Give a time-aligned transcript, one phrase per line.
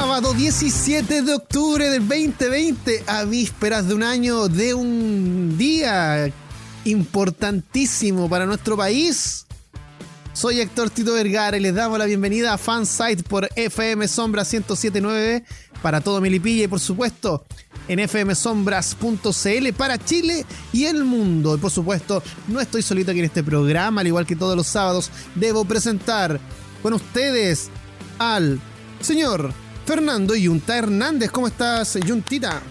[0.00, 6.32] Sábado 17 de octubre del 2020, a vísperas de un año, de un día
[6.86, 9.44] importantísimo para nuestro país.
[10.32, 15.44] Soy Héctor Tito Vergara y les damos la bienvenida a Fansite por FM Sombra 1079
[15.82, 17.44] para todo Milipilla y por supuesto
[17.86, 21.56] en fmsombras.cl para Chile y el mundo.
[21.56, 24.66] Y por supuesto, no estoy solito aquí en este programa, al igual que todos los
[24.66, 26.40] sábados, debo presentar
[26.82, 27.68] con ustedes
[28.18, 28.58] al
[29.02, 29.52] señor
[29.90, 31.32] Fernando Yunta Hernández.
[31.32, 32.62] ¿Cómo estás, Yuntita?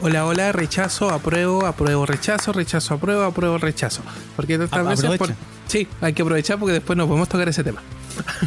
[0.00, 4.02] Hola, hola, rechazo, apruebo, apruebo, rechazo, rechazo, apruebo, apruebo, rechazo.
[4.36, 5.34] Porque estas veces por...
[5.66, 7.82] Sí, hay que aprovechar porque después nos podemos tocar ese tema.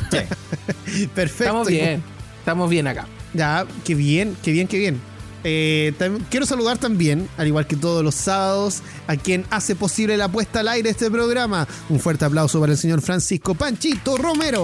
[1.13, 1.43] Perfecto.
[1.43, 2.01] Estamos bien,
[2.39, 3.07] estamos bien acá.
[3.33, 5.01] Ya, qué bien, qué bien, qué bien.
[5.43, 5.93] Eh,
[6.29, 10.61] quiero saludar también, al igual que todos los sábados, a quien hace posible la puesta
[10.61, 11.67] al aire de este programa.
[11.89, 14.63] Un fuerte aplauso para el señor Francisco Panchito Romero.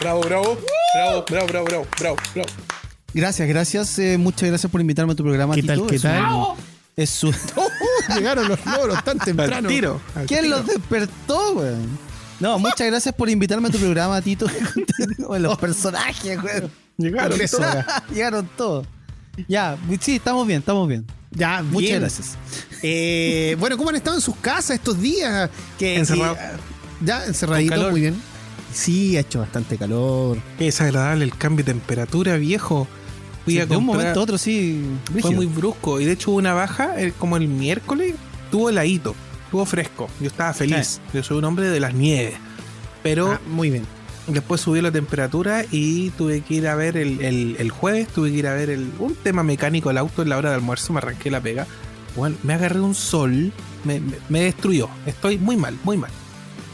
[0.00, 0.58] Bravo, bravo,
[0.94, 2.48] bravo, bravo, bravo, bravo, bravo, bravo.
[3.14, 3.98] Gracias, gracias.
[3.98, 5.54] Eh, muchas gracias por invitarme a tu programa.
[5.56, 5.86] ¿Qué tal?
[5.86, 6.54] ¿Qué tal?
[6.96, 7.34] Es su...
[8.14, 9.68] llegaron los logros tan temprano.
[9.68, 10.00] tiro.
[10.26, 11.98] ¿Quién los despertó, weón?
[12.38, 14.46] No, muchas gracias por invitarme a tu programa, Tito.
[15.38, 16.70] los personajes, weón.
[16.96, 17.84] Llegaron todos.
[18.12, 18.86] Llegaron todos.
[19.48, 21.04] Ya, sí, estamos bien, estamos bien.
[21.30, 22.38] Ya, muchas gracias.
[22.82, 25.50] Eh, bueno, ¿cómo han estado en sus casas estos días?
[25.78, 26.36] Que, Encerrado.
[27.00, 28.37] ya, encerradito, muy bien.
[28.72, 30.38] Sí, ha hecho bastante calor.
[30.58, 32.86] Es agradable el cambio de temperatura, viejo.
[33.44, 34.84] Fui a de un momento a otro, sí.
[35.20, 36.00] Fue muy brusco.
[36.00, 38.14] Y de hecho hubo una baja, como el miércoles,
[38.50, 39.14] tuvo heladito,
[39.50, 40.08] tuvo fresco.
[40.20, 41.00] Yo estaba feliz.
[41.14, 42.34] Yo soy un hombre de las nieves.
[43.02, 43.84] Pero ah, muy bien.
[44.26, 48.46] Después subió la temperatura y tuve que ir a ver el, jueves, tuve que ir
[48.46, 51.30] a ver el, un tema mecánico del auto en la hora de almuerzo, me arranqué
[51.30, 51.66] la pega.
[52.14, 53.52] Bueno, me agarré un sol,
[53.84, 54.90] me destruyó.
[55.06, 56.10] Estoy muy mal, muy mal.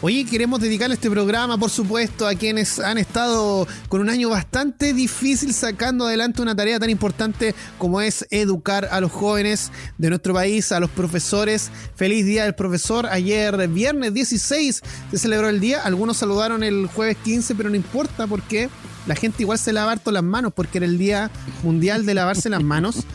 [0.06, 4.92] Oye, queremos dedicarle este programa, por supuesto, a quienes han estado con un año bastante
[4.92, 10.34] difícil sacando adelante una tarea tan importante como es educar a los jóvenes de nuestro
[10.34, 11.70] país, a los profesores.
[11.96, 13.06] Feliz Día del Profesor.
[13.06, 15.80] Ayer, viernes 16, se celebró el día.
[15.82, 18.68] Algunos saludaron el jueves 15, pero no importa porque
[19.06, 21.30] la gente igual se lava harto las manos porque era el Día
[21.62, 23.06] Mundial de Lavarse las Manos.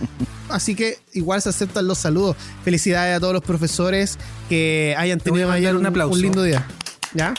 [0.50, 2.36] Así que igual se aceptan los saludos.
[2.64, 4.18] Felicidades a todos los profesores
[4.50, 6.66] que hayan tenido ayer un, un lindo día.
[7.14, 7.34] ¿Ya?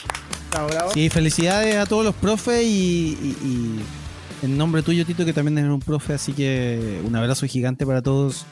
[0.94, 3.80] Sí, felicidades a todos los profes y,
[4.42, 8.02] en nombre tuyo, Tito, que también eres un profe, así que un abrazo gigante para
[8.02, 8.46] todos.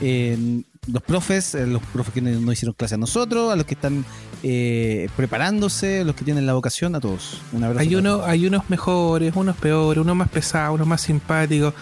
[0.00, 4.04] los profes, eh, los profes que no hicieron clase a nosotros, a los que están
[4.42, 7.40] eh, preparándose, los que tienen la vocación, a todos.
[7.52, 7.80] Un abrazo.
[7.80, 11.74] Hay, uno, hay unos mejores, unos peores, unos más pesados, unos más simpáticos,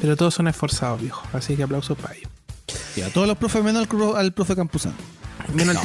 [0.00, 1.22] pero todos son esforzados, viejo.
[1.32, 2.30] Así que aplausos para ellos.
[2.96, 4.96] Y a todos los profes, menos al, profe Campuzano.
[5.54, 5.76] Menos.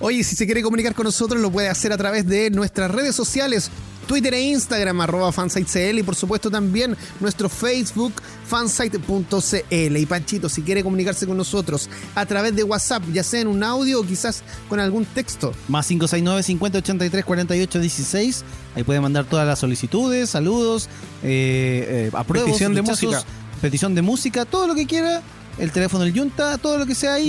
[0.00, 3.14] Oye, si se quiere comunicar con nosotros, lo puede hacer a través de nuestras redes
[3.14, 3.70] sociales.
[4.06, 8.14] Twitter e Instagram, arroba fansitecl y por supuesto también nuestro Facebook,
[8.46, 9.96] fansite.cl.
[9.96, 13.62] Y Panchito, si quiere comunicarse con nosotros a través de WhatsApp, ya sea en un
[13.62, 15.52] audio o quizás con algún texto.
[15.68, 18.44] Más 569 50 83 48 16.
[18.74, 20.88] Ahí puede mandar todas las solicitudes, saludos,
[21.22, 23.22] eh, eh petición de música.
[23.60, 25.22] Petición de música, todo lo que quiera.
[25.62, 27.28] El teléfono del Junta, todo lo que sea ahí,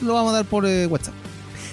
[0.00, 1.12] lo vamos a dar por eh, WhatsApp.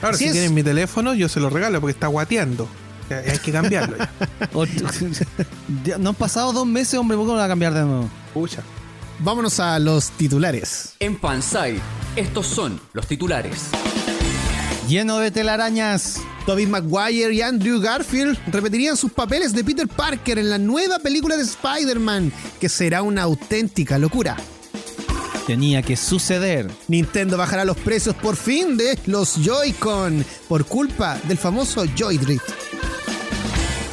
[0.02, 2.68] Ahora, si, tienen mi teléfono, yo se lo regalo porque está guateando.
[3.10, 3.96] Hay que cambiarlo.
[6.00, 8.10] no han pasado dos meses, hombre, ¿por qué no va a cambiar de nuevo?
[8.34, 8.62] Pucha.
[9.20, 10.96] Vámonos a los titulares.
[11.00, 11.80] En Fanside,
[12.18, 13.70] estos son los titulares.
[14.90, 16.20] Lleno de telarañas.
[16.46, 21.38] Tobey Maguire y Andrew Garfield repetirían sus papeles de Peter Parker en la nueva película
[21.38, 24.35] de Spider-Man, que será una auténtica locura
[25.46, 26.70] tenía que suceder.
[26.88, 32.72] Nintendo bajará los precios por fin de los Joy-Con por culpa del famoso Joy-Drift.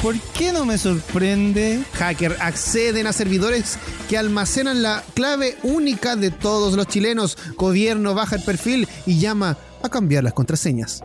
[0.02, 1.82] ¿Por qué no me sorprende?
[1.94, 3.78] Hacker acceden a servidores
[4.08, 7.36] que almacenan la clave única de todos los chilenos.
[7.56, 11.02] Gobierno baja el perfil y llama a cambiar las contraseñas.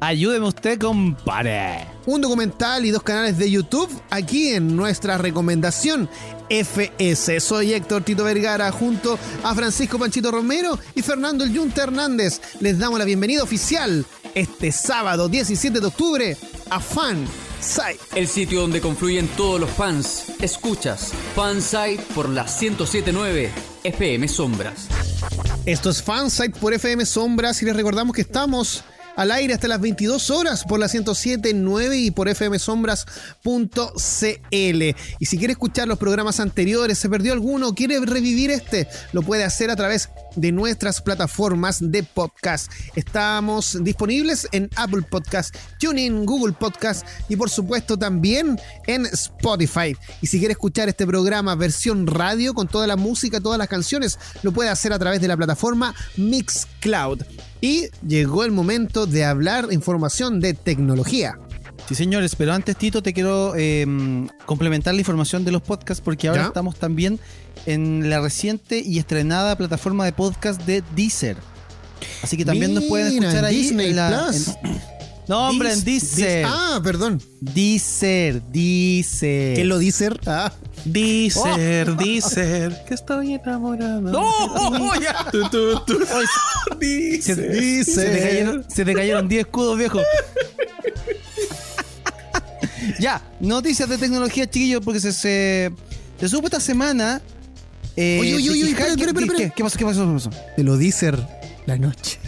[0.00, 1.86] Ayúdeme usted, compadre.
[2.04, 6.08] Un documental y dos canales de YouTube aquí en nuestra recomendación
[6.50, 7.40] FS.
[7.40, 12.40] Soy Héctor Tito Vergara junto a Francisco Panchito Romero y Fernando El Yunta Hernández.
[12.60, 14.04] Les damos la bienvenida oficial
[14.34, 16.36] este sábado 17 de octubre
[16.68, 17.26] a Fan
[17.60, 17.98] Site.
[18.14, 20.26] El sitio donde confluyen todos los fans.
[20.40, 23.50] Escuchas Fansite por la 1079
[23.82, 24.88] FM Sombras.
[25.64, 28.84] Esto es Fansite por FM Sombras y les recordamos que estamos
[29.16, 34.82] al aire hasta las 22 horas por la 107.9 y por fmsombras.cl.
[35.18, 39.44] Y si quiere escuchar los programas anteriores, se perdió alguno, quiere revivir este, lo puede
[39.44, 42.70] hacer a través de nuestras plataformas de podcast.
[42.94, 49.96] Estamos disponibles en Apple Podcast, TuneIn, Google Podcast y por supuesto también en Spotify.
[50.20, 54.18] Y si quiere escuchar este programa versión radio con toda la música, todas las canciones,
[54.42, 57.22] lo puede hacer a través de la plataforma Mixcloud.
[57.60, 61.38] Y llegó el momento de hablar información de tecnología.
[61.88, 63.86] Sí, señores, pero antes, Tito, te quiero eh,
[64.44, 66.46] complementar la información de los podcasts porque ahora ¿Ya?
[66.48, 67.20] estamos también
[67.64, 71.36] en la reciente y estrenada plataforma de podcast de Deezer.
[72.22, 73.56] Así que también nos pueden escuchar ahí.
[73.56, 74.48] Disney en la- Plus.
[74.48, 74.95] en-
[75.28, 76.44] no, hombre, en Deezer.
[76.48, 77.20] Ah, perdón.
[77.40, 79.54] Deezer, Deezer.
[79.56, 80.10] ¿Qué lo dice?
[80.26, 80.52] Ah.
[80.84, 84.00] Dicer, dicer, que estoy enamorado.
[84.02, 84.94] ¡No!
[85.00, 85.28] ya.
[85.32, 85.82] Tu, tu.
[87.20, 87.84] Se, Dicer.
[87.84, 90.00] se te cayeron, se te cayeron 10 escudos, viejo.
[93.00, 95.72] ya, noticias de tecnología, chiquillos, porque se, se,
[96.20, 97.20] se supo esta semana.
[97.96, 99.54] eh, Oye, oye, de oye, espera, espera, espera, ¿Qué, espera.
[99.56, 99.78] ¿Qué pasó?
[99.78, 100.06] ¿Qué pasó?
[100.06, 100.30] ¿Qué pasó?
[100.56, 101.12] Te lo dice
[101.66, 102.18] la noche.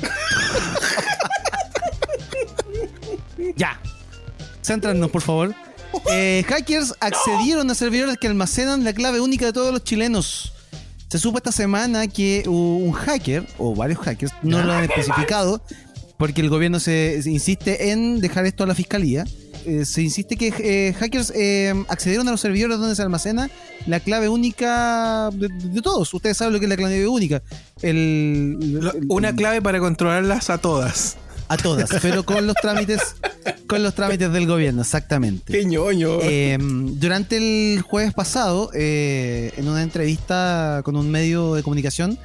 [3.56, 3.80] Ya.
[4.62, 5.54] Céntranos, por favor.
[6.12, 10.52] Eh, hackers accedieron a servidores que almacenan la clave única de todos los chilenos.
[11.08, 15.62] Se supo esta semana que un hacker, o varios hackers, no lo han especificado,
[16.18, 19.24] porque el gobierno se, se insiste en dejar esto a la fiscalía.
[19.64, 23.48] Eh, se insiste que eh, hackers eh, accedieron a los servidores donde se almacena
[23.86, 26.12] la clave única de, de todos.
[26.12, 27.42] Ustedes saben lo que es la clave única.
[27.82, 31.16] El, Lo- el- Una clave para controlarlas a todas.
[31.48, 33.16] A todas, pero con los trámites,
[33.66, 35.52] con los trámites del gobierno, exactamente.
[35.52, 36.18] Qué ñoño.
[36.22, 42.18] Eh, durante el jueves pasado, eh, en una entrevista con un medio de comunicación,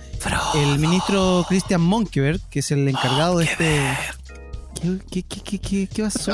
[0.55, 3.81] el ministro Christian Monkeberg, que es el encargado de este.
[4.81, 6.33] ¿Qué, qué, qué, qué, qué, pasó?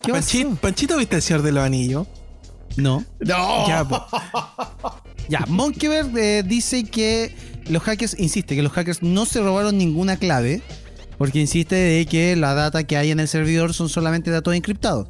[0.00, 0.12] ¿Qué pasó?
[0.12, 2.06] Panchito, Panchito, ¿viste el Señor de los Anillos?
[2.76, 3.04] No.
[3.20, 3.66] No.
[5.28, 5.44] Ya,
[6.16, 7.34] eh, dice que
[7.68, 10.62] los hackers, insiste, que los hackers no se robaron ninguna clave,
[11.18, 15.06] porque insiste de que la data que hay en el servidor son solamente datos encriptados.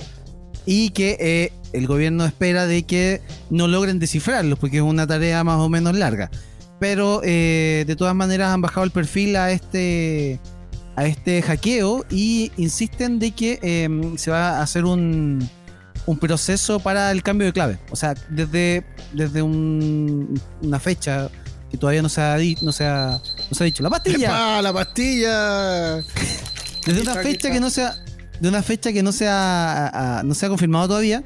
[0.66, 5.44] Y que eh, el gobierno espera de que no logren descifrarlos, porque es una tarea
[5.44, 6.30] más o menos larga.
[6.80, 10.40] Pero eh, de todas maneras han bajado el perfil a este
[10.96, 15.48] a este hackeo y insisten de que eh, se va a hacer un,
[16.06, 17.78] un proceso para el cambio de clave.
[17.90, 21.30] O sea, desde, desde un- una fecha
[21.70, 23.20] que todavía no se ha, no se ha,
[23.50, 23.82] no se ha dicho.
[23.82, 24.26] La pastilla.
[24.26, 25.96] ¡Epa, la pastilla!
[26.86, 27.94] Desde una fecha que no sea,
[28.40, 31.22] de una fecha que no sea, a- a- no se ha confirmado todavía.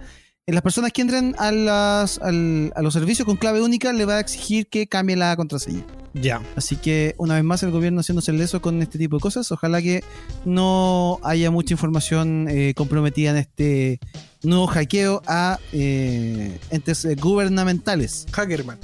[0.46, 4.04] eh, Las personas que entren a, las, al- a los servicios con clave única le
[4.04, 5.84] va a exigir que cambie la contraseña.
[6.14, 6.42] Ya.
[6.56, 9.50] Así que una vez más el gobierno haciéndose el leso con este tipo de cosas.
[9.52, 10.02] Ojalá que
[10.44, 13.98] no haya mucha información eh, comprometida en este
[14.42, 18.26] nuevo hackeo a eh, entes eh, gubernamentales.
[18.32, 18.78] Hackerman.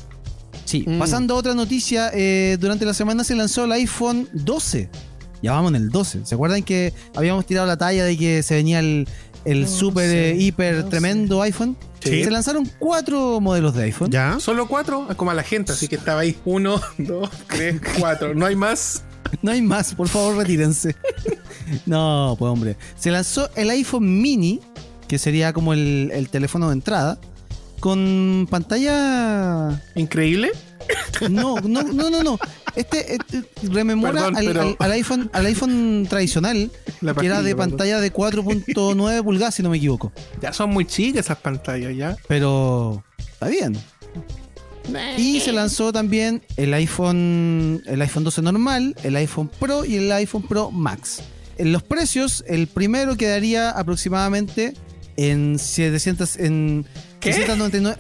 [0.69, 0.99] Sí, Mm.
[0.99, 4.91] pasando a otra noticia, eh, durante la semana se lanzó el iPhone 12.
[5.43, 6.27] Ya vamos en el 12.
[6.27, 9.09] ¿Se acuerdan que habíamos tirado la talla de que se venía el,
[9.47, 10.91] el 12, super, eh, hiper, 12.
[10.91, 11.75] tremendo iPhone?
[12.01, 12.23] Sí.
[12.23, 14.11] Se lanzaron cuatro modelos de iPhone.
[14.11, 14.37] ¿Ya?
[14.41, 16.37] Solo cuatro, como a la gente, así que estaba ahí.
[16.45, 18.35] Uno, dos, tres, cuatro.
[18.35, 19.03] No hay más.
[19.43, 20.97] No hay más, por favor, retírense.
[21.87, 22.77] no, pues hombre.
[22.99, 24.61] Se lanzó el iPhone mini,
[25.07, 27.19] que sería como el, el teléfono de entrada,
[27.81, 29.83] con pantalla.
[29.95, 30.51] Increíble.
[31.29, 32.39] No, no, no, no, no.
[32.77, 36.71] Este, este rememora Perdón, al, pero- al- al iPhone, al iPhone tradicional,
[37.01, 37.71] La que era de perdón.
[37.71, 40.13] pantalla de 4.9 pulgadas, si no me equivoco.
[40.41, 42.17] Ya son muy chicas esas pantallas, ya.
[42.29, 43.77] Pero está bien.
[45.19, 50.11] Y se lanzó también el iPhone, el iPhone 12 normal, el iPhone Pro y el
[50.13, 51.21] iPhone Pro Max.
[51.59, 54.73] En los precios, el primero quedaría aproximadamente
[55.17, 56.87] en 700, en
[57.21, 57.33] ¿Qué?
[57.33, 57.97] 699.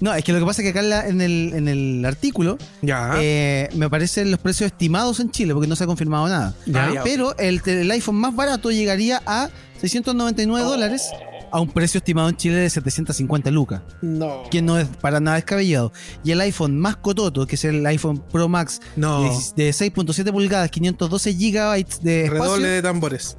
[0.00, 2.04] No, es que lo que pasa es que acá en, la- en el, en el
[2.04, 3.12] artículo Ya.
[3.20, 6.54] eh, me aparecen los precios estimados en Chile porque no se ha confirmado nada.
[6.66, 6.92] Ya.
[6.92, 7.02] Ya.
[7.04, 9.48] Pero el, el iPhone más barato llegaría a
[9.80, 11.08] 699 dólares
[11.52, 14.42] a un precio estimado en Chile de 750 lucas, no.
[14.50, 15.92] que no es para nada descabellado.
[16.24, 19.22] Y el iPhone más cototo, que es el iPhone Pro Max No.
[19.54, 23.36] de, de 6.7 pulgadas, 512 gigabytes de espacio, Redoble de tambores.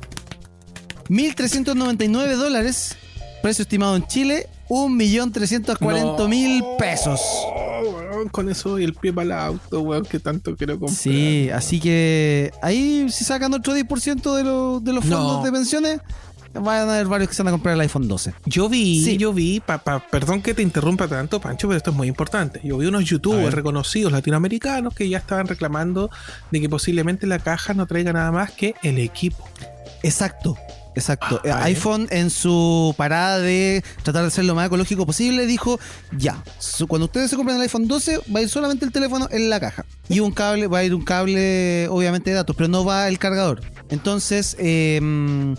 [1.10, 2.96] 1.399 dólares,
[3.42, 7.20] precio estimado en Chile, 1.340.000 pesos.
[7.22, 10.98] Oh, con eso y el pie para el auto, weón, que tanto quiero comprar.
[10.98, 15.44] Sí, así que ahí si sacan otro 10% de, lo- de los fondos No.
[15.44, 16.00] de pensiones,
[16.54, 18.34] van a haber varios que se van a comprar el iPhone 12.
[18.46, 19.18] Yo vi, Sí.
[19.18, 22.62] yo vi, pa- pa- perdón que te interrumpa tanto, Pancho, pero esto es muy importante.
[22.64, 26.10] Yo vi unos youtubers reconocidos latinoamericanos que ya estaban reclamando
[26.52, 29.44] de que posiblemente la caja no traiga nada más que el equipo.
[30.04, 30.56] Exacto.
[30.96, 31.42] Exacto.
[31.46, 35.80] Ah, iPhone en su parada de tratar de ser lo más ecológico posible dijo,
[36.18, 36.44] ya,
[36.88, 39.60] cuando ustedes se compren el iPhone 12 va a ir solamente el teléfono en la
[39.60, 39.86] caja.
[40.10, 43.20] Y un cable, va a ir un cable obviamente de datos, pero no va el
[43.20, 43.62] cargador.
[43.90, 45.56] Entonces, eh,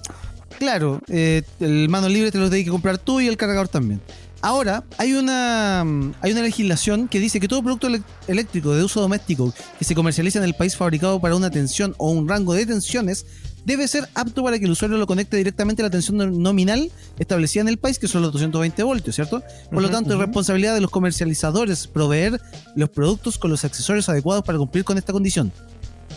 [0.58, 4.00] claro, eh, el mano libre te lo tienes que comprar tú y el cargador también.
[4.44, 5.80] Ahora, hay una,
[6.20, 7.88] hay una legislación que dice que todo producto
[8.28, 12.10] eléctrico de uso doméstico que se comercializa en el país fabricado para una tensión o
[12.10, 13.24] un rango de tensiones
[13.64, 16.90] debe ser apto para que el usuario lo conecte directamente a la tensión no- nominal
[17.18, 19.42] establecida en el país, que son los 220 voltios, ¿cierto?
[19.70, 22.40] Por lo tanto, es responsabilidad de los comercializadores proveer
[22.76, 25.52] los productos con los accesorios adecuados para cumplir con esta condición.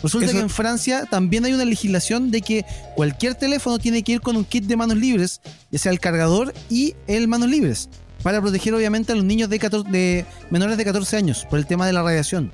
[0.02, 2.64] Resulta Eso- que en Francia también hay una legislación de que
[2.94, 5.40] cualquier teléfono tiene que ir con un kit de manos libres,
[5.72, 7.88] ya sea el cargador y el manos libres,
[8.22, 11.66] para proteger obviamente a los niños de, 14 de menores de 14 años por el
[11.66, 12.52] tema de la radiación.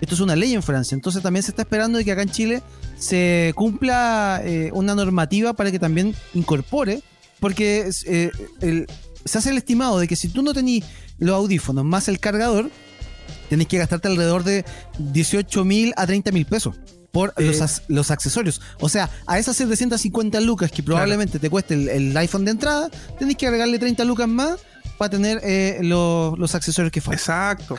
[0.00, 2.30] Esto es una ley en Francia, entonces también se está esperando de que acá en
[2.30, 2.62] Chile
[2.98, 7.02] se cumpla eh, una normativa para que también incorpore,
[7.38, 8.30] porque eh,
[8.60, 8.86] el-
[9.24, 10.84] se hace el estimado de que si tú no tenés
[11.18, 12.70] los audífonos más el cargador,
[13.50, 14.64] tenés que gastarte alrededor de
[14.98, 16.76] 18 mil a 30 mil pesos
[17.12, 17.44] por Eh.
[17.58, 18.60] los, los accesorios.
[18.80, 22.88] O sea, a esas 750 lucas que probablemente te cueste el, el iPhone de entrada,
[23.18, 24.58] tenés que agregarle 30 lucas más
[24.96, 27.18] para tener eh, los, los accesorios que faltan.
[27.18, 27.76] Exacto.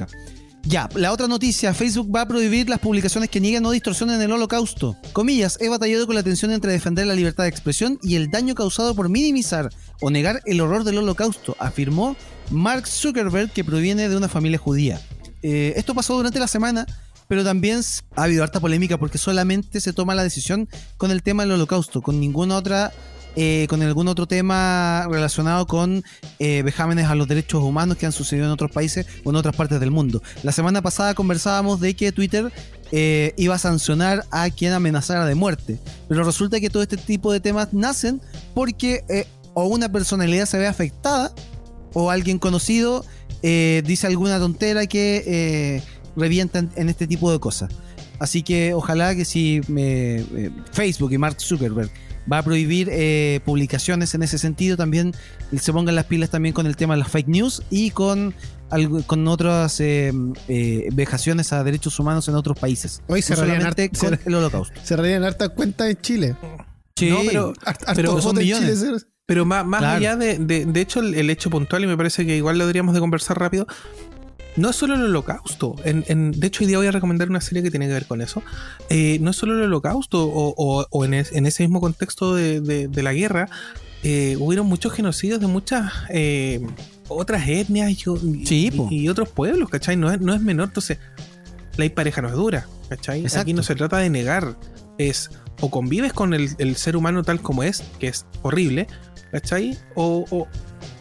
[0.63, 4.31] Ya, la otra noticia, Facebook va a prohibir las publicaciones que nieguen o distorsionen el
[4.31, 4.95] holocausto.
[5.11, 8.53] Comillas, he batallado con la tensión entre defender la libertad de expresión y el daño
[8.53, 9.69] causado por minimizar
[10.01, 12.15] o negar el horror del holocausto, afirmó
[12.51, 15.01] Mark Zuckerberg, que proviene de una familia judía.
[15.41, 16.85] Eh, esto pasó durante la semana,
[17.27, 17.81] pero también
[18.15, 22.01] ha habido harta polémica porque solamente se toma la decisión con el tema del holocausto,
[22.01, 22.91] con ninguna otra...
[23.35, 26.03] eh, con algún otro tema relacionado con
[26.39, 29.55] eh, vejámenes a los derechos humanos que han sucedido en otros países o en otras
[29.55, 30.21] partes del mundo.
[30.43, 32.51] La semana pasada conversábamos de que Twitter
[32.91, 37.31] eh, iba a sancionar a quien amenazara de muerte, pero resulta que todo este tipo
[37.31, 38.21] de temas nacen
[38.53, 41.33] porque o una personalidad se ve afectada
[41.93, 43.05] o alguien conocido
[43.41, 45.81] dice alguna tontera que
[46.17, 47.71] revienta en, este tipo de cosas.
[48.19, 50.23] Así que ojalá que si me-
[50.73, 51.89] Facebook y Mark Zuckerberg
[52.31, 55.13] va a prohibir eh, publicaciones en ese sentido, también
[55.59, 58.33] se pongan las pilas también con el tema de las fake news y con,
[58.69, 60.13] algo- con otras eh,
[60.47, 63.01] eh, vejaciones a derechos humanos en otros países.
[63.07, 64.79] Hoy se No reían solamente hart- con se- el holocausto.
[64.83, 66.35] Se reían hartas cuentas en Chile.
[66.95, 67.19] Sí, No,
[69.25, 69.97] pero, más, más Claro.
[69.97, 72.65] allá de, de, de hecho, el, el hecho puntual, y me parece que igual lo
[72.65, 73.65] deberíamos de conversar rápido,
[74.57, 75.75] no es solo el holocausto.
[75.83, 78.05] En, en- de hecho, hoy día voy a recomendar una serie que tiene que ver
[78.05, 78.43] con eso.
[78.89, 82.35] Eh, no es solo el holocausto, o, o- o en, es- en ese mismo contexto
[82.35, 83.47] de, de- de la guerra,
[84.03, 86.59] eh, hubieron muchos genocidios de muchas eh,
[87.07, 87.95] otras etnias y,
[88.89, 89.95] Sí, otros pueblos, ¿cachai?
[89.95, 90.69] No es, no es menor.
[90.69, 90.97] Entonces,
[91.77, 93.21] la pareja no es dura, ¿cachai?
[93.21, 93.41] Exacto.
[93.41, 94.57] Aquí no se trata de negar,
[94.97, 95.29] es
[95.61, 98.87] o convives con el, el ser humano tal como es, que es horrible,
[99.31, 99.77] ¿cachai?
[99.95, 100.47] O, o,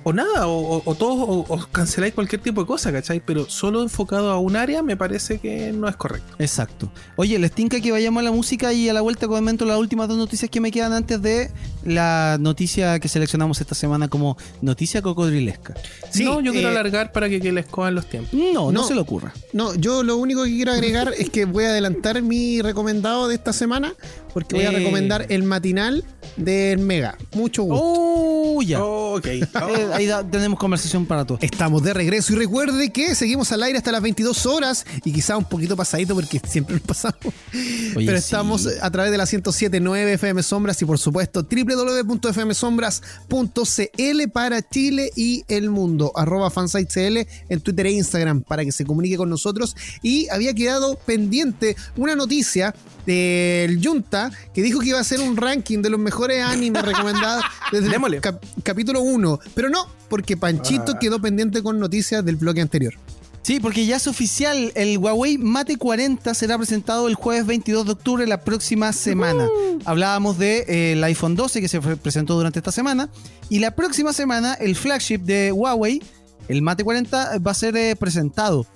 [0.03, 3.21] o nada, o, o, o todos o, o canceláis cualquier tipo de cosa, ¿cachai?
[3.25, 6.35] Pero solo enfocado a un área me parece que no es correcto.
[6.39, 6.91] Exacto.
[7.17, 10.09] Oye, les tinca que vayamos a la música y a la vuelta comento las últimas
[10.09, 11.51] dos noticias que me quedan antes de
[11.85, 15.75] la noticia que seleccionamos esta semana como noticia cocodrilesca.
[16.11, 18.33] Sí, no, yo quiero eh, alargar para que, que les cojan los tiempos.
[18.33, 18.85] No, no, No.
[18.85, 19.33] se le ocurra.
[19.53, 23.35] No, yo lo único que quiero agregar es que voy a adelantar mi recomendado de
[23.35, 23.93] esta semana
[24.33, 24.77] porque voy a Eh.
[24.79, 26.05] recomendar el matinal
[26.37, 27.17] del Mega.
[27.35, 27.83] Mucho gusto.
[27.85, 28.83] Oh, ya.
[28.83, 29.27] Ok.
[29.71, 31.43] Eh, ahí da- tenemos conversación para todos.
[31.43, 35.37] Estamos de regreso y recuerde que seguimos al aire hasta las 22 horas y quizá
[35.37, 37.19] un poquito pasadito porque siempre nos pasamos.
[37.25, 38.25] Oye, Pero sí.
[38.25, 45.45] estamos a través de la 107.9 FM Sombras y por supuesto www.fmsombras.cl para Chile y
[45.49, 46.13] el mundo.
[46.15, 49.77] Arroba fansitecl en Twitter e Instagram para que se comunique con nosotros.
[50.03, 52.75] Y había quedado pendiente una noticia
[53.07, 57.45] del Junta que dijo que iba a hacer un ranking de los mejores animes recomendados
[57.73, 59.41] desde el cap- capítulo 1.
[59.55, 60.99] Pero no, porque Panchito Ah.
[60.99, 62.95] quedó pendiente con noticias del bloque anterior.
[63.43, 67.93] Sí, porque ya es oficial, el Huawei Mate 40 será presentado el jueves 22 de
[67.93, 69.49] octubre la próxima semana.
[69.87, 73.09] Hablábamos del de, eh, el iPhone 12 que se presentó durante esta semana
[73.49, 76.03] y la próxima semana el flagship de Huawei,
[76.49, 78.67] el Mate 40, va a ser eh, presentado.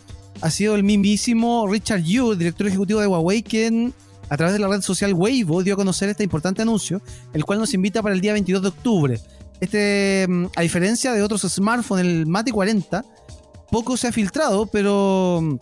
[0.41, 3.93] Ha sido el mismísimo Richard Yu, el director ejecutivo de Huawei, quien
[4.31, 7.03] a través de la red social Weibo dio a conocer este importante anuncio,
[7.35, 9.21] el cual nos invita para el día 22 de octubre.
[9.61, 13.05] Este, mm, a diferencia de otros smartphones, el Mate 40
[13.71, 15.57] poco se ha filtrado, pero mm,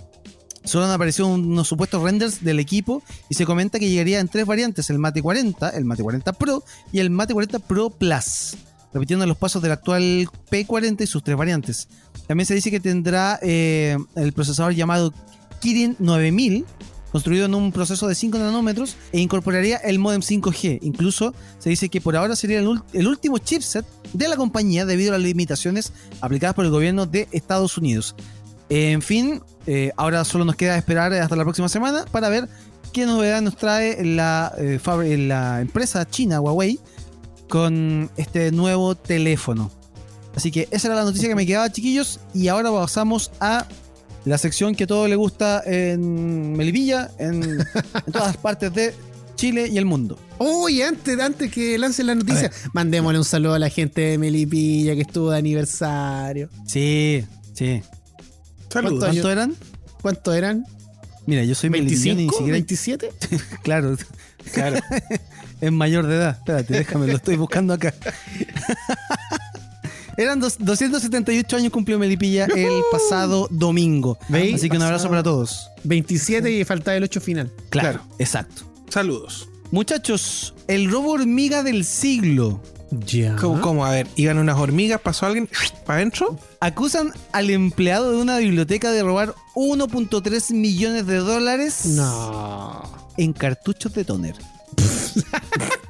[0.64, 4.46] Solo han aparecido unos supuestos renders del equipo y se comenta que llegaría en tres
[4.46, 8.56] variantes, el Mate 40, el Mate 40 Pro y el Mate 40 Pro Plus,
[8.94, 11.88] repitiendo los pasos del actual P40 y sus tres variantes.
[12.28, 15.12] También se dice que tendrá eh, el procesador llamado
[15.60, 16.64] Kirin 9000,
[17.12, 20.78] construido en un proceso de 5 nanómetros e incorporaría el modem 5G.
[20.82, 25.18] Incluso se dice que por ahora sería el, último chipset de la compañía debido a
[25.18, 25.92] las limitaciones
[26.22, 28.16] aplicadas por el gobierno de Estados Unidos.
[28.70, 32.48] En fin, eh, ahora solo nos queda esperar hasta la próxima semana para ver
[32.92, 34.80] qué novedad nos trae la, eh,
[35.18, 36.80] la empresa china Huawei
[37.48, 39.70] con este nuevo teléfono.
[40.34, 42.20] Así que esa era la noticia que me quedaba, chiquillos.
[42.32, 43.66] Y ahora pasamos a
[44.24, 47.66] la sección que a todo le gusta en Melipilla, en, en
[48.12, 48.94] todas partes de
[49.36, 50.18] Chile y el mundo.
[50.38, 54.94] Uy, antes, antes que lancen la noticia, mandémosle un saludo a la gente de Melipilla
[54.94, 56.48] que estuvo de aniversario.
[56.66, 57.24] Sí,
[57.54, 57.82] sí.
[58.68, 59.00] Saludos.
[59.00, 59.22] ¿Cuánto años?
[59.22, 59.56] ¿Cuánto eran?
[60.00, 60.66] ¿Cuánto eran?
[61.26, 62.66] Mira, yo soy melipillano y ni ¿25?
[62.66, 63.08] siquiera.
[63.10, 63.42] ¿27?
[63.62, 63.96] Claro,
[64.52, 64.80] Claro.
[65.60, 66.36] es mayor de edad.
[66.38, 67.94] Espérate, déjame, lo estoy buscando acá.
[70.16, 74.18] Eran dos- 278 años cumplió Melipilla el pasado domingo.
[74.28, 74.56] ¿Veis?
[74.56, 75.68] Así que un abrazo para todos.
[75.84, 77.50] 27 y faltaba el 8 final.
[77.70, 78.62] Claro, exacto.
[78.88, 79.48] Saludos.
[79.70, 82.60] Muchachos, el robo hormiga del siglo.
[83.06, 83.36] Ya.
[83.36, 83.86] ¿Cómo, cómo?
[83.86, 85.48] A ver, iban unas hormigas, pasó alguien
[85.86, 86.38] para adentro.
[86.60, 92.82] Acusan al empleado de una biblioteca de robar 1.3 millones de dólares No.
[93.16, 94.34] en cartuchos de toner.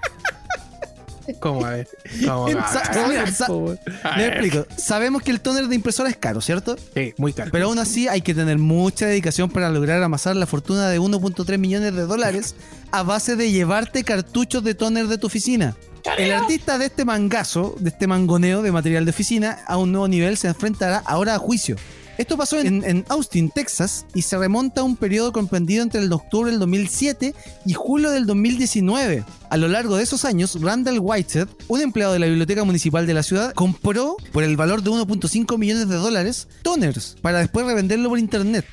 [1.40, 1.64] ¿Cómo?
[1.64, 1.88] A ver.
[2.24, 2.46] ¿Cómo?
[2.46, 4.66] A me explico.
[4.76, 6.76] Sabemos que el toner de impresora es caro, ¿cierto?
[6.94, 7.50] Sí, muy caro.
[7.52, 11.58] Pero aún así hay que tener mucha dedicación para lograr amasar la fortuna de 1.3
[11.58, 12.54] millones de dólares
[12.90, 15.76] a base de llevarte cartuchos de toner de tu oficina.
[16.18, 20.08] El artista de este mangazo, de este mangoneo de material de oficina, a un nuevo
[20.08, 21.76] nivel se enfrentará ahora a juicio.
[22.18, 26.12] Esto pasó en, en Austin, Texas, y se remonta a un periodo comprendido entre el
[26.12, 29.24] octubre del 2007 y julio del 2019.
[29.52, 33.12] A lo largo de esos años, Randall Whitehead, un empleado de la biblioteca municipal de
[33.12, 38.08] la ciudad, compró por el valor de 1.5 millones de dólares toners para después revenderlo
[38.08, 38.64] por internet.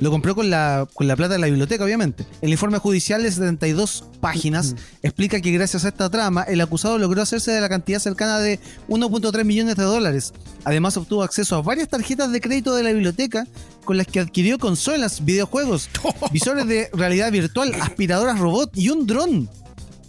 [0.00, 2.26] Lo compró con la, con la plata de la biblioteca, obviamente.
[2.42, 7.22] El informe judicial de 72 páginas explica que gracias a esta trama, el acusado logró
[7.22, 8.58] hacerse de la cantidad cercana de
[8.88, 10.34] 1.3 millones de dólares.
[10.68, 13.46] Además, obtuvo acceso a varias tarjetas de crédito de la biblioteca
[13.86, 15.88] con las que adquirió consolas, videojuegos,
[16.30, 19.48] visores de realidad virtual, aspiradoras robot y un dron.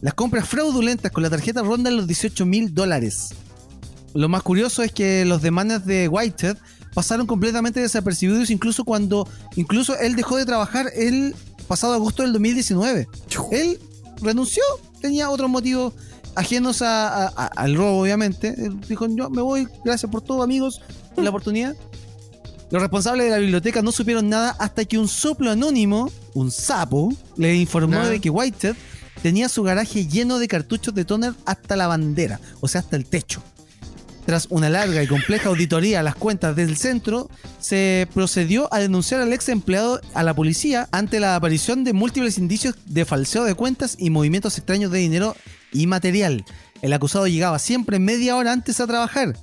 [0.02, 3.30] Las compras fraudulentas con la tarjeta rondan los 18 mil dólares.
[4.14, 6.58] Lo más curioso es que los demandas de Whitehead
[6.94, 11.38] pasaron completamente desapercibidos incluso cuando incluso él dejó de trabajar el
[11.70, 13.08] pasado agosto del 2019.
[13.54, 13.80] Él
[14.22, 14.64] renunció,
[15.00, 15.94] tenía otros motivos
[16.36, 18.50] ajenos a- a- a- al robo, obviamente.
[18.58, 20.82] Él dijo, yo me voy, gracias por todo, amigos,
[21.16, 21.76] por la oportunidad.
[22.72, 27.12] Los responsables de la biblioteca no supieron nada hasta que un soplo anónimo, un sapo,
[27.36, 28.08] le informó Nah.
[28.10, 28.76] de que Whitehead
[29.24, 33.06] tenía su garaje lleno de cartuchos de toner hasta la bandera, o sea, hasta el
[33.06, 33.42] techo.
[34.28, 37.28] Tras una larga y compleja auditoría a las cuentas del centro,
[37.60, 42.38] se procedió a denunciar al ex empleado a la policía ante la aparición de múltiples
[42.38, 45.36] indicios de falseo de cuentas y movimientos extraños de dinero
[45.72, 46.46] y material.
[46.82, 49.36] El acusado llegaba siempre media hora antes a trabajar,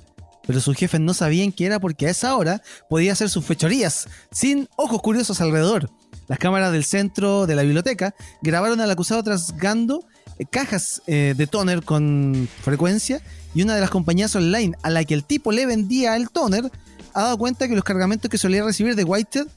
[0.45, 4.07] pero sus jefes no sabían que era porque a esa hora podía hacer sus fechorías,
[4.31, 5.89] sin ojos curiosos alrededor.
[6.27, 10.05] Las cámaras del centro de la biblioteca grabaron al acusado trasgando
[10.39, 13.21] eh, cajas eh, de toner con frecuencia
[13.53, 16.69] y una de las compañías online a la que el tipo le vendía el toner
[17.13, 19.47] ha dado cuenta que los cargamentos que solía recibir de Whitehead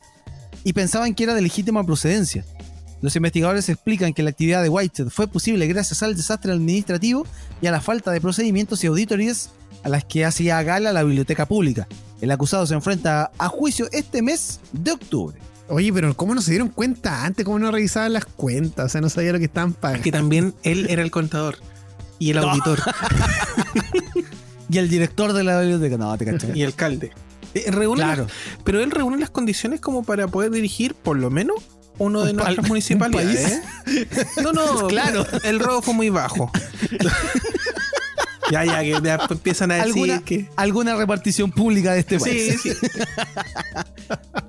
[0.65, 2.45] y pensaban que era de legítima procedencia.
[3.03, 7.27] Los investigadores explican que la actividad de Whitehead fue posible gracias al desastre administrativo
[7.63, 9.51] y a la falta de procedimientos y auditorías
[9.83, 11.89] a las que hacía gala la biblioteca pública.
[12.21, 15.39] El acusado se enfrenta a juicio este mes de octubre.
[15.69, 17.45] Oye, pero ¿cómo no se dieron cuenta antes?
[17.47, 18.87] ¿Cómo no revisaban las cuentas?
[18.87, 20.03] O sea, no sabía lo que estaban pagando.
[20.03, 21.57] Que también él era el contador
[22.19, 22.81] y el auditor
[24.69, 26.53] Y el director de la biblioteca, no, te cachai.
[26.57, 27.11] y el alcalde.
[27.55, 28.25] Eh, reúne Claro.
[28.25, 28.33] las-
[28.63, 31.57] pero él reúne las condiciones como para poder dirigir por lo menos
[32.01, 33.61] uno de nuestras un municipalidades.
[33.87, 34.07] ¿eh?
[34.43, 35.25] No, no, Claro.
[35.45, 36.51] El robo fue muy bajo.
[38.51, 40.49] ya, ya, que ya empiezan a decir ¿Alguna, que.
[40.57, 42.59] alguna repartición pública de este país.
[42.63, 42.77] Sí, sí.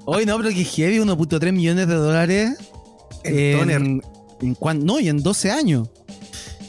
[0.05, 2.57] Hoy no, pero que heavy, 1.3 millones de dólares.
[3.23, 3.69] En
[4.41, 5.89] en cuan- no, y en 12 años.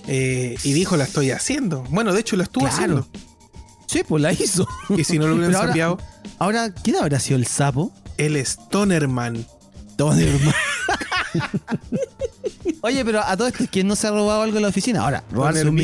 [0.08, 1.84] Eh, y dijo, la estoy haciendo.
[1.88, 2.74] Bueno, de hecho, la estuvo Claro.
[2.74, 3.08] haciendo.
[3.86, 4.66] Sí, pues la hizo.
[4.96, 5.98] Y si no lo hubieran Pero
[6.38, 7.92] ahora- ¿quién habrá sido el sapo?
[8.18, 9.46] él es Tonerman.
[12.82, 15.02] Oye, pero a todo esto, ¿quién no se ha robado algo en la oficina?
[15.02, 15.78] Ahora, robarse un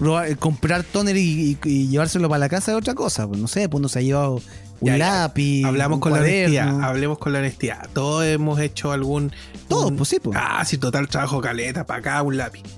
[0.00, 3.26] robar- comprar toner y, y- y llevárselo para la casa es otra cosa.
[3.26, 4.34] Pues no sé, pues uno se ha llevado
[4.80, 5.08] un Ya, ya.
[5.22, 5.64] lápiz.
[5.64, 7.88] Hablamos un con la honestidad, hablemos con la honestidad.
[7.92, 9.32] Todos hemos hecho algún.
[9.68, 10.38] Todo, un- pues sí, pues.
[10.40, 12.62] Ah, sí, total trabajo caleta, para acá un lápiz.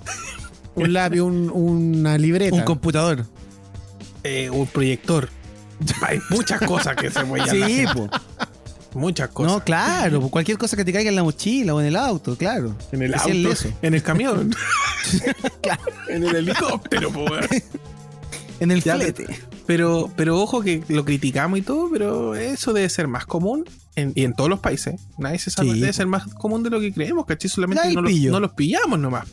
[0.74, 2.54] Un lápiz, un- una libreta.
[2.54, 3.26] Un computador.
[4.22, 5.28] Eh, un proyector.
[6.02, 8.08] Hay muchas cosas que se pueden Sí, pues.
[8.94, 9.52] Muchas cosas.
[9.52, 12.74] No, claro, cualquier cosa que te caiga en la mochila o en el auto, claro.
[12.92, 14.54] En el Es auto, el en el camión.
[16.08, 17.46] En el helicóptero, po, weón.
[18.60, 19.26] En el flete.
[19.66, 24.12] Pero, pero ojo que lo criticamos y todo, pero eso debe ser más común en,
[24.16, 25.00] y en todos los países.
[25.16, 27.48] Nadie se sabe, Sí, debe ser más común de lo que creemos, ¿cachai?
[27.48, 29.28] Solamente no, los- no los pillamos nomás.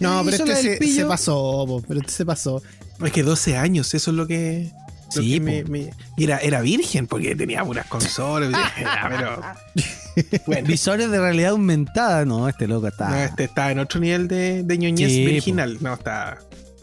[0.00, 2.62] No, pero este la del se, pasó, po, pero este se pasó.
[3.02, 4.70] Es que 12 años, eso es lo que.
[5.10, 8.50] Sí, me- me- era, era virgen porque tenía puras consolas.
[8.80, 9.40] ya, pero.
[10.46, 12.24] Bueno, Visores de realidad aumentada.
[12.24, 13.08] No, este loco está.
[13.08, 15.30] no, este está en otro nivel de, de ñoñez Sí, po.
[15.30, 15.78] virginal.
[15.80, 16.38] No, está.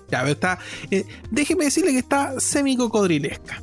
[0.09, 0.59] Ya, pero está.
[0.89, 3.61] eh, déjeme decirle que está semi-cocodrilesca.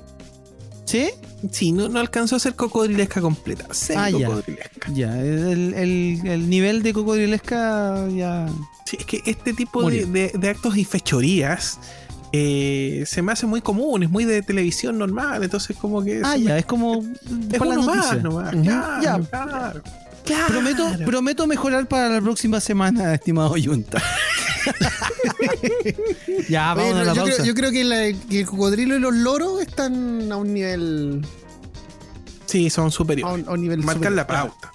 [0.84, 1.08] ¿Sí?
[1.50, 3.64] Sí, no, no alcanzó a ser cocodrilesca completa.
[3.96, 4.18] Ah, ya.
[4.18, 4.92] Semi-cocodrilesca.
[4.92, 8.46] Ya, el, el- el nivel de cocodrilesca ya.
[8.84, 11.78] Sí, es que este tipo de, de- de actos y fechorías
[12.32, 16.22] eh, se me hace muy común, es muy de televisión normal, entonces como que...
[16.24, 17.02] Ah, me- es como.
[17.50, 18.22] Es para las uno más noticias.
[18.22, 19.20] nomás, claro, Ya.
[19.28, 19.82] claro.
[20.24, 20.46] Claro.
[20.46, 24.00] Prometo, prometo mejorar para la próxima semana, estimado Yunta.
[26.48, 27.34] ya, Oye, vamos a la yo, pausa.
[27.36, 31.26] creo, yo creo que, la- que el cocodrilo y los loros están a un nivel.
[32.46, 33.42] Sí, son A superiores.
[33.42, 34.71] un, a un nivel Marcan la pauta.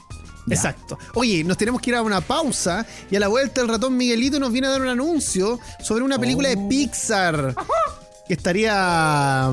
[0.48, 0.56] Ya.
[0.56, 0.98] Exacto.
[1.14, 4.40] Oye, nos tenemos que ir a una pausa y a la vuelta el ratón Miguelito
[4.40, 6.70] nos viene a dar un anuncio sobre una película de Oh.
[6.70, 7.56] Pixar
[8.28, 9.50] que estaría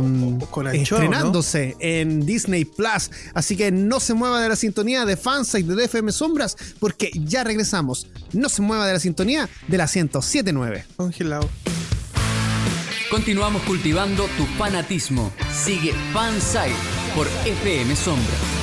[0.50, 3.11] Con anchoa, estrenándose en Disney Plus.
[3.33, 7.44] Así que no se mueva de la sintonía de Fansite de DFM Sombras porque ya
[7.44, 8.09] regresamos.
[8.33, 10.87] No se mueva de la sintonía de la 1079.
[10.96, 11.48] Congelado.
[13.11, 15.30] Continuamos cultivando tu fanatismo.
[15.64, 16.74] Sigue Fansite
[17.14, 18.53] por FM Sombra.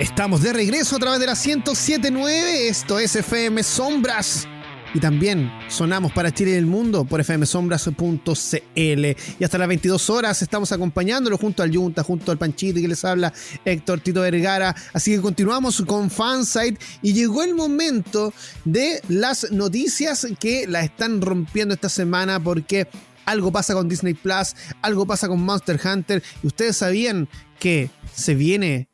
[0.00, 2.66] Estamos de regreso a través de la 1079.
[2.66, 4.48] Esto es FM Sombras.
[4.92, 8.74] Y también sonamos para Chile y el mundo por fmsombras.cl.
[8.74, 13.04] Y hasta las 22 horas estamos acompañándolo junto al Junta, junto al Panchito que les
[13.04, 13.32] habla
[13.64, 14.74] Héctor Tito Vergara.
[14.92, 16.78] Así que continuamos con Fansite.
[17.00, 22.88] Y llegó el momento de las noticias que la están rompiendo esta semana porque
[23.26, 26.20] algo pasa con Disney Plus, algo pasa con Monster Hunter.
[26.42, 27.28] Y ustedes sabían
[27.60, 28.88] que se viene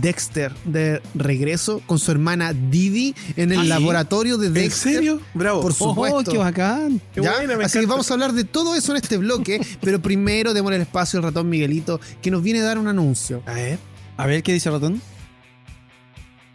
[0.00, 4.94] Dexter de regreso con su hermana Didi en el ¿Ah, laboratorio de ¿En Dexter.
[4.94, 5.20] serio?
[5.34, 5.62] Bravo.
[5.62, 6.30] Por Oh, supuesto.
[6.32, 7.00] qué bacán.
[7.14, 7.34] Qué ¿Ya?
[7.36, 10.54] buena, me Así que vamos a hablar de todo eso en este bloque, pero primero
[10.54, 13.42] démosle el espacio al ratón Miguelito que nos viene a dar un anuncio.
[13.46, 13.78] A ver.
[14.16, 15.02] A ver, ¿qué dice el ratón?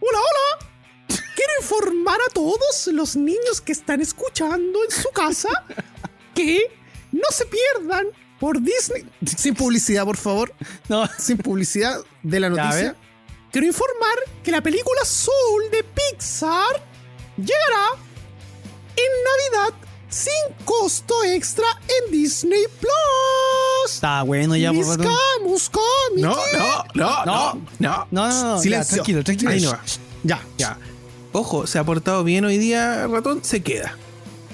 [0.00, 0.66] Hola, hola.
[1.08, 5.48] Quiero informar a todos los niños que están escuchando en su casa
[6.34, 6.60] que
[7.12, 8.06] no se pierdan
[8.38, 9.04] por Disney.
[9.36, 10.54] Sin publicidad, por favor.
[10.88, 11.06] No.
[11.18, 12.96] Sin publicidad de la noticia.
[13.50, 16.82] Quiero informar que la película Soul de Pixar
[17.36, 17.98] llegará
[18.96, 19.74] en Navidad
[20.08, 23.94] sin costo extra en Disney Plus.
[23.94, 25.70] Está bueno ya, por cómics.
[26.16, 28.06] No, no, no, no, no.
[28.10, 28.96] No, no, Silencio.
[28.96, 29.50] tranquilo, tranquilo.
[29.50, 29.80] Ahí no va.
[30.22, 30.40] Ya.
[30.58, 30.78] Ya.
[31.32, 33.96] Ojo, se ha portado bien hoy día, ratón, se queda.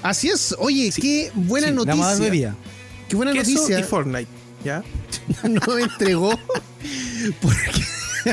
[0.03, 0.55] Así es.
[0.59, 2.55] Oye, qué buena Sí, noticia.
[3.09, 3.83] Qué buena Queso y noticia.
[3.83, 4.27] Fortnite.
[4.63, 4.83] ¿Ya?
[5.43, 6.29] no me entregó.
[7.41, 7.83] Porque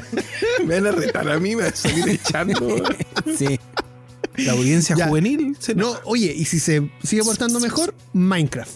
[0.66, 2.82] Me van a retar a mí, me van a salir echando.
[3.38, 3.58] Sí.
[4.36, 5.06] La audiencia Ya.
[5.08, 8.72] juvenil se no, oye, y si se sigue portando mejor, Minecraft.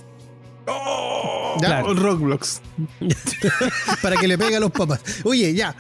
[0.67, 1.57] ¡Oh!
[1.61, 1.83] Ya.
[1.85, 2.61] O Roblox.
[4.03, 5.01] para que le pegue a los papás.
[5.25, 5.75] Oye, ya.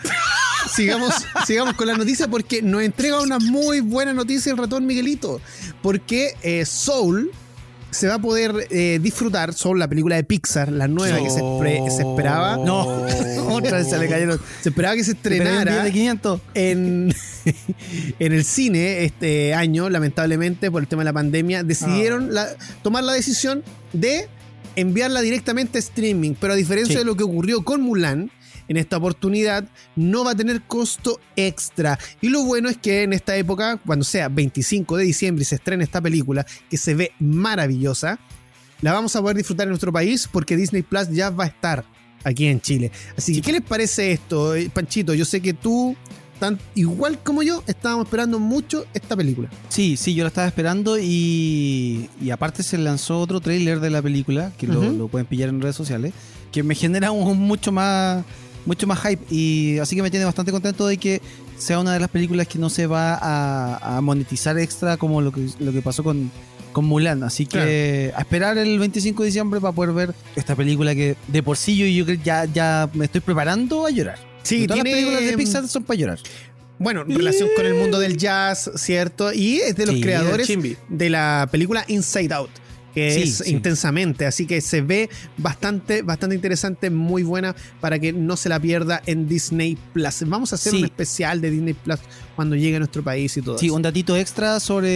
[0.74, 1.14] Sigamos,
[1.46, 5.40] sigamos con la noticia porque nos entrega una muy buena noticia el ratón Miguelito.
[5.82, 7.30] Porque eh, Soul
[7.90, 12.02] se va a poder eh, disfrutar, Soul, la película de Pixar, la nueva que se,
[12.02, 12.56] esperaba.
[12.64, 12.86] No.
[13.50, 14.40] Otra vez se le cayeron.
[14.60, 16.40] Se esperaba que se estrenara de 500.
[16.54, 17.14] en,
[18.18, 22.48] en el cine este año, lamentablemente, por el tema de la pandemia, decidieron la-
[22.82, 24.28] tomar la decisión de
[24.76, 26.34] enviarla directamente a streaming.
[26.40, 26.98] Pero a diferencia Sí.
[26.98, 28.30] de lo que ocurrió con Mulan,
[28.68, 29.64] en esta oportunidad
[29.96, 31.98] no va a tener costo extra.
[32.20, 35.56] Y lo bueno es que en esta época, cuando sea 25 de diciembre y se
[35.56, 38.18] estrene esta película, que se ve maravillosa,
[38.80, 41.84] la vamos a poder disfrutar en nuestro país porque Disney Plus ya va a estar
[42.24, 42.92] aquí en Chile.
[43.16, 45.14] Así que, ¿qué les parece esto, eh, Panchito?
[45.14, 45.96] Yo sé que tú,
[46.38, 49.48] tan, igual como yo, estábamos esperando mucho esta película.
[49.68, 54.02] Sí, sí, yo la estaba esperando y, y aparte se lanzó otro tráiler de la
[54.02, 56.12] película, que lo pueden pillar en redes sociales,
[56.52, 58.24] que me genera un, mucho más
[58.68, 61.20] mucho más hype y así que me tiene bastante contento de que
[61.56, 65.32] sea una de las películas que no se va a, a monetizar extra como lo
[65.32, 66.30] que, lo que pasó con,
[66.72, 67.22] con Mulan.
[67.24, 71.42] Así que a esperar el 25 de diciembre para poder ver esta película que de
[71.42, 74.18] por sí yo, yo ya, ya me estoy preparando a llorar.
[74.44, 76.18] Sí, Todas tiene- las películas de Pixar son para llorar.
[76.78, 79.32] Bueno, en relación con el mundo del jazz, ¿cierto?
[79.32, 80.48] Y es de los Sí, creadores
[80.88, 82.50] de la película Inside Out,
[82.94, 83.50] que Sí, es sí.
[83.52, 88.58] intensamente, así que se ve bastante, bastante interesante, muy buena para que no se la
[88.58, 90.24] pierda en Disney Plus.
[90.26, 90.78] Vamos a hacer Sí.
[90.78, 91.98] un especial de Disney Plus
[92.36, 93.74] cuando llegue a nuestro país y todo Sí, eso.
[93.74, 94.88] un datito extra sobre,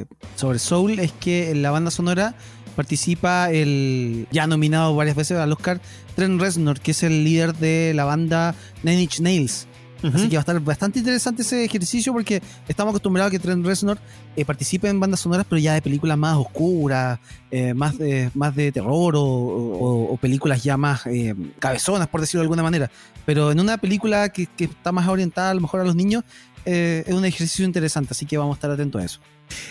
[0.00, 0.04] eh,
[0.36, 2.34] sobre Soul es que en la banda sonora
[2.74, 5.80] participa el ya nominado varias veces al Oscar
[6.14, 9.66] Trent Reznor, que es el líder de la banda Nine Inch Nails.
[10.02, 13.64] Así que va a estar bastante interesante ese ejercicio porque estamos acostumbrados a que Trent
[13.64, 13.98] Reznor
[14.36, 17.18] eh, participe en bandas sonoras, pero ya de películas más oscuras,
[17.50, 22.20] eh, más, de, más de terror o, o- o películas ya más eh, cabezonas, por
[22.20, 22.90] decirlo de alguna manera.
[23.24, 26.24] Pero en una película que, que está más orientada a lo mejor a los niños,
[26.66, 29.20] eh, es un ejercicio interesante, así que vamos a estar atentos a eso.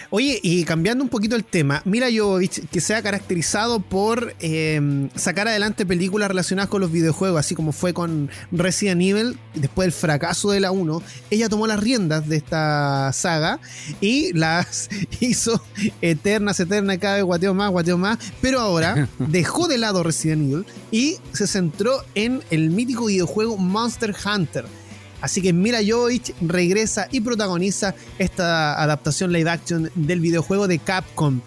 [0.09, 5.09] Oye, y cambiando un poquito el tema, Mira Jovovich, que se ha caracterizado por eh,
[5.15, 9.91] sacar adelante películas relacionadas con los videojuegos, así como fue con Resident Evil, después del
[9.91, 13.59] fracaso de la 1, ella tomó las riendas de esta saga
[13.99, 15.61] y las hizo
[16.01, 20.65] eternas, eternas, cada vez guateo más, guateo más, pero ahora dejó de lado Resident Evil
[20.91, 24.65] y se centró en el mítico videojuego Monster Hunter.
[25.25, 31.41] Así que Mila Jovovich regresa y protagoniza esta adaptación live action del videojuego de Capcom.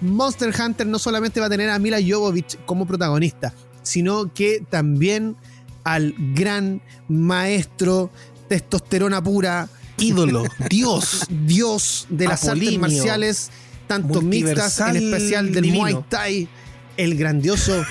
[0.00, 5.34] Monster Hunter no solamente va a tener a Mila Jovovich como protagonista, sino que también
[5.82, 8.12] al gran maestro
[8.48, 9.68] testosterona pura,
[9.98, 11.26] Ídolo, Dios.
[11.28, 13.50] dios de las artes Apolinio, marciales,
[13.88, 15.80] tanto mixtas, en especial del divino.
[15.80, 16.48] Muay Thai,
[16.96, 17.84] el grandioso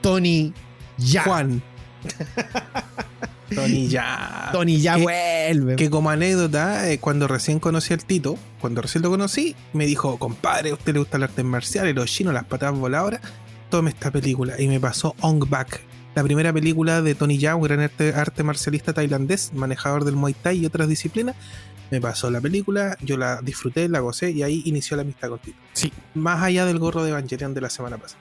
[0.00, 0.54] Tony
[0.96, 1.24] Ya.
[1.24, 1.62] Juan.
[3.54, 4.48] Tony ya.
[4.52, 5.76] Tony Ya Que- vuelve.
[5.76, 10.18] Que como anécdota, eh, cuando recién conocí al Tito, cuando recién lo conocí, me dijo,
[10.18, 13.20] compadre, ¿a usted le gusta el arte marcial, los chinos, las patadas voladoras?
[13.70, 14.60] Tome esta película.
[14.60, 15.80] Y me pasó Ong Bak,
[16.14, 20.58] la primera película de Tony un gran arte, arte marcialista tailandés, manejador del Muay Thai
[20.58, 21.36] y otras disciplinas.
[21.90, 25.38] Me pasó la película, yo la disfruté, la gocé y ahí inició la amistad con
[25.40, 25.58] Tito.
[25.72, 25.92] Sí.
[26.14, 28.20] Más allá del gorro de Evangelion de la semana pasada.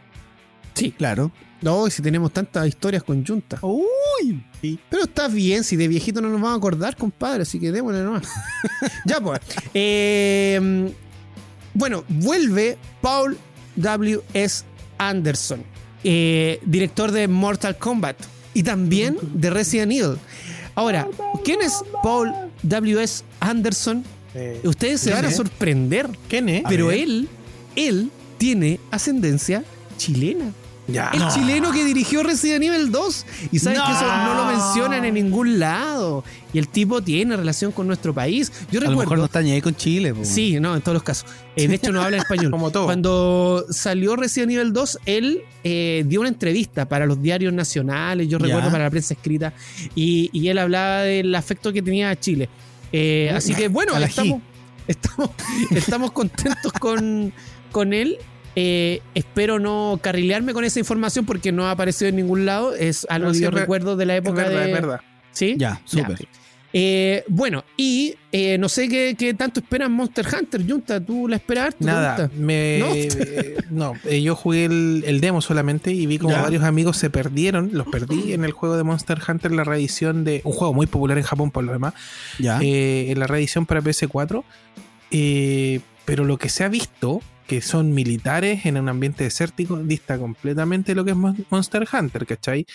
[0.74, 0.92] Sí.
[0.92, 1.32] Claro.
[1.62, 3.60] No, y si tenemos tantas historias conjuntas.
[3.62, 4.44] Uy,
[4.90, 8.02] Pero está bien, si de viejito no nos vamos a acordar, compadre, así que démosle
[8.04, 8.28] nomás.
[9.06, 9.42] ya pues.
[9.74, 10.92] Eh,
[11.74, 13.38] bueno, vuelve Paul
[13.76, 14.64] W.S.
[14.98, 15.64] Anderson,
[16.04, 18.18] eh, director de Mortal Kombat
[18.54, 20.18] y también de Resident Evil.
[20.76, 21.08] Ahora,
[21.44, 23.24] ¿quién es Paul W.S.
[23.40, 24.04] Anderson?
[24.34, 26.64] Eh, Ustedes se ¿quién van a sorprender, ¿Quién es?
[26.68, 27.28] pero él,
[27.76, 29.64] él tiene ascendencia
[29.98, 30.54] chilena.
[30.92, 31.10] Ya.
[31.14, 33.26] El chileno que dirigió Resident Evil 2.
[33.52, 33.86] Y sabes No.
[33.86, 36.24] que eso no lo mencionan en ningún lado.
[36.54, 38.52] Y el tipo tiene relación con nuestro país.
[38.72, 39.22] Yo a lo mejor recuerdo.
[39.22, 40.14] no está ni ahí con Chile.
[40.14, 40.26] po.
[40.26, 41.26] Sí, no, en todos los casos.
[41.56, 42.52] Eh, de hecho, no habla español.
[42.52, 42.86] Como todo.
[42.86, 48.40] Cuando salió Resident Evil 2, él eh, dio una entrevista para los diarios nacionales, yo
[48.40, 48.46] Ya.
[48.46, 49.54] recuerdo para la prensa escrita,
[49.96, 52.50] y, y él hablaba del afecto que tenía a Chile.
[52.92, 54.42] Eh, así que bueno, estamos,
[54.88, 55.30] estamos,
[55.72, 57.32] estamos contentos con,
[57.72, 58.18] con él.
[58.56, 62.74] Eh, espero no carrilearme con esa información porque no ha aparecido en ningún lado.
[62.76, 64.66] Es algo No, que yo es recuerdo de la Es época verdad, de.
[64.66, 65.02] es verdad.
[65.32, 65.56] ¿Sí?
[65.58, 66.28] Ya, súper.
[66.72, 71.04] Eh, bueno, y eh, no sé qué, qué tanto esperan Monster Hunter, Junta.
[71.04, 72.86] ¿Tú la esperas Nada, me, ¿No?
[72.94, 76.44] eh, no, eh, yo jugué el, el demo solamente y vi como Ya.
[76.44, 80.42] varios amigos se perdieron, los perdí en el juego de Monster Hunter, la reedición de
[80.44, 81.96] un juego muy popular en Japón por lo demás,
[82.38, 82.60] Ya.
[82.62, 84.44] eh, en la reedición para PS4,
[85.10, 90.20] eh, pero lo que se ha visto, que son militares en un ambiente desértico, dista
[90.20, 92.66] completamente de lo que es Mon- Monster Hunter, ¿cachai?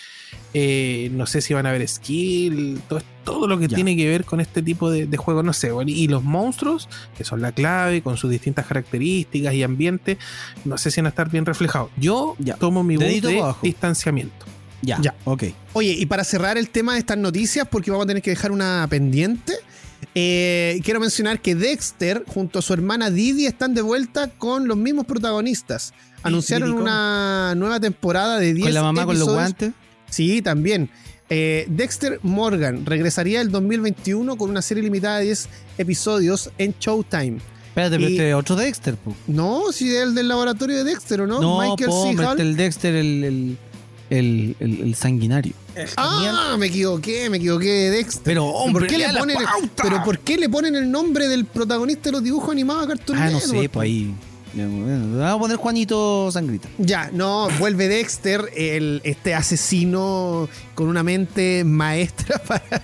[0.53, 3.75] Eh, no sé si van a ver skill, todo, todo lo que Ya.
[3.75, 6.89] tiene que ver con este tipo de, de juegos, no sé, bueno, y los monstruos,
[7.17, 10.17] que son la clave, con sus distintas características y ambiente,
[10.65, 11.89] no sé si van a estar bien reflejados.
[11.97, 12.55] Yo Ya.
[12.55, 13.59] tomo mi voz de abajo.
[13.63, 14.45] distanciamiento.
[14.81, 14.99] ya.
[15.01, 15.15] ya.
[15.23, 15.45] Ok.
[15.73, 18.51] Oye, y para cerrar el tema de estas noticias, porque vamos a tener que dejar
[18.51, 19.53] una pendiente,
[20.15, 24.77] eh, quiero mencionar que Dexter junto a su hermana Didi están de vuelta con los
[24.77, 25.93] mismos protagonistas.
[26.23, 29.41] Anunciaron una nueva temporada de 10 Con la mamá con los episodios.
[29.41, 29.73] guantes.
[30.09, 30.89] Sí, también.
[31.29, 37.39] Eh, Dexter Morgan regresaría el 2021 con una serie limitada de 10 episodios en Showtime.
[37.67, 39.13] Espérate, pero este es otro Dexter, po.
[39.27, 41.41] No, si es el del laboratorio de Dexter, ¿o no?
[41.41, 43.57] No, Michael po, este el Dexter, el, el,
[44.09, 45.53] el, el- el sanguinario.
[45.97, 48.21] Ah, me equivoqué, me equivoqué de Dexter.
[48.23, 49.37] Pero, hombre, ¿Por qué le ponen
[49.81, 53.17] pero ¿por qué le ponen el nombre del protagonista de los dibujos animados a Cartoon
[53.17, 54.13] Ah, no sé, pues ahí.
[54.55, 56.69] Le vamos a poner Juanito Sangrita.
[56.77, 62.81] Ya, no, vuelve Dexter, el, este asesino con una mente maestra para,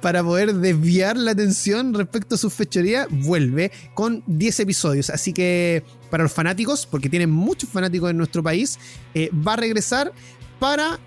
[0.00, 5.08] para poder desviar la atención respecto a su fechoría, vuelve con 10 episodios.
[5.10, 8.76] Así que para los fanáticos, porque tienen muchos fanáticos en nuestro país,
[9.14, 10.12] eh, va a regresar
[10.58, 10.98] para,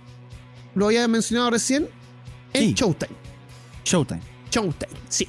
[0.76, 1.88] lo había mencionado recién,
[2.54, 2.74] en Sí.
[2.74, 3.12] Showtime.
[3.86, 4.22] Showtime.
[4.52, 5.28] Showtime, sí.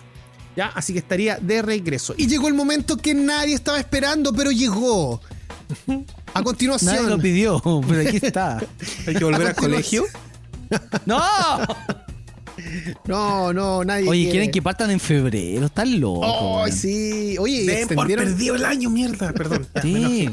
[0.56, 2.14] Ya, así que estaría de regreso.
[2.16, 5.20] Y llegó el momento que nadie estaba esperando, pero llegó.
[6.34, 6.94] A continuación.
[6.94, 8.58] Nadie lo pidió, pero aquí está.
[9.06, 10.04] Hay que volver A al colegio.
[11.06, 11.20] ¡No!
[13.06, 14.08] No, no, nadie.
[14.08, 14.30] Oye, quiere.
[14.30, 15.66] quieren que partan en febrero.
[15.66, 16.26] Están locos.
[16.28, 16.72] Ay, weón.
[16.72, 17.36] sí.
[17.38, 19.32] Oye, Den por perdido el año, mierda.
[19.32, 19.66] Perdón.
[19.74, 20.28] Ya, Sí.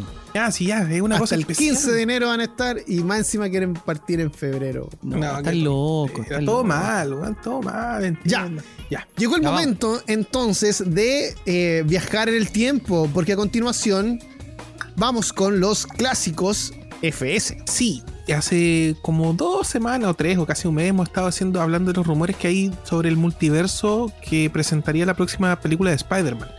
[0.47, 0.65] Enojé.
[0.65, 1.69] Ya, ya, es una hasta cosa el especial.
[1.75, 4.89] 15 de enero van a estar y más encima quieren partir en febrero.
[5.02, 6.12] No, No, están que- locos.
[6.15, 8.04] Era están todo mal, weón, todo mal.
[8.06, 8.63] entiendan.
[8.89, 9.08] Ya.
[9.17, 14.19] Llegó el Ya momento entonces de eh, viajar en el tiempo, porque a continuación
[14.95, 17.58] vamos con los clásicos FS.
[17.65, 18.04] Sí,
[18.36, 21.97] hace como dos semanas o tres o casi un mes hemos estado haciendo, hablando de
[21.97, 26.49] los rumores que hay sobre el multiverso que presentaría la próxima película de Spider-Man.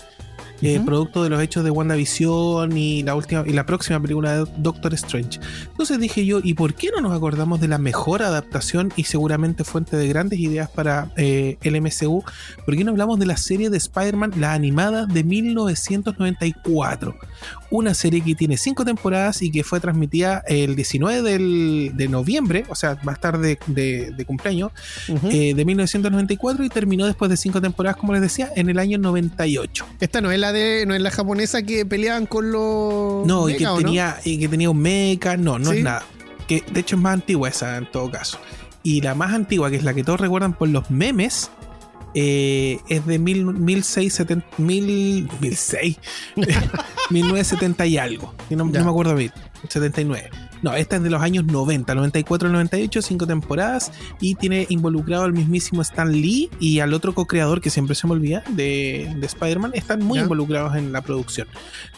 [0.63, 4.51] Eh, producto de los hechos de WandaVision y la última y la próxima película de
[4.59, 5.41] Doctor Strange.
[5.71, 9.65] Entonces dije yo, ¿y por qué no nos acordamos de la mejor adaptación y seguramente
[9.65, 12.23] fuente de grandes ideas para eh, el MCU?
[12.65, 17.17] ¿Por qué no hablamos de la serie de Spider-Man, la animada de 1994?
[17.71, 22.65] Una serie que tiene cinco temporadas y que fue transmitida el 19 del- de noviembre,
[22.69, 24.73] o sea, a estar de, de- cumpleaños,
[25.31, 28.99] eh, de 1994 y terminó después de cinco temporadas, como les decía, en el año
[28.99, 29.87] 98.
[30.01, 33.27] Esta no es la de, no es la japonesa que peleaban con los.
[33.27, 35.79] No, y que, tenía, y que tenía un mecha, no, no ¿Sí?
[35.79, 36.03] es nada.
[36.49, 38.39] Que de hecho es más antigua esa en todo caso.
[38.83, 41.51] Y la más antigua, que es la que todos recuerdan por los memes,
[42.15, 45.99] eh, es de mil, 1670, mil, 1006,
[47.11, 48.35] 1970 y algo.
[48.49, 49.33] Y no, me acuerdo bien,
[49.69, 50.31] 79.
[50.63, 55.25] No, esta es de los años 90, 94 al 98, cinco temporadas y tiene involucrado
[55.25, 59.27] al mismísimo Stan Lee y al otro co-creador que siempre se me olvida de, de
[59.27, 59.71] Spider-Man.
[59.75, 60.25] Están muy Ya.
[60.25, 61.49] involucrados en la producción.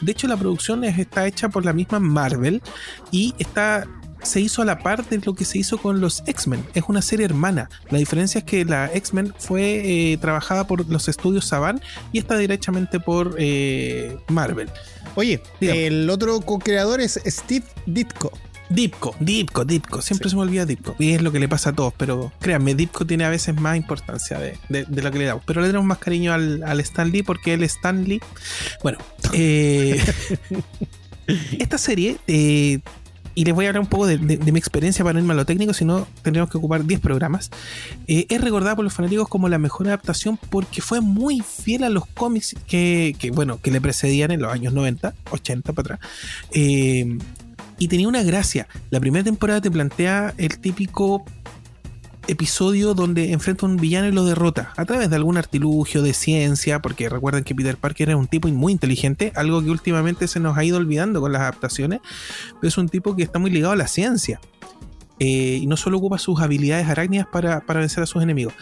[0.01, 2.63] De hecho, la producción es- está hecha por la misma Marvel
[3.11, 3.89] y está
[4.23, 6.65] se hizo a la par de lo que se hizo con los X-Men.
[6.75, 7.69] Es una serie hermana.
[7.91, 11.81] La diferencia es que la X-Men fue eh, trabajada por los estudios Saban
[12.13, 14.69] y está directamente por eh, Marvel.
[15.15, 15.87] Oye, Dígame.
[15.87, 18.33] el otro co-creador es Steve Ditko.
[18.71, 20.01] Dipco, Dipco, Dipco.
[20.01, 20.97] Siempre se me olvida Dipco.
[20.99, 21.93] Y es lo que le pasa a todos.
[21.99, 25.43] Pero créanme, Dipco tiene a veces más importancia de, de- de lo que le damos.
[25.45, 28.23] Pero le tenemos más cariño al, al Stan Lee porque él es Stan Lee.
[28.83, 28.97] Bueno,
[29.35, 30.03] eh,
[31.59, 32.81] esta serie, eh,
[33.35, 35.47] y les voy a hablar un poco de, mi experiencia para no irme a lo
[35.47, 37.51] técnico, si no tendríamos que ocupar 10 programas.
[38.07, 41.89] Eh, es recordada por los fanáticos como la mejor adaptación porque fue muy fiel a
[41.89, 46.11] los cómics que, que, bueno, que le precedían en los años 90, 80 para atrás.
[46.53, 47.19] Eh,
[47.79, 48.69] y tenía una gracia.
[48.91, 51.25] La primera temporada te plantea el típico
[52.29, 56.15] episodio donde enfrenta a un villano y lo derrota a través de algún artilugio de
[56.15, 60.41] ciencia, porque recuerden que Peter Parker era un tipo muy inteligente, algo que últimamente se
[60.41, 62.01] nos ha ido olvidando con las adaptaciones,
[62.61, 64.41] pero es un tipo que está muy ligado a la ciencia.
[65.19, 68.55] Eh, y no solo ocupa sus habilidades arácnidas para, vencer a sus enemigos.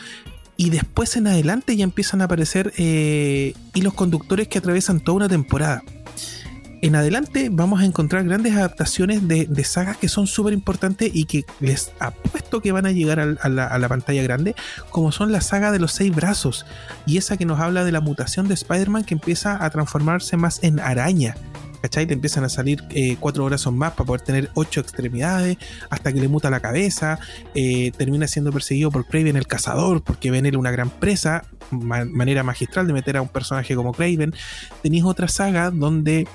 [0.57, 5.29] Y después en adelante ya empiezan a aparecer eh, hilos conductores que atraviesan toda una
[5.29, 5.83] temporada
[6.83, 11.45] en adelante vamos a encontrar grandes adaptaciones de, sagas que son súper importantes y que
[11.61, 14.55] les apuesto que van a llegar a, la, pantalla grande,
[14.90, 16.64] como son la saga de los seis brazos
[17.07, 20.62] y esa que nos habla de la mutación de Spider-Man que empieza a transformarse más
[20.62, 21.37] en araña.
[21.83, 22.05] ¿Cachai?
[22.05, 25.57] Le empiezan a salir eh, cuatro brazos más para poder tener ocho extremidades,
[25.88, 27.19] hasta que le muta la cabeza.
[27.55, 31.45] eh, termina siendo perseguido por Kraven el cazador, porque ven él una gran presa.
[31.71, 34.35] ma- manera magistral de meter a un personaje como Kraven.
[34.83, 36.29] Tenéis otra saga donde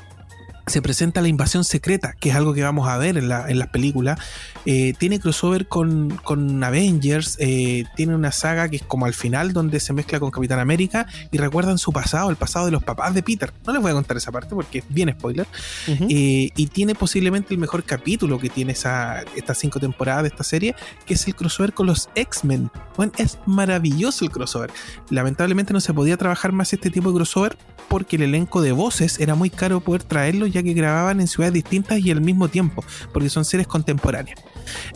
[0.68, 3.60] se presenta la invasión secreta, que es algo que vamos a ver en, la, en
[3.60, 4.20] las películas.
[4.66, 9.54] Eh, tiene crossover con, con Avengers, eh, tiene una saga que es como al final,
[9.54, 13.14] donde se mezcla con Capitán América y recuerdan su pasado, el pasado de los papás
[13.14, 13.54] de Peter.
[13.66, 15.48] No les voy a contar esa parte porque es bien spoiler.
[15.88, 20.44] Eh, y tiene posiblemente el mejor capítulo que tiene esa, estas cinco temporadas de esta
[20.44, 20.76] serie,
[21.06, 22.72] que es el crossover con los X-Men.
[22.98, 24.72] Bueno, es maravilloso el crossover.
[25.10, 29.20] Lamentablemente no se podía trabajar más este tipo de crossover porque el elenco de voces
[29.20, 32.84] era muy caro poder traerlo ya que grababan en ciudades distintas y al mismo tiempo,
[33.14, 34.40] porque son series contemporáneas.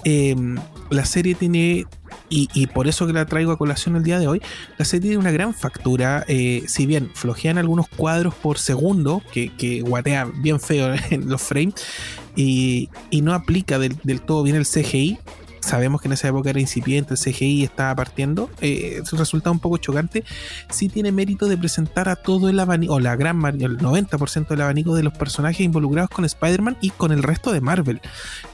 [0.06, 0.36] Eh,
[0.90, 1.86] la serie tiene,
[2.30, 4.42] y, por eso que la traigo a colación el día de hoy,
[4.78, 9.54] la serie tiene una gran factura, eh, si bien flojean algunos cuadros por segundo, que,
[9.56, 11.76] que guatea bien feo en los frames,
[12.36, 15.20] y, y no aplica del, del todo bien el CGI,
[15.70, 19.78] sabemos que en esa época era incipiente, el CGI estaba partiendo, eh, resulta un poco
[19.78, 20.24] chocante.
[20.70, 24.62] Sí tiene mérito de presentar a todo el abanico, o la gran el 90% del
[24.62, 28.02] abanico de los personajes involucrados con Spider-Man y con el resto de Marvel.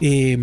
[0.02, 0.38] Eh,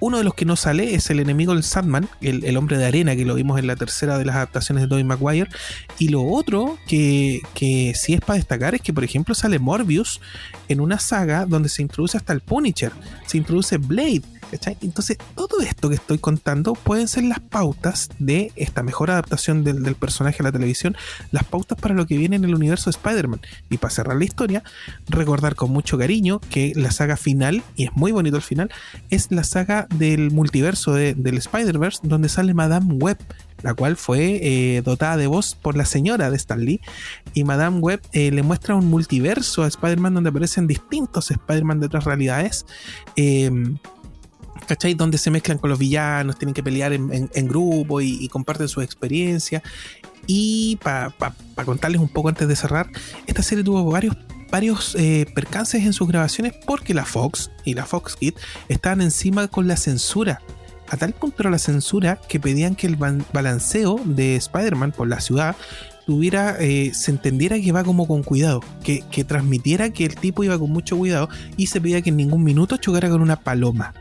[0.00, 2.86] uno de los que no sale es el enemigo del Sandman, el, el, hombre de
[2.86, 5.50] arena que lo vimos en la tercera de las adaptaciones de Tobey Maguire.
[5.98, 10.20] Y lo otro que, que sí es para destacar es que, por ejemplo, sale Morbius
[10.68, 12.92] en una saga donde se introduce hasta el Punisher,
[13.26, 14.37] se introduce Blade.
[14.80, 19.82] Entonces, todo esto que estoy contando pueden ser las pautas de esta mejor adaptación del,
[19.82, 20.96] del, personaje a la televisión,
[21.32, 23.40] las pautas para lo que viene en el universo de Spider-Man.
[23.70, 24.62] Y para cerrar la historia,
[25.08, 28.70] recordar con mucho cariño que la saga final, y es muy bonito el final,
[29.10, 33.18] es la saga del multiverso de, del Spider-Verse, donde sale Madame Web,
[33.62, 36.80] la cual fue eh, dotada de voz por la señora de Stan Lee.
[37.34, 41.86] Y Madame Web eh, le muestra un multiverso a Spider-Man donde aparecen distintos Spider-Man de
[41.86, 42.66] otras realidades.
[43.16, 43.50] Eh,
[44.68, 44.94] ¿Cachai?
[44.94, 48.82] Donde se mezclan con los villanos, tienen que pelear en, en, grupo y, comparten su
[48.82, 49.62] experiencia.
[50.26, 52.86] Y para pa, pa contarles un poco antes de cerrar,
[53.26, 54.14] esta serie tuvo varios
[54.50, 58.34] varios eh, percances en sus grabaciones porque la Fox y la Fox Kid
[58.68, 60.40] estaban encima con la censura.
[60.88, 65.20] A tal punto era la censura que pedían que el balanceo de Spider-Man por la
[65.20, 65.54] ciudad
[66.06, 70.44] tuviera, eh, se entendiera que va como con cuidado, que, que transmitiera que el tipo
[70.44, 73.92] iba con mucho cuidado y se pedía que en ningún minuto chocara con una paloma.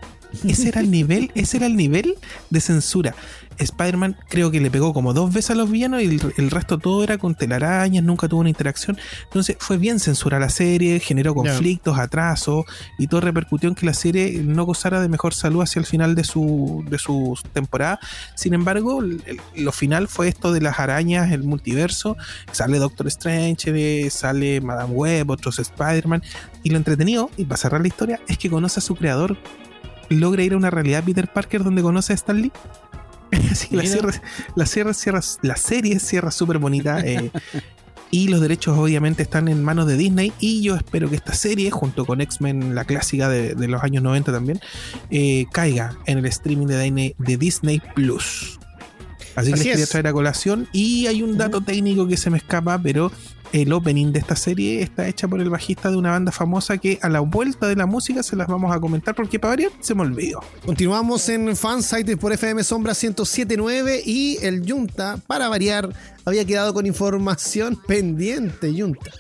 [0.46, 2.16] Ese era el nivel, ese era el nivel
[2.50, 3.16] de censura.
[3.60, 6.78] Spider-Man creo que le pegó como dos veces a los villanos y el, el, resto
[6.78, 8.98] todo era con telarañas, nunca tuvo una interacción.
[9.24, 12.04] Entonces fue bien censura la serie, generó conflictos, yeah.
[12.04, 12.66] atrasos
[12.98, 16.16] y todo repercutió en que la serie no gozara de mejor salud hacia el final
[16.16, 18.00] de su, de su temporada.
[18.36, 19.22] Sin embargo, el,
[19.56, 22.18] lo final fue esto de las arañas, el multiverso.
[22.52, 26.22] Sale Doctor Strange, sale Madame Web, otros Spider-Man.
[26.64, 29.38] Y lo entretenido, y para cerrar la historia, es que conoce a su creador
[30.10, 32.52] logra ir a una realidad Peter Parker donde conoce a Stan Lee.
[33.52, 34.22] Así que la, cierra,
[34.56, 37.00] la, cierra, cierra, la serie cierra súper bonita.
[37.02, 37.32] Eh,
[38.12, 40.34] y los derechos obviamente están en manos de Disney.
[40.40, 44.04] Y yo espero que esta serie, junto con X-Men, la clásica de, de, los años
[44.04, 44.60] 90 también,
[45.10, 48.60] eh, caiga en el streaming de Disney, de Disney Plus.
[49.36, 50.68] Así, Así que les quería traer a colación.
[50.72, 53.12] Y hay un dato técnico que se me escapa, pero
[53.52, 57.00] el opening de esta serie está hecha por el bajista de una banda famosa que
[57.02, 59.96] a la vuelta de la música se las vamos a comentar porque para variar se
[59.96, 60.42] me olvidó.
[60.66, 65.90] Continuamos en Fansite por FM Sombra 1079 y el Junta, para variar,
[66.26, 69.12] había quedado con información pendiente, Junta.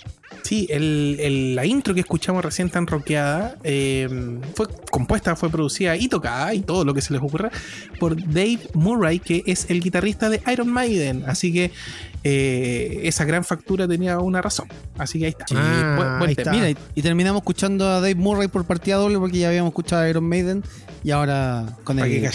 [0.47, 4.07] Sí, el, el, la intro que escuchamos recién tan rockeada eh,
[4.55, 7.51] fue compuesta, fue producida y tocada y todo lo que se les ocurra
[7.99, 11.25] por Dave Murray, que es el guitarrista de Iron Maiden.
[11.27, 11.73] Así que
[12.23, 14.69] eh, esa gran factura tenía una razón.
[14.97, 15.47] Así que ahí está.
[15.53, 16.51] Ah, buen, buen ahí está.
[16.51, 20.03] Mira, y, y, terminamos escuchando a Dave Murray por partida doble porque ya habíamos escuchado
[20.03, 20.63] a Iron Maiden
[21.03, 22.25] y ahora con el.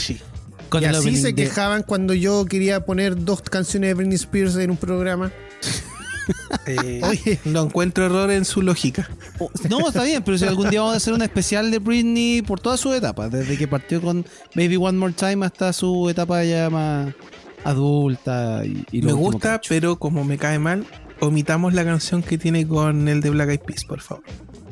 [0.69, 1.87] Con y el así se quejaban de...
[1.87, 5.33] cuando yo quería poner dos canciones de Britney Spears en un programa.
[6.67, 9.09] Eh, Oye, no encuentro error en su lógica.
[9.69, 12.61] No, está bien, pero si algún día vamos a hacer un especial de Britney por
[12.61, 16.71] todas sus etapas, desde que partió con Baby One More Time hasta su etapa ya
[16.71, 17.13] más
[17.65, 18.63] adulta.
[18.65, 20.87] Y, y me gusta, pero como me cae mal,
[21.21, 24.25] omitamos la canción que tiene con el de Black Eyed Peas, por favor.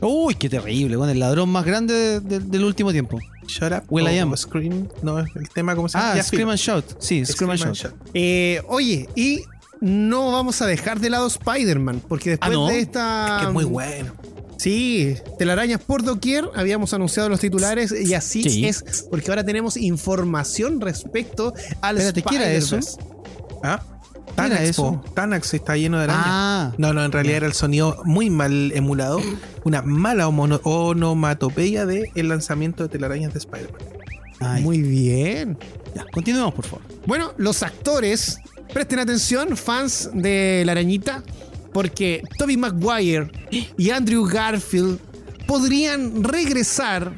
[0.03, 3.19] Uy, qué terrible, con el ladrón más grande de, de, del último tiempo.
[3.47, 3.83] Shut up.
[3.91, 4.35] Will I am.
[4.37, 4.89] Scream.
[5.03, 6.13] No, el tema, ¿cómo se llama?
[6.13, 6.85] Ah, Scream and Shout.
[7.01, 7.75] Sí, Scream, and Shout.
[7.77, 7.95] shout.
[8.15, 9.41] Eh, oye, y
[9.81, 12.67] no vamos a dejar de lado Spider-Man, porque después ah, ¿no?
[12.69, 13.27] de esta.
[13.37, 14.13] Es que es muy bueno.
[14.61, 18.67] Sí, telarañas por doquier, habíamos anunciado los titulares y así sí.
[18.67, 22.79] es, porque ahora tenemos información respecto al Espérate, ¿qué era eso?
[23.63, 23.83] ¿Ah?
[24.35, 25.03] Tanax, eso?
[25.15, 26.25] Tanax está lleno de arañas.
[26.27, 29.19] Ah, no, no, en realidad era el sonido muy mal emulado,
[29.65, 34.63] una mala onomatopeya del de lanzamiento de telarañas de Spider-Man.
[34.63, 35.59] Muy bien.
[35.95, 36.83] Ya, continuemos, por favor.
[37.07, 38.39] Bueno, los actores
[38.73, 41.25] Presten atención, fans de la arañita,
[41.73, 45.01] porque Toby Maguire y Andrew Garfield
[45.47, 47.13] podrían regresar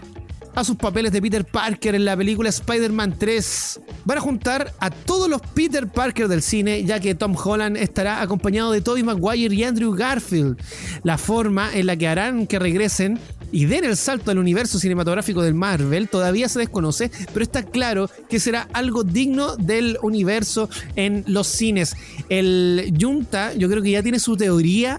[0.54, 3.80] a sus papeles de Peter Parker en la película Spider-Man 3.
[4.04, 8.22] Van a juntar a todos los Peter Parker del cine, ya que Tom Holland estará
[8.22, 10.58] acompañado de Tobey Maguire y Andrew Garfield.
[11.02, 13.18] La forma en la que harán que regresen
[13.52, 18.10] y den el salto al universo cinematográfico del Marvel todavía se desconoce, pero está claro
[18.28, 21.94] que será algo digno del universo en los cines.
[22.30, 24.98] El Junta, yo creo que ya tiene su teoría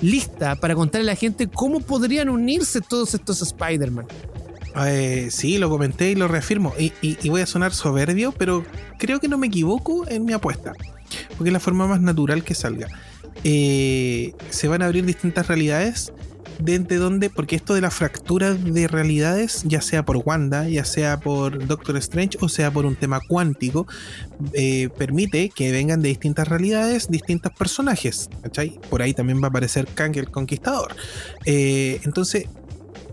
[0.00, 4.06] lista para contarle a la gente cómo podrían unirse todos estos Spider-Man.
[4.86, 6.72] Eh, sí, lo comenté y lo reafirmo.
[6.78, 8.64] Y, voy a sonar soberbio, pero
[8.98, 10.72] creo que no me equivoco en mi apuesta.
[11.36, 12.86] Porque es la forma más natural que salga.
[13.42, 16.12] Eh, se van a abrir distintas realidades
[16.58, 21.20] desde dónde, porque esto de la fractura de realidades, ya sea por Wanda, ya sea
[21.20, 23.86] por Doctor Strange o sea por un tema cuántico,
[24.52, 28.28] eh, permite que vengan de distintas realidades distintos personajes.
[28.42, 28.80] ¿cachai?
[28.90, 30.94] Por ahí también va a aparecer Kang el Conquistador.
[31.44, 32.46] Eh, entonces,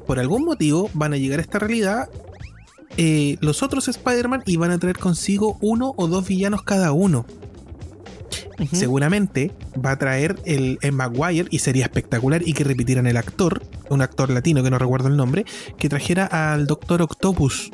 [0.08, 2.10] por algún motivo van a llegar a esta realidad
[2.98, 7.26] eh, los otros Spider-Man y van a traer consigo uno o dos villanos cada uno.
[8.72, 9.52] Seguramente
[9.84, 14.02] va a traer el, el Maguire y sería espectacular y que repitieran el actor, un
[14.02, 15.46] actor latino que no recuerdo el nombre,
[15.78, 17.72] que trajera al Doctor Octopus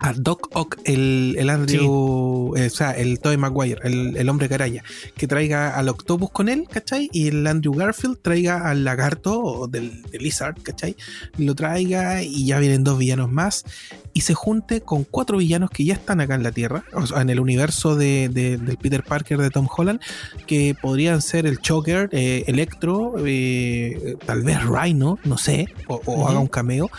[0.00, 4.48] a Doc Ock, el, el Andrew, eh, o sea, el Tobey Maguire, el, el hombre
[4.48, 4.82] caraya,
[5.16, 7.08] que traiga al Octopus con él, ¿cachai?
[7.12, 10.96] Y el Andrew Garfield traiga al lagarto del, del Lizard, ¿cachai?
[11.36, 13.64] Lo traiga y ya vienen dos villanos más
[14.12, 17.20] y se junte con cuatro villanos que ya están acá en la Tierra, o sea,
[17.22, 20.00] en el universo de, de- del Peter Parker de Tom Holland,
[20.46, 26.38] que podrían ser el Choker, eh, Electro, eh, tal vez Rhino, no sé, o, haga
[26.40, 26.90] un cameo,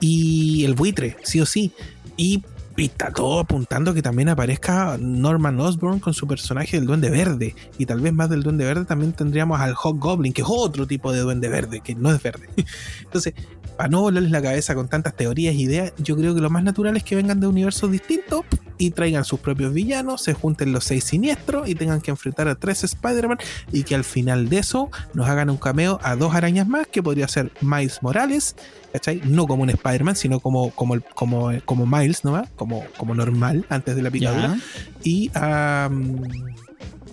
[0.00, 1.72] y el buitre, sí o sí.
[2.16, 2.42] Y,
[2.76, 7.54] y está todo apuntando que también aparezca Norman Osborn con su personaje del Duende Verde.
[7.78, 11.12] Y tal vez más del Duende Verde también tendríamos al Hobgoblin, que es otro tipo
[11.12, 12.48] de Duende Verde, que no es verde.
[13.02, 13.34] Entonces,
[13.76, 16.62] para no volarles la cabeza con tantas teorías e ideas, yo creo que lo más
[16.62, 18.42] natural es que vengan de universos distintos
[18.78, 22.54] y traigan sus propios villanos, se junten los seis siniestros y tengan que enfrentar a
[22.54, 23.38] tres Spider-Man
[23.72, 27.02] y que al final de eso nos hagan un cameo a dos arañas más, que
[27.02, 28.56] podría ser Miles Morales,
[28.92, 29.20] ¿cachai?
[29.24, 33.96] No como un Spider-Man, sino como, como, como, como Miles nomás, como, como normal antes
[33.96, 34.56] de la picadura.
[35.02, 35.90] Y a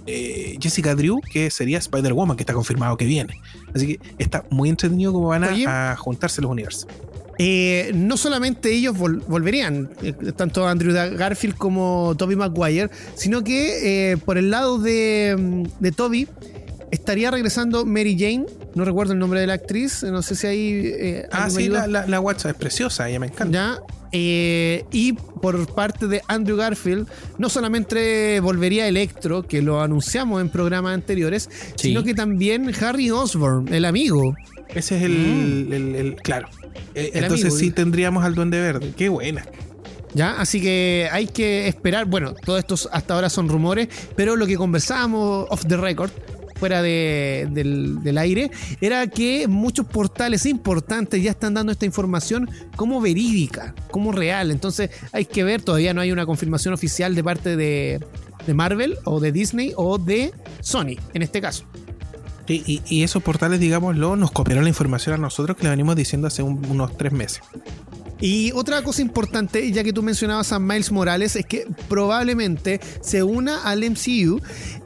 [0.07, 3.39] eh, Jessica Drew, que sería Spider-Woman, que está confirmado que viene.
[3.73, 6.87] Así que está muy entretenido cómo van a, a juntarse los universos.
[7.37, 14.17] Eh, no solamente ellos vol- volverían, eh, tanto Andrew Garfield como Toby Maguire, sino que
[14.25, 16.27] por el lado de, de Toby
[16.91, 18.45] estaría regresando Mary Jane,
[18.75, 20.81] no recuerdo el nombre de la actriz, no sé si ahí...
[20.85, 23.51] eh, Ah, sí, la, la, la WhatsApp es preciosa, ella me encanta.
[23.53, 23.79] ¿Ya?
[24.13, 27.07] Eh, y por parte de Andrew Garfield,
[27.37, 31.89] no solamente volvería Electro, que lo anunciamos en programas anteriores, Sí.
[31.89, 34.35] sino que también Harry Osborn, el amigo.
[34.67, 36.47] Ese es el, el- el- claro.
[36.93, 37.17] Eh, Mm.
[37.17, 38.93] El Entonces amigo, sí tendríamos al Duende Verde.
[38.97, 39.45] Qué buena.
[40.13, 40.39] ¿Ya?
[40.41, 42.05] Así que hay que esperar.
[42.05, 46.11] Bueno, todos estos hasta ahora son rumores, pero lo que conversábamos off the record,
[46.61, 48.51] fuera de- del, del aire,
[48.81, 54.51] era que muchos portales importantes ya están dando esta información como verídica, como real.
[54.51, 57.99] Entonces hay que ver, todavía no hay una confirmación oficial de parte de,
[58.45, 61.63] de Marvel o de Disney o de Sony, en este caso.
[62.47, 66.43] Y, esos portales, digámoslo, nos copiaron la información a nosotros que le venimos diciendo hace
[66.43, 67.41] un- unos tres meses.
[68.21, 73.23] Y otra cosa importante, ya que tú mencionabas a Miles Morales, es que probablemente se
[73.23, 74.39] una al MCU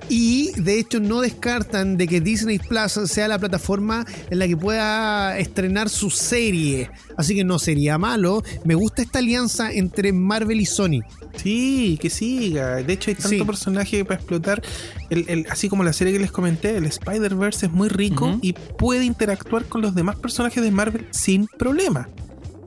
[0.08, 4.56] y de hecho no descartan de que Disney Plus sea la plataforma en la que
[4.56, 6.90] pueda estrenar su serie.
[7.18, 8.42] Así que no sería malo.
[8.64, 11.02] Me gusta esta alianza entre Marvel y Sony.
[11.36, 12.76] Sí, que siga.
[12.78, 13.44] De hecho, hay tanto Sí.
[13.44, 14.62] personaje para explotar.
[15.10, 18.54] El, el- así como la serie que les comenté, el Spider-Verse es muy rico y
[18.54, 22.08] puede interactuar con los demás personajes de Marvel sin problema.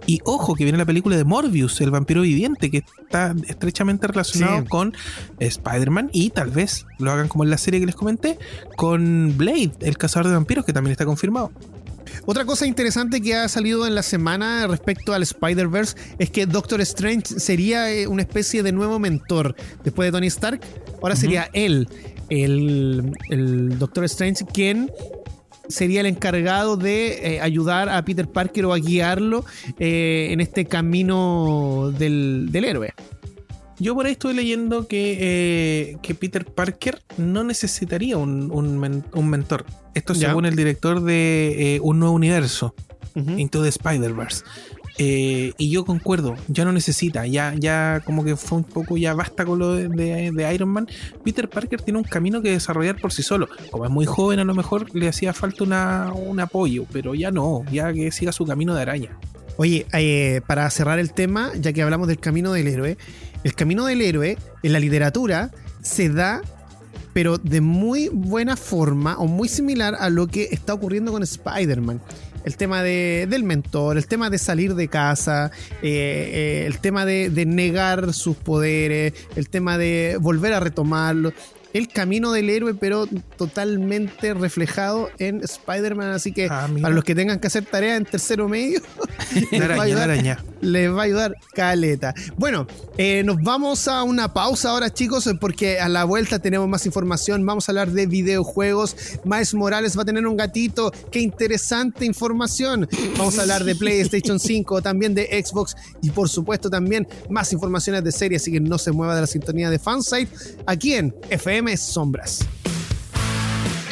[0.08, 4.60] Y ojo, que viene la película de Morbius, el vampiro viviente, que está estrechamente relacionado
[4.62, 4.66] Sí.
[4.66, 4.94] con
[5.38, 8.38] Spider-Man y tal vez lo hagan como en la serie que les comenté,
[8.76, 11.52] con Blade, el cazador de vampiros, que también está confirmado.
[12.24, 16.80] Otra cosa interesante que ha salido en la semana respecto al Spider-Verse es que Doctor
[16.80, 19.54] Strange sería eh, una especie de nuevo mentor
[19.84, 20.60] después de Tony Stark.
[21.02, 21.86] Ahora sería él,
[22.30, 24.90] el, el Doctor Strange, quien
[25.68, 29.44] sería el encargado de eh, ayudar a Peter Parker o a guiarlo
[29.78, 32.94] eh, en este camino del, del héroe.
[33.80, 39.04] Yo por ahí estuve leyendo que, eh, que Peter Parker no necesitaría un, un men-
[39.12, 39.64] un mentor.
[39.94, 40.28] Esto Ya.
[40.28, 42.74] según el director de Un Nuevo Universo,
[43.14, 43.38] Ujú.
[43.38, 44.44] Into the Spider-Verse.
[45.00, 49.14] Eh, y yo concuerdo, ya no necesita, ya, ya como que fue un poco, ya
[49.14, 50.88] basta con lo de, Iron Man.
[51.24, 53.48] Peter Parker tiene un camino que desarrollar por sí solo.
[53.70, 57.64] Como es muy joven, a lo mejor le hacía falta un apoyo, pero ya no,
[57.70, 59.16] ya que siga su camino de araña.
[59.56, 62.98] Oye, eh, para cerrar el tema, ya que hablamos del camino del héroe,
[63.44, 66.42] el camino del héroe en la literatura se da,
[67.12, 72.00] pero de muy buena forma o muy similar a lo que está ocurriendo con Spider-Man.
[72.48, 75.50] El tema de- del mentor, el tema de salir de casa,
[75.82, 81.32] eh, eh, el tema de, de negar sus poderes, el tema de volver a retomarlo.
[81.74, 86.12] el camino del héroe, pero totalmente reflejado en Spider-Man.
[86.12, 88.80] Así que Ah, para los que tengan que hacer tarea en tercero medio,
[89.52, 90.42] va a ayudar, araña.
[90.60, 92.14] Les va a ayudar caleta.
[92.36, 96.86] Bueno, eh, nos vamos a una pausa ahora, chicos, porque a la vuelta tenemos más
[96.86, 97.44] información.
[97.44, 98.96] Vamos a hablar de videojuegos.
[99.24, 100.92] Miles Morales va a tener un gatito.
[101.10, 102.88] Qué interesante información.
[103.16, 108.04] Vamos a hablar de PlayStation 5, también de Xbox y por supuesto también más informaciones
[108.04, 108.36] de serie.
[108.36, 110.28] Así que no se mueva de la sintonía de Fansite
[110.66, 112.40] aquí en FM Sombras.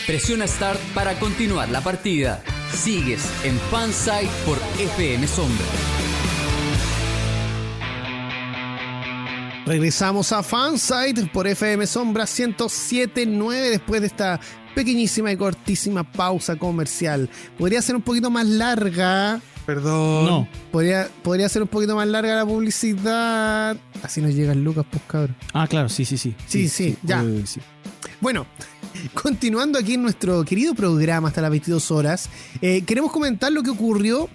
[0.07, 2.41] Presiona Start para continuar la partida.
[2.73, 6.06] Sigues en Fansite por FM Sombra.
[9.67, 14.39] Regresamos a Fansite por FM Sombra 1079 después de esta
[14.77, 17.29] pequeñísima y cortísima pausa comercial.
[17.59, 19.41] Podría ser un poquito más larga.
[19.67, 20.25] Perdón.
[20.25, 20.49] No.
[20.71, 23.77] Podría, podría ser un poquito más larga la publicidad.
[24.05, 25.35] Así nos llegan lucas, pues cabrón.
[25.53, 26.37] Ah, claro, sí, sí, sí.
[26.47, 27.25] Sí, sí, ya.
[27.45, 27.61] sí.
[28.21, 28.47] Bueno,
[29.21, 32.31] continuando aquí en nuestro querido programa hasta las 22 horas,
[32.63, 34.29] eh, queremos comentar lo que ocurrió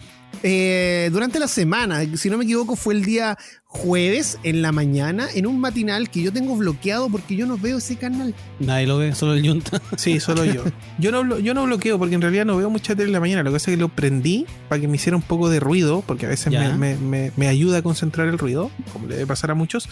[0.44, 2.02] eh, durante la semana.
[2.18, 3.38] Si no me equivoco, fue el día
[3.74, 7.78] jueves en la mañana en un matinal que yo tengo bloqueado porque yo no veo
[7.78, 8.36] ese canal.
[8.60, 9.82] Nadie lo ve, solo el Junta.
[9.98, 10.64] Sí, solo yo.
[11.00, 13.44] Yo no, yo no bloqueo porque en realidad no veo mucha tele en la mañana.
[13.44, 16.04] Lo que pasa es que lo prendí para que me hiciera un poco de ruido,
[16.06, 19.28] porque a veces me, me- me- me ayuda a concentrar el ruido, como le debe
[19.28, 19.88] pasar a muchos.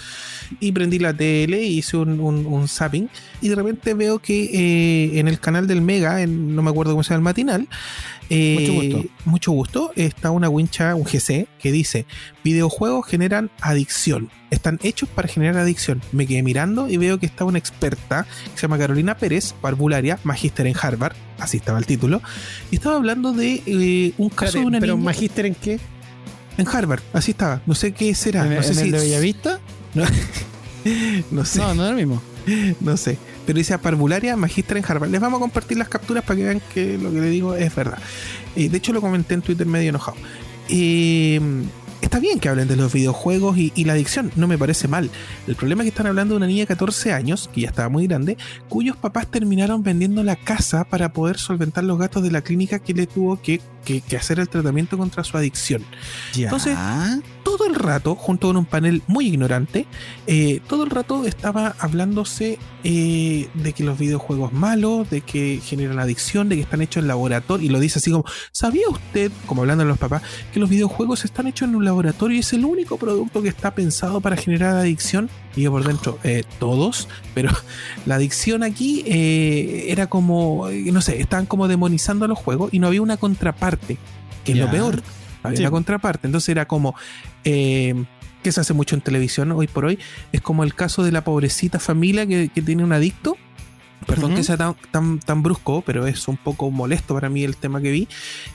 [0.59, 3.09] Y prendí la tele, hice un, un- un zapping
[3.41, 4.49] y de repente veo que
[5.13, 7.67] eh, en el canal del Mega, en- no me acuerdo cómo se llama el matinal,
[8.31, 9.09] eh, Mucho gusto.
[9.25, 12.05] mucho gusto, está una wincha, un GC, que dice,
[12.43, 14.29] videojuegos generan adicción.
[14.51, 16.01] Están hechos para generar adicción.
[16.11, 20.19] Me quedé mirando y veo que está una experta que se llama Carolina Pérez, parvularia,
[20.23, 22.21] magíster en Harvard, así estaba el título,
[22.71, 25.79] y estaba hablando de eh, un caso de una pero niña magíster en qué?
[26.57, 27.61] en Harvard, así estaba.
[27.65, 29.59] No sé qué será, ¿En, no sé en si el de Bellavista?
[31.31, 32.21] no sé, No, no es el mismo.
[32.81, 33.17] no sé.
[33.45, 35.09] Pero dice parvularia, magíster en Harvard.
[35.09, 37.73] Les vamos a compartir las capturas para que vean que lo que le digo es
[37.73, 37.97] verdad.
[38.55, 40.17] Eh, de hecho, lo comenté en Twitter medio enojado.
[40.67, 41.39] Eh,
[42.01, 45.09] está bien que hablen de los videojuegos y, y la adicción, no me parece mal.
[45.47, 47.89] El problema es que están hablando de una niña de 14 años, que ya estaba
[47.89, 48.37] muy grande,
[48.67, 52.93] cuyos papás terminaron vendiendo la casa para poder solventar los gastos de la clínica que
[52.93, 55.83] le tuvo que, que- que hacer el tratamiento contra su adicción.
[56.33, 56.45] Ya.
[56.45, 56.77] Entonces,
[57.43, 59.87] todo el rato, junto con un panel muy ignorante,
[60.27, 65.99] eh, todo el rato estaba hablándose eh, de que los videojuegos malos, de que generan
[65.99, 68.23] adicción, de que están hechos en laboratorio, y lo dice así como,
[68.53, 70.21] ¿sabía usted, como hablando a los papás,
[70.53, 73.75] que los videojuegos están hechos en un laboratorio y es el único producto que está
[73.75, 75.29] pensado para generar adicción?
[75.55, 77.49] Y yo por dentro, eh, todos, pero
[78.05, 82.73] la adicción aquí eh, era como, eh, no sé, estaban como demonizando a los juegos
[82.73, 83.97] y no había una contraparte,
[84.45, 84.97] que es lo peor.
[84.97, 85.63] No había Sí.
[85.63, 86.27] una contraparte.
[86.27, 86.95] Entonces era como,
[87.43, 87.95] eh,
[88.43, 89.99] que se hace mucho en televisión hoy por hoy,
[90.31, 93.35] es como el caso de la pobrecita familia que, que tiene un adicto.
[94.07, 97.57] Perdón que sea tan, tan, tan brusco, pero es un poco molesto para mí el
[97.57, 98.07] tema que vi.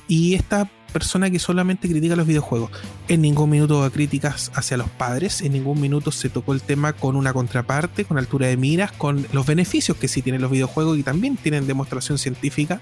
[0.09, 2.71] Y esta persona que solamente critica los videojuegos.
[3.09, 6.93] En ningún minuto da críticas hacia los padres, en ningún minuto se tocó el tema
[6.93, 10.97] con una contraparte, con altura de miras, con los beneficios que sí tienen los videojuegos
[10.97, 12.81] y también tienen demostración científica.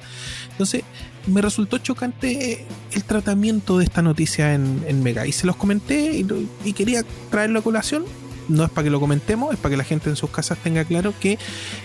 [0.51, 0.85] Entonces,
[1.27, 5.27] me resultó chocante eh, el tratamiento de esta noticia en, Mega.
[5.27, 6.27] Y se los comenté y,
[6.67, 8.05] y quería traerlo a colación.
[8.49, 10.85] No es para que lo comentemos, es para que la gente en sus casas tenga
[10.85, 11.39] claro que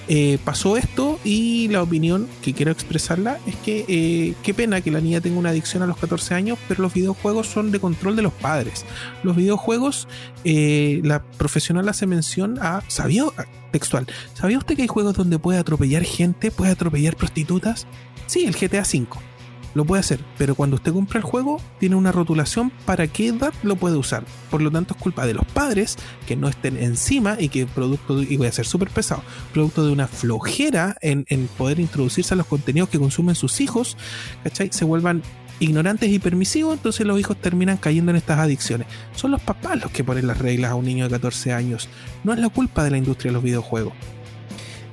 [0.08, 4.92] eh, pasó esto y la opinión que quiero expresarla es que eh, qué pena que
[4.92, 8.16] la niña tenga una adicción a los 14 años, pero los videojuegos son de control
[8.16, 8.86] de los padres.
[9.24, 10.08] Los videojuegos,
[10.44, 13.24] eh, la profesional hace mención a, ¿sabía?
[13.72, 17.86] Textual, ¿sabía usted que hay juegos donde puede atropellar gente, puede atropellar prostitutas?
[18.28, 19.27] Sí, el GTA V.
[19.78, 23.54] Lo puede hacer, pero cuando usted compra el juego, tiene una rotulación para qué edad
[23.62, 24.24] lo puede usar.
[24.50, 28.16] Por lo tanto, es culpa de los padres que no estén encima y que producto,
[28.18, 29.22] de- y voy a ser súper pesado,
[29.54, 33.98] producto de una flojera en, en poder introducirse a los contenidos que consumen sus hijos,
[34.44, 34.70] ¿cachai?
[34.74, 35.22] Se vuelvan
[35.60, 38.88] ignorantes y permisivos, entonces los hijos terminan cayendo en estas adicciones.
[39.16, 41.88] Son los papás los que ponen las reglas a un niño de 14 años.
[42.24, 43.94] No es la culpa de la industria de los videojuegos.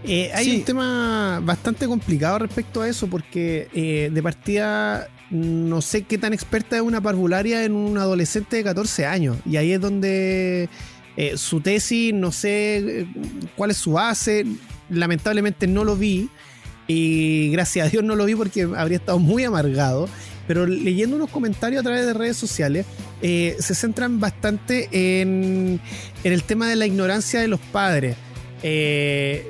[0.06, 0.56] Eh, hay Sí.
[0.56, 6.32] un tema bastante complicado respecto a eso, porque eh, de partida no sé qué tan
[6.34, 9.38] experta es una parvularia en un adolescente de 14 años.
[9.46, 10.68] Y ahí es donde
[11.16, 13.06] eh, su tesis, no sé
[13.56, 14.44] cuál es su base,
[14.90, 16.28] lamentablemente no lo vi.
[16.86, 20.08] Y gracias a Dios no lo vi porque habría estado muy amargado.
[20.46, 22.84] Pero leyendo unos comentarios a través de redes sociales,
[23.22, 25.80] eh, se centran bastante en,
[26.22, 28.16] en el tema de la ignorancia de los padres.
[28.62, 29.48] Eh,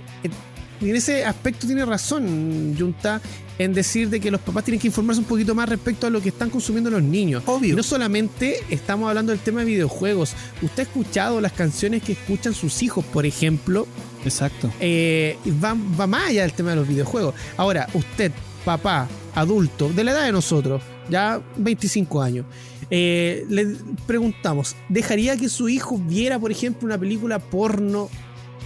[0.84, 3.20] y en ese aspecto tiene razón Junta
[3.58, 6.20] en decir de que los papás tienen que informarse un poquito más respecto a lo
[6.20, 7.42] que están consumiendo los niños.
[7.46, 7.76] Obvio.
[7.76, 10.34] No solamente estamos hablando del tema de videojuegos.
[10.60, 13.86] Usted ha escuchado las canciones que escuchan sus hijos, por ejemplo.
[14.24, 14.70] Exacto.
[14.80, 17.34] Eh, va, va más allá del tema de los videojuegos.
[17.56, 18.32] Ahora, usted,
[18.64, 22.46] papá, adulto, de la edad de nosotros, ya 25 años,
[22.90, 23.76] eh, le
[24.06, 28.10] preguntamos, ¿dejaría que su hijo viera, por ejemplo, una película porno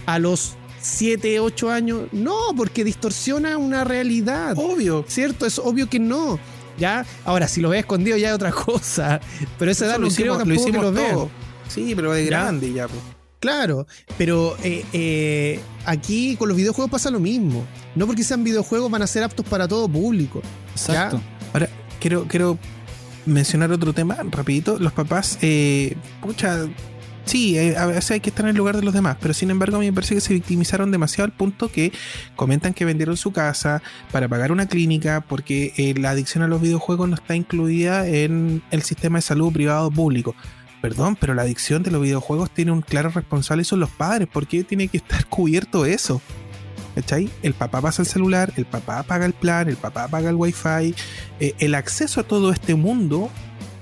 [0.07, 2.03] a los 7, 8 años?
[2.13, 4.55] No, porque distorsiona una realidad.
[4.57, 5.05] Obvio.
[5.09, 5.47] ¿Cierto?
[5.47, 6.39] Es obvio que no.
[6.79, 7.05] ¿Ya?
[7.25, 9.21] Ahora, si lo ve escondido ya es otra cosa.
[9.59, 11.31] Pero esa edad Eso no creo tampoco que lo.
[11.69, 12.89] Sí, pero de grande ya.
[12.89, 13.01] pues.
[13.41, 17.65] Claro, pero eh, eh, aquí con los videojuegos pasa lo mismo.
[17.95, 20.43] No porque sean videojuegos van a ser aptos para todo público.
[20.73, 21.21] Exacto.
[21.53, 21.69] Ahora,
[22.01, 22.59] quiero, quiero
[23.27, 24.79] mencionar otro tema rapidito.
[24.79, 26.67] Los papás, eh, pucha,
[27.29, 29.51] sí, eh, a veces hay que estar en el lugar de los demás, pero sin
[29.51, 31.93] embargo a mí me parece que se victimizaron demasiado al punto que
[32.37, 36.61] comentan que vendieron su casa para pagar una clínica porque eh, la adicción a los
[36.61, 40.35] videojuegos no está incluida en el sistema de salud privado público.
[40.81, 44.29] Perdón, pero la adicción de los videojuegos tiene un claro responsable y son los padres.
[44.29, 46.23] ¿Por qué tiene que estar cubierto eso?
[46.95, 47.29] ¿Cachai?
[47.43, 50.95] El papá pasa el celular, el papá paga el plan, el papá paga el wifi.
[51.41, 53.31] Eh, el acceso a todo este mundo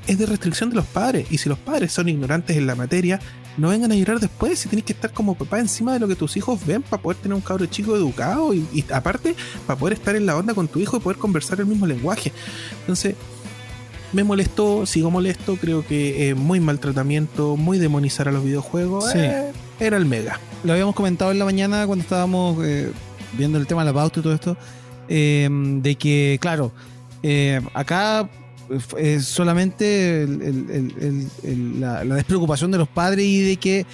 [0.07, 1.27] es de restricción de los padres.
[1.31, 3.21] Y si los padres son ignorantes en la materia,
[3.57, 6.15] no vengan a llorar después si tienes que estar como papá encima de lo que
[6.17, 9.35] tus hijos ven para poder tener un cabro chico educado y, y aparte
[9.67, 12.33] para poder estar en la onda con tu hijo y poder conversar el mismo lenguaje.
[12.81, 13.15] Entonces,
[14.13, 19.11] me molestó, sigo molesto, creo que eh, muy maltratamiento, muy demonizar a los videojuegos.
[19.11, 19.19] Sí.
[19.19, 20.39] eh, era el mega.
[20.65, 22.93] Lo habíamos comentado en la mañana cuando estábamos eh,
[23.37, 24.57] viendo el tema de la pauta y todo esto.
[25.09, 26.73] eh, de que, claro,
[27.75, 28.29] acá
[28.99, 33.57] es solamente el- el- el- el- el- la, la despreocupación de los padres y de
[33.57, 33.87] que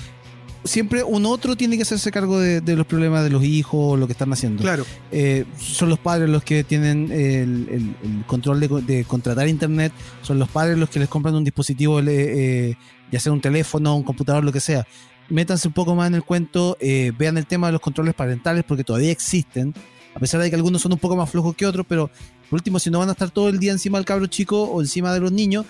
[0.65, 3.97] siempre un otro tiene que hacerse cargo de, de los problemas de los hijos o
[3.97, 4.63] lo que están haciendo.
[4.63, 7.95] Claro, Eh, son los padres los que tienen el,
[8.27, 9.93] control de, co- de contratar internet,
[10.23, 12.77] son los padres los que les compran un dispositivo, eh,
[13.11, 14.87] ya sea un teléfono, un computador, lo que sea.
[15.29, 18.65] Métanse un poco más en el cuento, eh, vean el tema de los controles parentales
[18.67, 19.75] porque todavía existen,
[20.15, 22.11] a pesar de que algunos son un poco más flojos que otros, pero
[22.53, 24.83] por último, si no van a estar todo el día encima del cabro chico o
[24.83, 25.65] encima de los niños,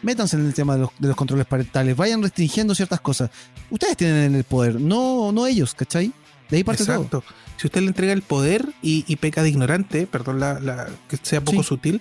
[0.00, 3.28] métanse en el tema de los, de los controles parentales, vayan restringiendo ciertas cosas.
[3.68, 6.10] Ustedes tienen el poder, no, no ellos, ¿cachai?
[6.48, 6.94] De ahí parte todo.
[6.96, 7.24] exacto.
[7.58, 11.18] Si usted le entrega el poder y, y peca de ignorante, perdón la, la- que
[11.20, 11.68] sea poco Sí.
[11.68, 12.00] sutil,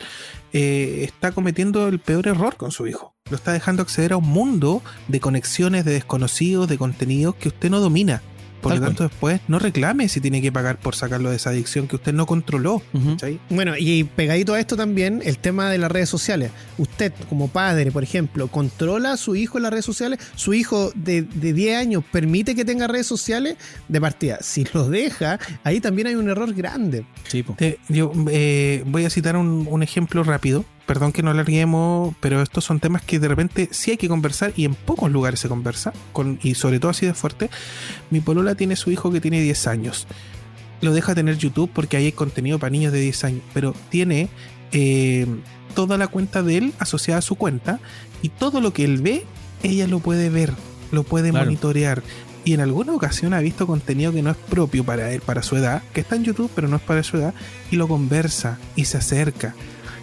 [0.53, 3.14] eh, está cometiendo el peor error con su hijo.
[3.30, 7.70] Lo está dejando acceder a un mundo de conexiones, de desconocidos, de contenidos que usted
[7.70, 8.22] no domina.
[8.62, 11.51] Por Tal lo tanto, después no reclame si tiene que pagar por sacarlo de esa
[11.51, 12.82] adicción que usted no controló.
[13.49, 16.51] Bueno, y pegadito a esto también el tema de las redes sociales.
[16.78, 20.20] Usted, como padre, por ejemplo, ¿controla a su hijo en las redes sociales?
[20.36, 23.58] ¿Su hijo de, de 10 años permite que tenga redes sociales?
[23.88, 27.05] De partida, si lo deja, ahí también hay un error grande.
[27.28, 27.43] Sí.
[27.58, 30.66] Te- yo eh, voy a citar un, un ejemplo rápido.
[30.88, 34.54] Perdón que no alarguemos, pero estos son temas que de repente sí hay que conversar
[34.56, 37.50] y en pocos lugares se conversa, con, y sobre todo así de fuerte.
[38.10, 40.08] Mi polola tiene su hijo que tiene 10 años.
[40.82, 44.30] Lo deja tener YouTube porque ahí hay contenido para niños de 10 años, pero tiene
[44.72, 45.28] eh,
[45.76, 47.80] toda la cuenta de él asociada a su cuenta
[48.22, 49.26] y todo lo que él ve,
[49.64, 50.54] ella lo puede ver,
[50.92, 51.46] lo puede Claro.
[51.46, 52.02] monitorear.
[52.46, 55.58] Y en alguna ocasión ha visto contenido que no es propio para él, para su
[55.58, 57.34] edad, que está en YouTube, pero no es para su edad,
[57.72, 59.54] y lo conversa y se acerca.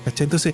[0.05, 0.25] ¿cachai?
[0.27, 0.53] Entonces,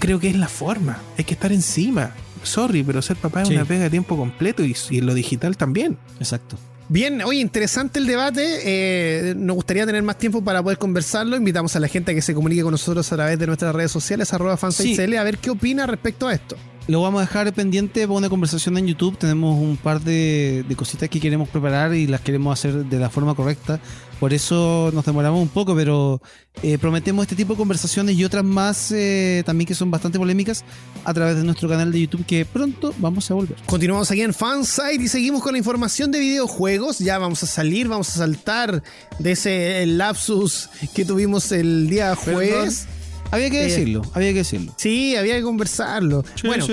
[0.00, 2.12] creo que es la forma, hay que estar encima.
[2.42, 3.54] Sorry, pero ser papá es Sí.
[3.54, 5.96] una pega de tiempo completo y, y en lo digital también.
[6.18, 6.56] Exacto.
[6.88, 8.42] Bien, oye, interesante el debate.
[8.64, 11.36] eh, nos gustaría tener más tiempo para poder conversarlo.
[11.36, 13.92] Invitamos a la gente a que se comunique con nosotros a través de nuestras redes
[13.92, 16.56] sociales, arroba fansitecl, a ver qué opina respecto a esto.
[16.88, 19.16] Lo vamos a dejar pendiente para una conversación en YouTube.
[19.16, 23.08] Tenemos un par de, de cositas que queremos preparar y las queremos hacer de la
[23.10, 23.78] forma correcta.
[24.20, 26.20] Por eso nos demoramos un poco, pero
[26.62, 30.62] eh, prometemos este tipo de conversaciones y otras más eh, también que son bastante polémicas
[31.04, 33.56] a través de nuestro canal de YouTube que pronto vamos a volver.
[33.64, 36.98] Continuamos aquí en Fansite y seguimos con la información de videojuegos.
[36.98, 38.82] Ya vamos a salir, vamos a saltar
[39.18, 42.86] de ese lapsus que tuvimos el día jueves.
[43.30, 44.72] Había que Eh, decirlo, había que decirlo.
[44.76, 46.24] Sí, había que conversarlo.
[46.44, 46.66] bueno,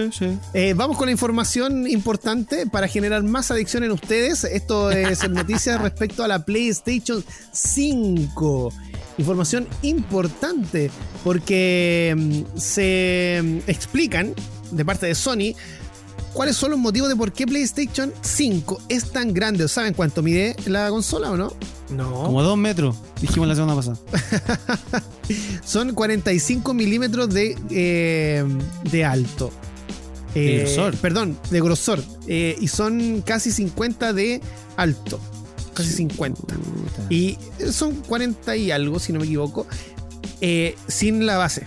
[0.53, 4.43] eh, vamos con la información importante para generar más adicción en ustedes.
[4.43, 8.73] Esto es noticias respecto a la PlayStation 5.
[9.19, 10.91] Información importante
[11.23, 14.33] porque mm, se mm, explican
[14.71, 15.55] de parte de Sony
[16.33, 19.67] cuáles son los motivos de por qué PlayStation 5 es tan grande.
[19.67, 21.53] ¿Saben cuánto mide la consola o no?
[21.89, 22.23] No.
[22.23, 23.97] Como dos metros, dijimos la semana pasada.
[25.65, 28.43] Son 45 milímetros de, eh,
[28.91, 29.51] de alto.
[30.33, 30.95] De Eh, grosor.
[30.97, 32.03] Perdón, de grosor.
[32.27, 34.41] Eh, y son casi 50 de
[34.75, 35.19] alto.
[35.73, 36.41] casi 50.
[37.09, 37.37] Y
[37.71, 39.65] son 40 y algo, si no me equivoco,
[40.87, 41.63] sin la base.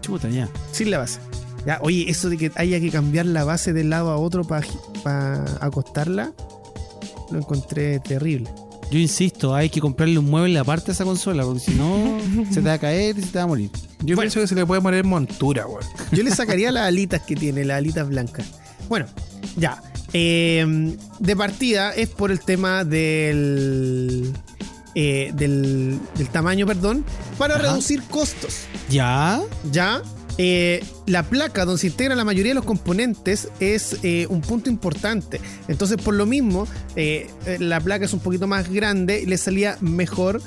[0.00, 0.48] Chuta, ya.
[0.72, 1.18] Sin la base.
[1.66, 4.64] Ya, oye, eso de que haya que cambiar la base de lado a otro para
[5.60, 6.32] acostarla,
[7.30, 8.50] lo encontré terrible.
[8.94, 12.16] Yo insisto, hay que comprarle un mueble aparte a esa consola, porque si no,
[12.52, 13.68] se te va a caer y se te va a morir.
[13.98, 14.20] Yo Bueno.
[14.20, 15.82] pienso que se le puede poner montura, weón.
[16.12, 18.46] Yo le sacaría las alitas que tiene, las alitas blancas.
[18.88, 19.06] Bueno,
[19.56, 19.82] ya.
[20.12, 24.32] Eh, de partida es por el tema del.
[24.94, 27.04] eh, del, del tamaño, perdón,
[27.36, 27.64] para Ajá.
[27.64, 28.58] reducir costos.
[28.88, 29.42] ¿Ya?
[29.72, 30.02] Ya.
[30.38, 34.68] Eh, la placa donde se integra la mayoría de los componentes es eh, un punto
[34.68, 35.40] importante.
[35.68, 36.66] Entonces, por lo mismo,
[36.96, 37.28] eh,
[37.60, 40.40] la placa es un poquito más grande y le salía mejor,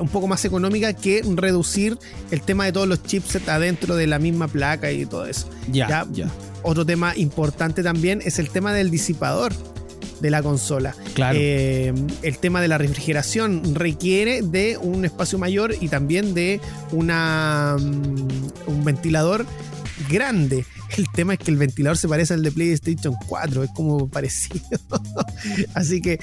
[0.00, 1.96] un poco más económica que reducir
[2.32, 5.48] el tema de todos los chipsets adentro de la misma placa y todo eso.
[5.70, 6.06] Ya, Ya.
[6.12, 6.30] ya.
[6.64, 9.52] Otro tema importante también es el tema del disipador
[10.20, 10.94] de la consola.
[11.14, 11.38] Claro.
[11.40, 11.92] Eh,
[12.22, 16.60] el tema de la refrigeración requiere de un espacio mayor y también de
[16.92, 19.46] una, mm, un ventilador
[20.10, 20.64] grande.
[20.96, 24.60] El tema es que el ventilador se parece al de PlayStation 4, es como parecido.
[25.74, 26.20] Así que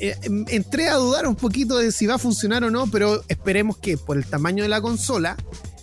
[0.00, 3.22] eh, em- entré a dudar un poquito de si va a funcionar o no, pero
[3.28, 5.36] esperemos que por el tamaño de la consola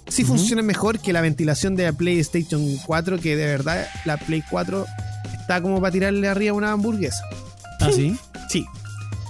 [0.07, 4.43] sí funcione mejor que la ventilación de la PlayStation 4, que de verdad la Play
[4.49, 4.85] 4
[5.45, 7.23] está como para tirarle arriba una hamburguesa.
[7.79, 8.17] ¿Ah, sí?
[8.49, 8.65] Sí.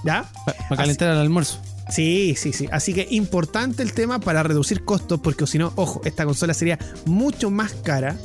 [0.05, 0.25] ¿Ya?
[0.69, 1.59] Para calentar el almuerzo.
[1.89, 2.69] Sí, sí, sí.
[2.71, 6.79] Así que importante el tema para reducir costos, porque si no, ojo, esta consola sería
[7.05, 8.15] mucho más cara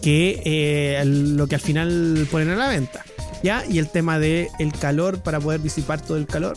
[0.00, 3.04] que eh, lo que al final ponen a la venta.
[3.42, 3.64] ¿Ya?
[3.68, 6.56] Y el tema del el calor para poder disipar todo el calor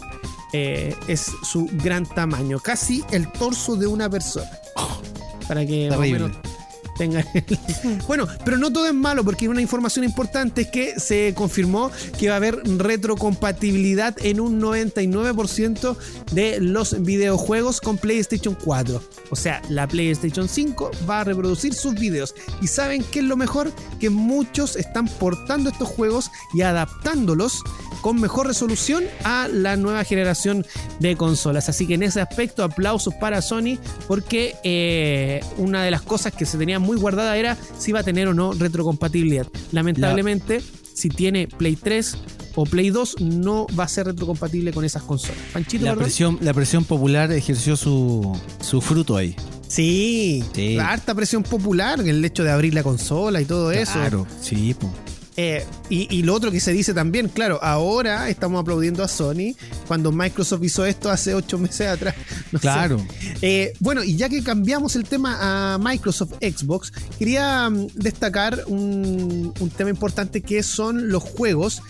[0.54, 4.50] eh, es su gran tamaño, casi el torso de una persona.
[5.46, 6.28] Para que más o Terrible.
[6.28, 6.59] menos
[7.00, 7.43] tengan el-
[8.08, 11.89] Bueno, pero no todo es malo, porque una información importante es que se confirmó
[12.20, 15.95] que va a haber retrocompatibilidad en un 99%
[16.32, 19.02] de los videojuegos con PlayStation 4.
[19.32, 22.36] O sea, la PlayStation 5 va a reproducir sus videos.
[22.62, 23.72] ¿Y saben qué es lo mejor?
[24.00, 27.64] Que muchos están portando estos juegos y adaptándolos
[28.02, 30.66] con mejor resolución a la nueva generación
[31.00, 31.70] de consolas.
[31.70, 33.78] Así que en ese aspecto, aplausos para Sony,
[34.08, 38.04] porque eh, una de las cosas que se tenía muy guardada era si iba a
[38.04, 39.47] tener o no retrocompatibilidad.
[39.72, 40.62] Lamentablemente,
[40.93, 42.18] si tiene Play 3
[42.56, 45.38] o Play 2, no va a ser retrocompatible con esas consolas.
[45.54, 49.36] Panchito, La presión, la presión popular ejerció su, su fruto ahí.
[49.68, 50.76] Sí, Sí.
[50.76, 53.93] la harta presión popular, el hecho de abrir la consola y todo eso.
[53.93, 54.91] Claro, sí, po.
[55.42, 59.56] Eh, y, y lo otro que se dice también, claro, ahora estamos aplaudiendo a Sony
[59.88, 62.16] cuando Microsoft hizo esto hace ocho meses atrás.
[62.52, 62.60] No.
[62.60, 63.06] Claro.
[63.44, 69.54] Eh, bueno, y ya que cambiamos el tema a Microsoft Xbox, quería mm, destacar un,
[69.60, 71.84] un tema importante que son los juegos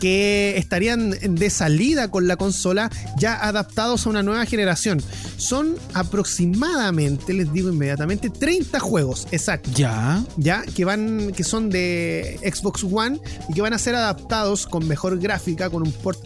[0.00, 5.02] que estarían de salida con la consola ya adaptados a una nueva generación.
[5.36, 10.24] Son aproximadamente, les digo inmediatamente, 30 juegos, exacto Ya.
[10.36, 14.86] ya que van que son de Xbox One y que van a ser adaptados con
[14.86, 16.18] mejor gráfica con un port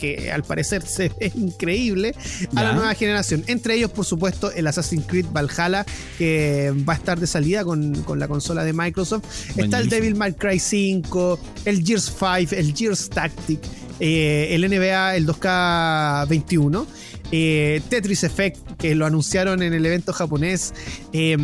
[0.00, 2.14] que al parecer se ve increíble
[2.56, 3.44] a la nueva generación.
[3.46, 5.86] Entre ellos, por supuesto, el Assassin's Creed Valhalla,
[6.18, 9.24] que va a estar de salida con, con la consola de Microsoft.
[9.56, 9.88] Está el.
[9.88, 13.60] Devil May Cry 5, el Gears 5, el Gears Tactic,
[13.98, 16.86] eh, el NBA, el 2K21.
[17.32, 20.72] eh, Tetris Effect, que lo anunciaron en el evento japonés.
[21.12, 21.36] eh,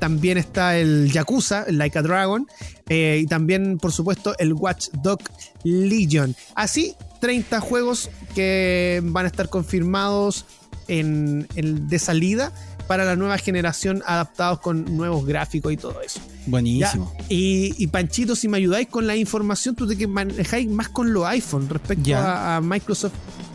[0.00, 2.46] también está el Yakuza, el Like a Dragon.
[2.88, 5.20] eh, y también, por supuesto, el Watch Dog
[5.64, 6.34] Legion.
[6.54, 10.46] Así, 30 juegos que van a estar confirmados
[10.88, 12.50] en, en- de salida
[12.88, 16.18] para la nueva generación, adaptados con nuevos gráficos y todo eso.
[16.18, 17.14] Ya, Buenísimo.
[17.28, 21.12] Y, y Panchito, si me ayudáis con la información, tú de que manejáis más con
[21.12, 23.12] los iPhone respecto a, a Microsoft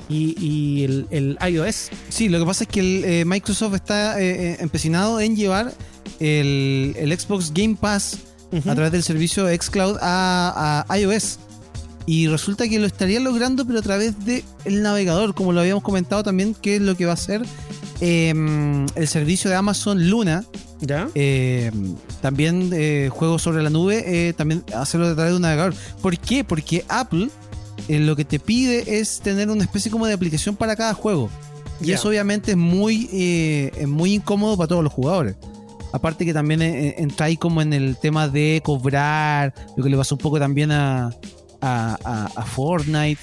[0.08, 1.90] y, y el, el iOS.
[2.10, 5.74] Sí, lo que pasa es que el, eh, Microsoft está eh, eh, empecinado en llevar
[6.20, 8.20] el, el Xbox Game Pass
[8.54, 11.40] a través del servicio Xcloud a, a iOS.
[12.06, 14.44] Y resulta que lo estaría logrando, pero a través del
[14.82, 17.44] navegador, como lo habíamos comentado también, que es lo que va a ser
[18.02, 18.34] eh,
[18.96, 20.44] el servicio de Amazon Luna.
[20.86, 21.08] ¿Ya?
[21.16, 21.72] eh,
[22.22, 25.74] también eh, juegos sobre la nube, eh, también hacerlo a través de un navegador.
[26.02, 26.44] ¿Por qué?
[26.44, 27.30] Porque Apple
[27.88, 31.30] eh, lo que te pide es tener una especie como de aplicación para cada juego.
[31.82, 35.36] Y eso obviamente es muy, eh, es muy incómodo para todos los jugadores.
[35.92, 40.16] Aparte que también entra ahí como en el tema de cobrar, lo que le pasó
[40.16, 41.12] un poco también a,
[41.64, 43.20] a, a- a Fortnite.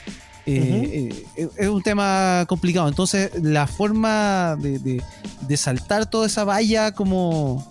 [0.47, 2.89] Eh, eh, es un tema complicado.
[2.89, 5.03] Entonces, la forma de, de-
[5.47, 7.65] de saltar toda esa valla como,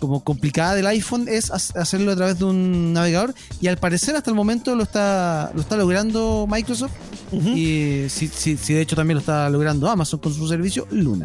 [0.00, 3.34] como complicada del iPhone es ha- hacerlo a través de un navegador.
[3.60, 6.92] Y al parecer, hasta el momento lo está, lo está logrando Microsoft.
[7.56, 11.24] Y si, si- si de hecho también lo está logrando Amazon con su servicio Luna.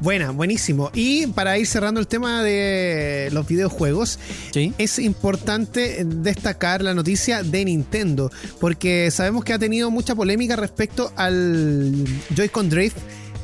[0.00, 0.90] Buena, buenísimo.
[0.94, 4.18] Y para ir cerrando el tema de los videojuegos,
[4.52, 4.72] Sí.
[4.78, 8.30] es importante destacar la noticia de Nintendo,
[8.60, 11.92] porque sabemos que ha tenido mucha polémica respecto al
[12.34, 12.96] Joy-Con Drift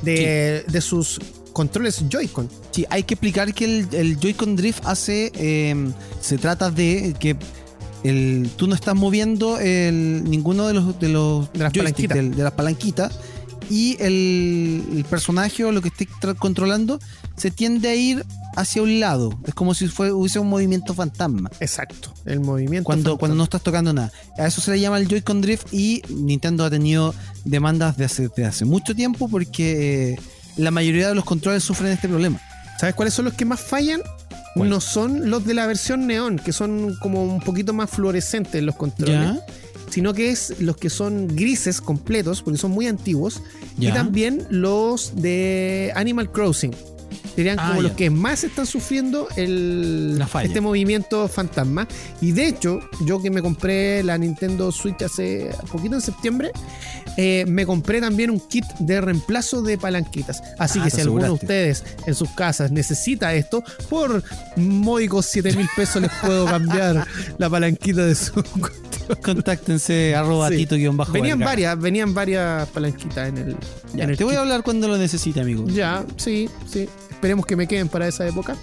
[0.02, 1.20] de, de sus
[1.52, 2.48] controles Joy-Con.
[2.70, 5.32] Sí, hay que explicar que el, el Joy-Con Drift hace.
[5.34, 5.74] eh,
[6.20, 7.36] se trata de que
[8.02, 12.16] el, tú no estás moviendo el, ninguno de los, de los De las palanquitas.
[12.16, 13.18] de las palanquitas.
[13.68, 17.00] Y el, el personaje o lo que estés tra- controlando
[17.36, 18.24] se tiende a ir
[18.56, 19.38] hacia un lado.
[19.44, 21.50] Es como si fue, hubiese un movimiento fantasma.
[21.60, 22.84] Exacto, el movimiento.
[22.84, 23.18] Cuando, fantasma.
[23.18, 24.12] cuando no estás tocando nada.
[24.38, 27.14] A eso se le llama el Joy-Con Drift y Nintendo ha tenido
[27.44, 30.20] demandas de hace, de hace mucho tiempo porque eh,
[30.56, 32.40] la mayoría de los controles sufren este problema.
[32.78, 34.00] ¿Sabes cuáles son los que más fallan?
[34.54, 34.70] ¿Cuál?
[34.70, 38.76] No son los de la versión neón, que son como un poquito más fluorescentes los
[38.76, 39.46] controles, ¿Ya?
[39.90, 43.42] Sino que es los que son grises completos, porque son muy antiguos,
[43.78, 46.74] y también los de Animal Crossing.
[47.36, 51.86] Serían Ah, como los que más están sufriendo el, este movimiento fantasma.
[52.22, 56.50] Y de hecho, yo que me compré la Nintendo Switch hace poquito en septiembre,
[57.18, 60.42] eh, me compré también un kit de reemplazo de palanquitas.
[60.58, 64.24] Así Ah, que si alguno de ustedes en sus casas necesita esto, por
[64.56, 67.06] módicos 7 mil pesos les puedo cambiar
[67.36, 68.32] la palanquita de su
[69.22, 70.56] Contáctense arroba Sí.
[70.58, 73.56] tito guion bajo Venían varias, venían varias palanquitas en el,
[73.94, 75.64] Ya, en el te voy a hablar cuando lo necesite, amigo.
[75.68, 76.88] Ya, sí, sí.
[77.10, 78.56] Esperemos que me queden para esa época.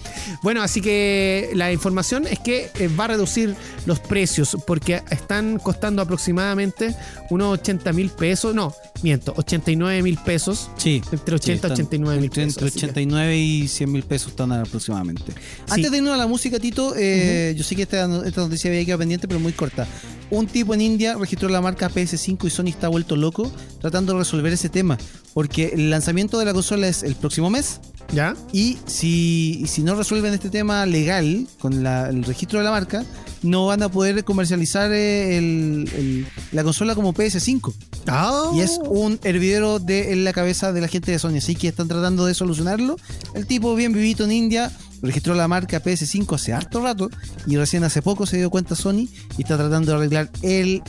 [0.44, 3.56] Bueno, así que la información es que eh, va a reducir
[3.88, 6.96] los precios porque están costando aproximadamente
[7.32, 8.54] unos 80 mil pesos.
[8.54, 8.72] No,
[9.02, 10.70] miento, 89 mil pesos.
[10.78, 11.02] Sí.
[11.12, 12.54] Entre 80 y están 89 mil pesos.
[12.54, 15.34] Entre así que- 89 y 100 mil pesos están aproximadamente.
[15.70, 18.86] Antes de irnos a la música, Tito, eh, yo sé que esta, esta noticia había
[18.86, 19.88] quedado pendiente, pero muy corta.
[20.34, 24.18] Un tipo en India registró la marca PS5 y Sony está vuelto loco tratando de
[24.18, 24.98] resolver ese tema.
[25.36, 27.80] Porque el lanzamiento de la consola es el próximo mes.
[28.12, 28.36] ¿Ya?
[28.52, 33.04] Y si, si no resuelven este tema legal con la- el registro de la marca,
[33.42, 37.74] no van a poder comercializar eh, el- el- la consola como PS5.
[38.08, 41.38] Ah, Y es un hervidero de, en la cabeza de la gente de Sony.
[41.38, 42.98] Así que están tratando de solucionarlo.
[43.34, 47.10] El tipo, bien vivito en India, registró la marca PS5 hace harto rato.
[47.48, 50.82] Y recién hace poco se dio cuenta Sony y está tratando de arreglar el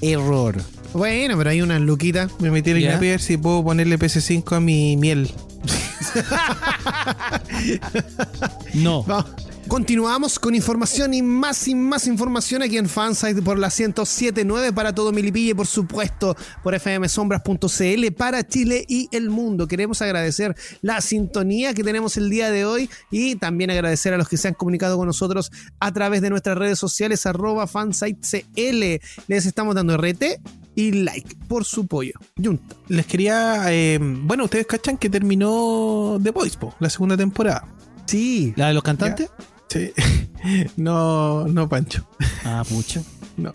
[0.00, 0.60] error.
[0.94, 2.28] Bueno, pero hay una luquita.
[2.40, 2.96] Me metí en ¿Ya?
[2.96, 5.30] a ver si puedo ponerle PC5 a mi miel.
[8.74, 9.04] No.
[9.68, 14.94] Continuamos con información y más y más información aquí en Fansite por la 1079 para
[14.94, 19.68] todo Milipille, por supuesto, por fmsombras.cl para Chile y el mundo.
[19.68, 24.28] Queremos agradecer la sintonía que tenemos el día de hoy y también agradecer a los
[24.28, 29.00] que se han comunicado con nosotros a través de nuestras redes sociales arroba fansitecl.
[29.28, 30.40] Les estamos dando RT
[30.74, 32.12] y like por su pollo.
[32.42, 32.76] Junta.
[32.88, 33.72] Les quería.
[33.72, 37.66] eh, bueno, ustedes cachan que terminó The Voice, po, la segunda temporada.
[38.06, 38.52] Sí.
[38.56, 39.30] ¿La de los cantantes?
[39.68, 39.92] Sí.
[40.76, 42.06] no, no, Pancho.
[42.44, 43.02] Ah, pucha.
[43.36, 43.52] No.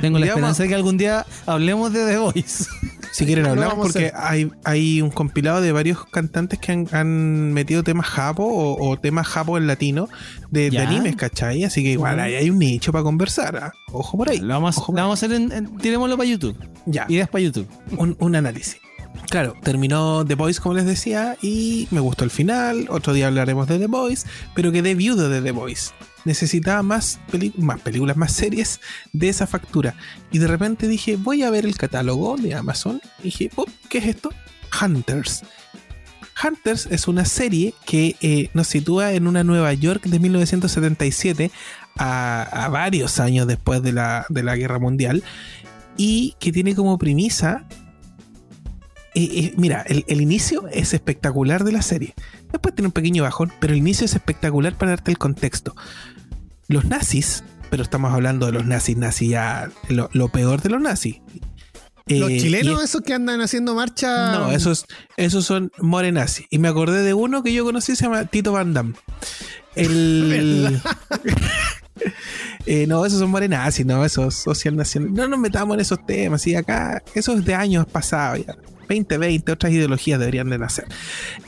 [0.00, 2.64] Tengo la esperanza de que algún día hablemos de The Voice.
[3.12, 7.82] Si quieren hablar, porque hay, hay un compilado de varios cantantes que han, han metido
[7.82, 10.08] temas japo o, o temas japo en latino
[10.50, 11.64] de, de animes, ¿cachai?
[11.64, 13.56] Así que igual ahí hay un nicho para conversar.
[13.56, 13.72] ¿ah?
[13.92, 14.38] Ojo por ahí.
[14.38, 16.56] Lo vamos, lo por- vamos a hacer en, en- tirémoslo para YouTube.
[16.86, 17.06] Ya.
[17.08, 17.66] Ideas para YouTube.
[17.96, 18.76] un, un análisis.
[19.28, 22.86] Claro, terminó The Voice, como les decía, y me gustó el final.
[22.90, 25.90] Otro día hablaremos de The Voice, pero quedé viudo de The Voice.
[26.24, 27.20] Necesitaba más,
[27.56, 28.80] más películas, más series
[29.12, 29.94] de esa factura.
[30.30, 33.00] Y de repente dije, voy a ver el catálogo de Amazon.
[33.20, 34.30] Y dije, oh, ¿qué es esto?
[34.80, 35.42] Hunters.
[36.42, 41.50] Hunters es una serie que eh, nos sitúa en una Nueva York de 1977,
[41.98, 45.22] a, a varios años después de la, de la Guerra Mundial,
[45.96, 47.66] y que tiene como premisa
[49.14, 52.14] eh, eh, mira, el, el inicio es espectacular de la serie.
[52.52, 55.74] Después tiene un pequeño bajón, pero el inicio es espectacular para darte el contexto.
[56.68, 60.80] Los nazis, pero estamos hablando de los nazis, nazis ya, lo, lo peor de los
[60.80, 61.16] nazis.
[62.06, 64.32] Los Eh, chilenos, esos que andan haciendo marcha.
[64.32, 64.84] no, esos,
[65.16, 66.46] esos son morenazis.
[66.50, 68.94] Y me acordé de uno que yo conocí, se llama Tito Van Damme.
[69.76, 70.80] El.
[72.66, 75.12] Eh, no, esos son morenazis, no, esos social nacional.
[75.14, 78.54] No nos metamos en esos temas, y acá, eso es de años pasados, ya.
[78.94, 80.86] 2020, otras ideologías deberían de nacer.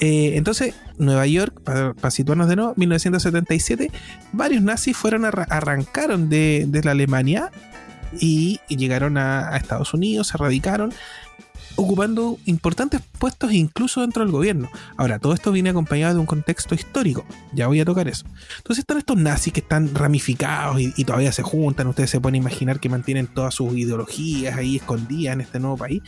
[0.00, 3.90] Eh, entonces, Nueva York, para situarnos de nuevo, 1977,
[4.32, 7.50] varios nazis fueron arra- arrancaron de, de la Alemania
[8.20, 10.92] y, llegaron a, a Estados Unidos, se radicaron.
[11.76, 14.68] ocupando importantes puestos incluso dentro del gobierno.
[14.98, 17.24] Ahora, todo esto viene acompañado de un contexto histórico,
[17.54, 18.26] ya voy a tocar eso.
[18.58, 22.34] Entonces están estos nazis que están ramificados y, y todavía se juntan, ustedes se pueden
[22.36, 26.02] imaginar que mantienen todas sus ideologías ahí escondidas en este nuevo país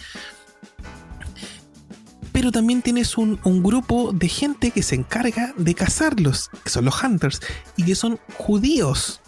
[2.34, 7.00] pero también tienes un, grupo de gente que se encarga de cazarlos, que son los
[7.00, 7.40] hunters,
[7.76, 9.20] y que son judíos,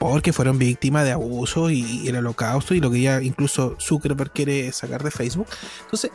[0.00, 4.72] porque fueron víctimas de abuso y, el holocausto y lo que ya incluso Zuckerberg quiere
[4.72, 5.46] sacar de Facebook.
[5.82, 6.10] Entonces,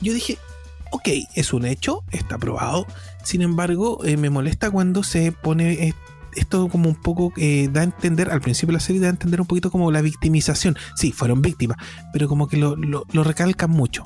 [0.00, 0.38] yo dije,
[0.92, 2.86] ok, es un hecho, está probado,
[3.22, 5.72] sin embargo, eh, me molesta cuando se pone...
[5.74, 5.94] Eh,
[6.36, 9.10] esto como un poco eh, da a entender, al principio de la serie da a
[9.10, 10.76] entender un poquito como la victimización.
[10.94, 11.78] Sí, fueron víctimas,
[12.12, 14.04] pero como que lo recalcan mucho.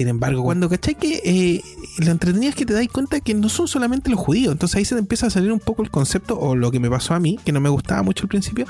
[0.00, 1.62] Sin embargo, cuando cachai que eh,
[1.98, 4.94] lo es que te das cuenta que no son solamente los judíos, entonces ahí se
[4.94, 7.38] te empieza a salir un poco el concepto, o lo que me pasó a mí,
[7.44, 8.64] que no me gustaba mucho al principio,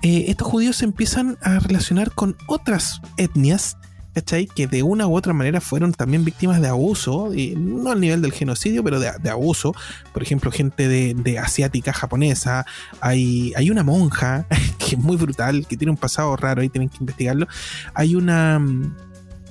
[0.00, 3.76] eh, estos judíos se empiezan a relacionar con otras etnias,
[4.14, 4.46] ¿cachai?
[4.46, 8.22] Que de una u otra manera fueron también víctimas de abuso, y no al nivel
[8.22, 9.74] del genocidio, pero de, abuso.
[10.14, 12.64] Por ejemplo, gente de, asiática, japonesa,
[13.02, 14.46] hay, hay una monja
[14.78, 17.46] que es muy brutal, que tiene un pasado raro, ahí tienen que investigarlo.
[17.92, 18.58] Hay una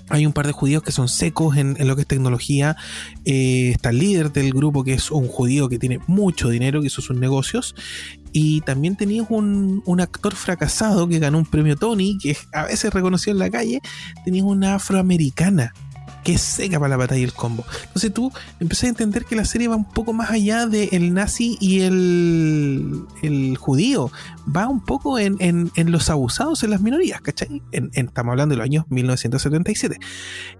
[0.10, 2.76] hay un par de judíos que son secos en, lo que es tecnología.
[3.26, 6.88] Eh, está el líder del grupo, que es un judío que tiene mucho dinero, que
[6.88, 7.76] hizo sus negocios.
[8.32, 12.93] Y también tenías un, un, actor fracasado que ganó un premio Tony, que a veces
[12.93, 13.82] reconocido en la calle.
[14.26, 15.74] Tenías una afroamericana
[16.26, 17.64] que seca para la batalla y el combo.
[17.84, 21.14] Entonces tú empezás a entender que la serie va un poco más allá del el
[21.14, 24.12] nazi y el, el, judío.
[24.54, 27.62] Va un poco en, en, en, los abusados en las minorías, ¿cachai?
[27.72, 30.00] Estamos hablando de los años 1977.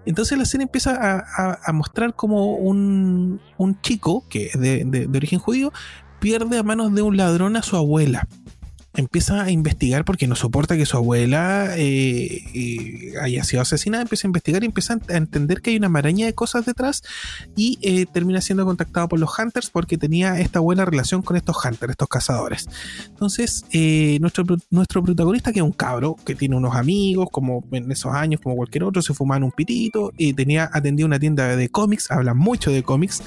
[0.06, 5.08] Entonces la serie empieza a, a, mostrar como un, un chico que es de, de,
[5.08, 5.72] de origen judío
[6.20, 8.28] pierde a manos de un ladrón a su abuela
[8.96, 14.26] empieza a investigar porque no soporta que su abuela eh, eh, haya sido asesinada, empieza
[14.26, 17.02] a investigar y empieza a entender que hay una maraña de cosas detrás
[17.54, 21.56] y eh, termina siendo contactado por los hunters porque tenía esta buena relación con estos
[21.64, 22.68] hunters, estos cazadores.
[23.08, 27.90] Entonces, eh, nuestro, nuestro protagonista, que es un cabro, que tiene unos amigos, como en
[27.92, 31.68] esos años, como cualquier otro, se fumaban un pitito y tenía atendido una tienda de
[31.68, 33.22] cómics, habla mucho de cómics.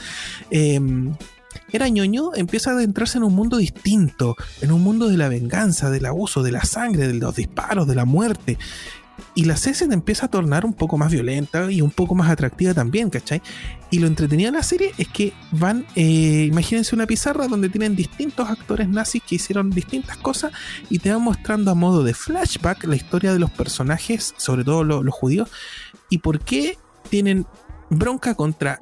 [1.71, 5.89] Era ñoño, empieza a adentrarse en un mundo distinto, en un mundo de la venganza,
[5.89, 8.57] del abuso, de la sangre, de los disparos, de la muerte.
[9.35, 12.29] Y la serie se empieza a tornar un poco más violenta y un poco más
[12.29, 13.41] atractiva también, ¿cachai?
[13.91, 17.95] Y lo entretenido de la serie es que van, eh, imagínense una pizarra donde tienen
[17.95, 20.51] distintos actores nazis que hicieron distintas cosas
[20.89, 24.83] y te van mostrando a modo de flashback la historia de los personajes, sobre todo
[24.83, 25.49] los judíos,
[26.09, 26.77] y por qué
[27.09, 27.45] tienen
[27.89, 28.79] bronca contra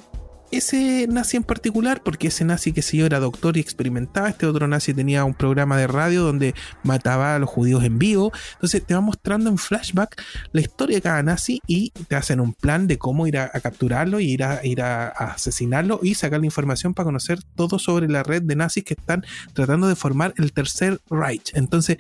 [0.52, 4.46] ese nazi en particular, porque ese nazi que sé yo era doctor y experimentaba, este
[4.46, 8.86] otro nazi tenía un programa de radio donde mataba a los judíos en vivo, entonces
[8.86, 10.22] te va mostrando en flashback
[10.52, 14.20] la historia de cada nazi y te hacen un plan de cómo ir a, capturarlo
[14.20, 18.24] y ir, a, ir a, asesinarlo y sacar la información para conocer todo sobre la
[18.24, 21.52] red de nazis que están tratando de formar el tercer Reich.
[21.56, 21.98] Entonces,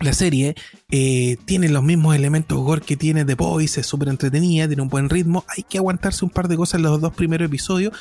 [0.00, 0.54] la serie
[0.90, 4.88] eh, tiene los mismos elementos gore que tiene The Boys, es súper entretenida, tiene un
[4.88, 7.92] buen ritmo, hay que aguantarse un par de cosas en los dos primeros episodios,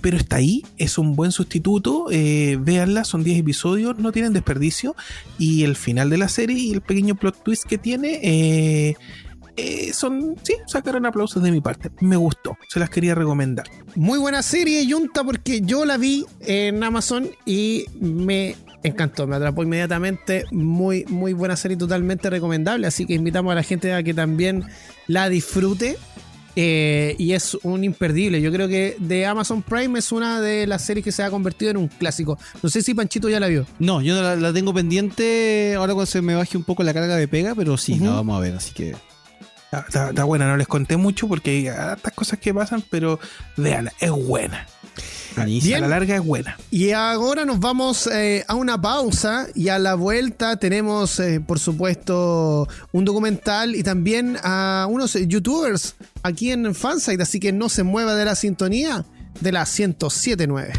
[0.00, 4.94] pero está ahí, es un buen sustituto, eh, véanla, son 10 episodios, no tienen desperdicio,
[5.38, 8.20] y el final de la serie y el pequeño plot twist que tiene...
[8.22, 8.94] Eh,
[9.56, 11.90] eh, son, sí, sacaron aplausos de mi parte.
[12.00, 13.66] Me gustó, se las quería recomendar.
[13.94, 19.62] Muy buena serie, Junta, porque yo la vi en Amazon y me encantó, me atrapó
[19.62, 20.44] inmediatamente.
[20.50, 22.86] Muy, muy buena serie, totalmente recomendable.
[22.86, 24.64] Así que invitamos a la gente a que también
[25.06, 25.96] la disfrute.
[26.54, 28.42] Eh, y es un imperdible.
[28.42, 31.70] Yo creo que de Amazon Prime es una de las series que se ha convertido
[31.70, 32.38] en un clásico.
[32.62, 33.66] No sé si Panchito ya la vio.
[33.78, 37.16] No, yo la, la tengo pendiente ahora cuando se me baje un poco la carga
[37.16, 38.04] de pega, pero sí, uh -huh.
[38.04, 38.54] la vamos a ver.
[38.54, 38.94] Así que
[39.72, 43.18] Está, está, está, buena, no les conté mucho porque hay hartas cosas que pasan, pero
[43.56, 44.66] vean, es buena.
[45.36, 45.76] Bien.
[45.76, 46.56] A la larga es buena.
[46.70, 51.58] Y ahora nos vamos eh, a una pausa y a la vuelta tenemos, eh, por
[51.58, 57.82] supuesto, un documental y también a unos youtubers aquí en Fansite, así que no se
[57.82, 59.04] mueva de la sintonía
[59.40, 60.72] de la 1079.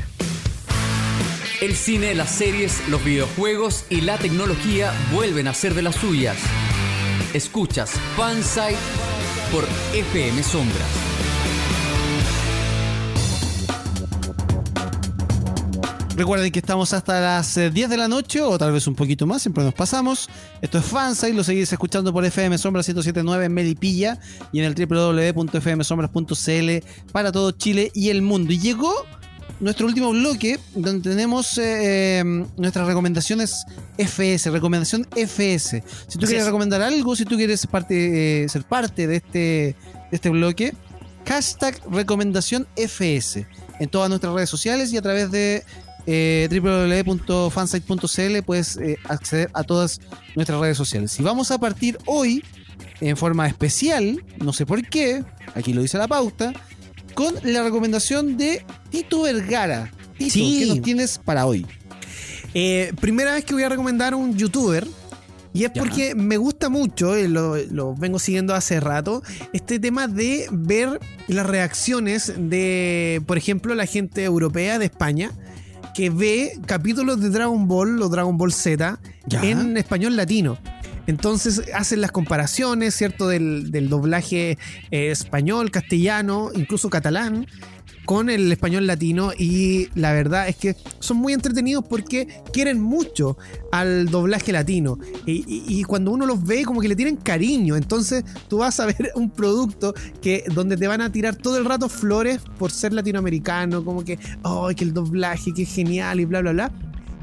[1.62, 6.38] El cine, las series, los videojuegos y la tecnología vuelven a ser de las suyas.
[7.34, 8.78] Escuchas Fansite
[9.52, 11.13] por FM Sombras.
[16.16, 19.42] Recuerden que estamos hasta las 10 de la noche o tal vez un poquito más,
[19.42, 20.30] siempre nos pasamos.
[20.62, 24.20] Esto es Fansite, lo seguís escuchando por FM Sombras 1079 en Melipilla
[24.52, 28.54] y en el www.fmsombras.cl para todo Chile y el mundo.
[28.54, 28.94] Y llegó
[29.60, 32.24] nuestro último bloque, donde tenemos eh, eh,
[32.58, 33.66] nuestras recomendaciones
[33.98, 35.84] FS, recomendación FS.
[36.08, 36.46] Si tú Así quieres es.
[36.46, 39.76] recomendar algo, si tú quieres parte, eh, ser parte de este, de
[40.12, 40.76] este bloque,
[41.26, 43.48] hashtag recomendación FS
[43.80, 45.64] en todas nuestras redes sociales y a través de
[46.08, 50.00] eh, www.fansite.cl puedes eh, acceder a todas
[50.36, 51.20] nuestras redes sociales.
[51.20, 52.44] Y vamos a partir hoy
[53.02, 55.24] en forma especial, no sé por qué,
[55.56, 56.54] aquí lo dice la pauta,
[57.16, 59.92] con la recomendación de Tito Vergara.
[60.18, 60.60] Tito, Sí.
[60.60, 61.66] ¿qué nos tienes para hoy?
[62.54, 64.88] Eh, primera vez que voy a recomendar un youtuber.
[65.56, 65.82] Y es Ya.
[65.84, 69.22] porque me gusta mucho, eh, lo, lo vengo siguiendo hace rato,
[69.54, 75.30] este tema de ver las reacciones de, por ejemplo, la gente europea de España
[75.94, 79.44] que ve capítulos de Dragon Ball o Dragon Ball Z Ya.
[79.44, 80.58] en español latino.
[81.06, 83.28] Entonces hacen las comparaciones, ¿cierto?
[83.28, 84.58] Del, del doblaje
[84.92, 87.46] eh, español, castellano, incluso catalán,
[88.06, 89.32] con el español latino.
[89.38, 93.38] Y la verdad es que son muy entretenidos porque quieren mucho
[93.72, 94.98] al doblaje latino.
[95.26, 97.76] Y, y- y cuando uno los ve, como que le tienen cariño.
[97.76, 101.66] Entonces tú vas a ver un producto que donde te van a tirar todo el
[101.66, 106.20] rato flores por ser latinoamericano, como que, ¡ay, que el doblaje, que genial!
[106.20, 106.72] Y bla, bla, bla.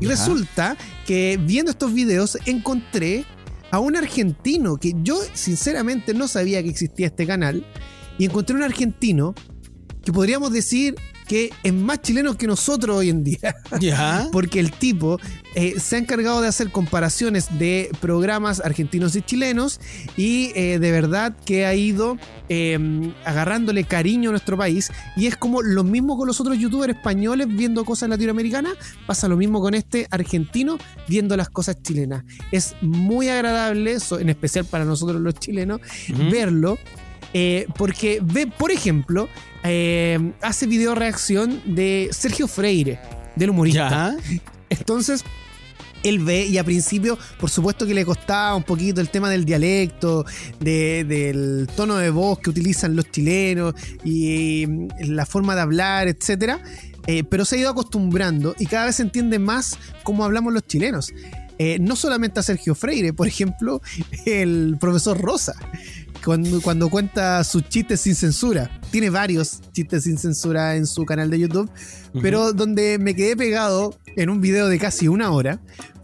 [0.00, 0.76] Y resulta
[1.06, 3.26] que viendo estos videos encontré
[3.70, 7.64] a un argentino que yo sinceramente no sabía que existía este canal
[8.18, 9.34] y encontré un argentino
[10.04, 10.94] que podríamos decir
[11.30, 14.26] que es más chileno que nosotros hoy en día Ya.
[14.32, 15.20] porque el tipo
[15.54, 19.78] eh, se ha encargado de hacer comparaciones de programas argentinos y chilenos
[20.16, 22.18] y eh, de verdad que ha ido
[22.48, 22.76] eh,
[23.24, 27.46] agarrándole cariño a nuestro país y es como lo mismo con los otros youtubers españoles
[27.48, 28.74] viendo cosas latinoamericanas,
[29.06, 32.24] pasa lo mismo con este argentino viendo las cosas chilenas.
[32.50, 35.80] Es muy agradable, en especial para nosotros los chilenos,
[36.30, 36.76] verlo.
[37.34, 39.28] Eh, porque ve, por ejemplo,
[39.62, 42.98] eh, hace video reacción de Sergio Freire,
[43.36, 43.88] del humorista.
[43.90, 44.16] Ya.
[44.68, 45.24] Entonces,
[46.02, 49.44] él ve y a principio, por supuesto que le costaba un poquito el tema del
[49.44, 50.24] dialecto,
[50.58, 53.74] de- del tono de voz que utilizan los chilenos
[54.04, 54.66] y
[55.04, 56.62] la forma de hablar, etcétera.
[57.06, 60.66] Eh, pero se ha ido acostumbrando y cada vez se entiende más cómo hablamos los
[60.66, 61.12] chilenos.
[61.58, 63.82] Eh, no solamente a Sergio Freire, por ejemplo,
[64.24, 65.52] el profesor Rosa,
[66.24, 68.70] cuando, cuando cuenta sus chistes sin censura.
[68.90, 71.70] Tiene varios chistes sin censura en su canal de YouTube,
[72.20, 75.60] pero donde me quedé pegado en un video de casi una hora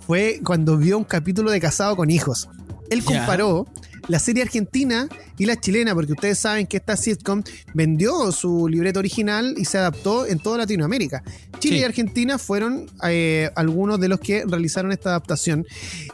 [0.06, 2.48] fue cuando vio un capítulo de Casado con Hijos.
[2.90, 3.66] Él comparó
[4.08, 7.42] la serie argentina y la chilena, porque ustedes saben que esta sitcom
[7.74, 11.24] vendió su libreto original y se adaptó en toda Latinoamérica.
[11.58, 11.82] Chile Sí.
[11.82, 15.66] y Argentina fueron eh, algunos de los que realizaron esta adaptación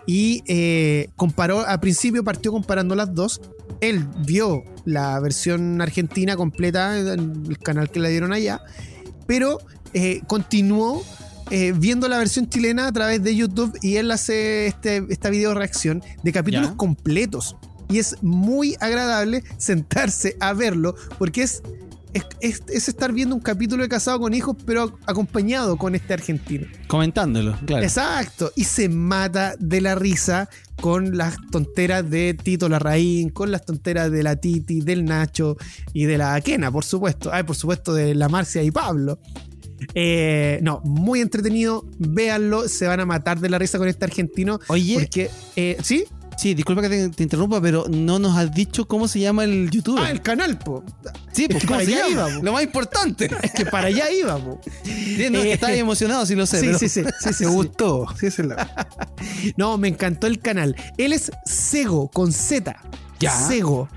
[0.06, 3.40] y eh, comparó, al principio partió comparando las dos.
[3.80, 8.60] Él vio la versión argentina completa en el canal que le dieron allá,
[9.26, 9.58] pero
[9.94, 11.02] eh, continuó
[11.50, 15.54] eh, viendo la versión chilena a través de YouTube y él hace este, esta video
[15.54, 16.76] reacción de capítulos Ya.
[16.76, 17.56] completos.
[17.90, 21.62] Y es muy agradable sentarse a verlo porque es,
[22.14, 26.12] es, es- es estar viendo un capítulo de Casado con Hijos, pero acompañado con este
[26.14, 26.66] argentino.
[26.86, 27.82] Comentándolo, claro.
[27.84, 28.52] Exacto.
[28.56, 30.48] Y se mata de la risa
[30.80, 35.56] con las tonteras de Tito Larraín, con las tonteras de la Titi, del Nacho
[35.92, 37.30] y de la Kena, por supuesto.
[37.32, 39.18] Ay, por supuesto, de la Marcia y Pablo.
[39.94, 41.84] Eh, no, muy entretenido.
[41.98, 44.60] Véanlo, se van a matar de la risa con este argentino.
[44.68, 46.04] Oye, Porque, eh, ¿sí?
[46.42, 49.70] Sí, disculpa que te, te interrumpa, pero no nos has dicho cómo se llama el
[49.70, 50.02] youtuber.
[50.04, 50.82] Ah, el canal, po.
[51.32, 52.42] sí, pues es que ¿cómo para se allá íbamos.
[52.42, 53.30] Lo más importante.
[53.42, 54.58] Es que para allá íbamos.
[54.84, 56.58] Sí, no, que Eh, estás emocionado, sí lo sé.
[56.60, 57.44] Sí, pero- sí, sí, sí, sí, ¿Te sí.
[57.44, 58.06] gustó?
[58.18, 58.86] Sí, es la-
[59.56, 60.74] No, me encantó el canal.
[60.98, 62.76] Él es Sego con Z.
[63.20, 63.30] Ya.
[63.30, 63.88] Sego.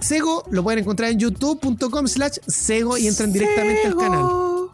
[0.00, 4.26] Sego lo pueden encontrar en youtube.com slash Sego y entran directamente al canal.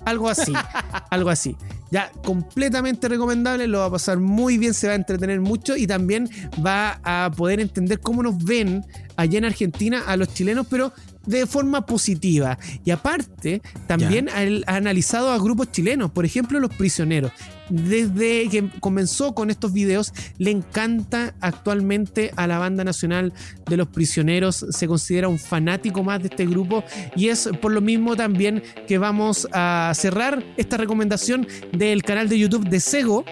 [0.04, 0.52] Algo así.
[1.10, 1.56] algo así.
[1.90, 3.66] Ya, completamente recomendable.
[3.66, 6.28] Lo va a pasar muy bien, se va a entretener mucho y también
[6.64, 8.84] va a poder entender cómo nos ven
[9.16, 10.92] allá en Argentina a los chilenos, pero
[11.26, 12.58] de forma positiva.
[12.84, 17.32] Y aparte, también ha, ha analizado a grupos chilenos, por ejemplo, los prisioneros.
[17.68, 23.32] Desde que comenzó con estos videos, le encanta actualmente a la banda nacional
[23.68, 24.64] de los prisioneros.
[24.70, 26.84] Se considera un fanático más de este grupo
[27.16, 32.38] y es por lo mismo también que vamos a cerrar esta recomendación del canal de
[32.38, 33.24] YouTube de Sego.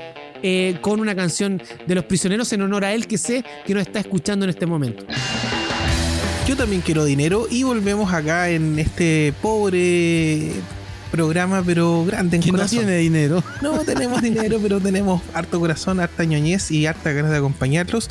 [0.46, 3.86] eh, con una canción de los prisioneros en honor a él que sé que nos
[3.86, 5.06] está escuchando en este momento.
[6.46, 10.52] Yo también quiero dinero y volvemos acá en este pobre
[11.10, 12.80] programa, pero grande en no corazón.
[12.80, 13.42] tiene dinero.
[13.62, 18.10] No tenemos dinero, pero tenemos harto corazón, harta ñoñez y harta ganas de acompañarlos.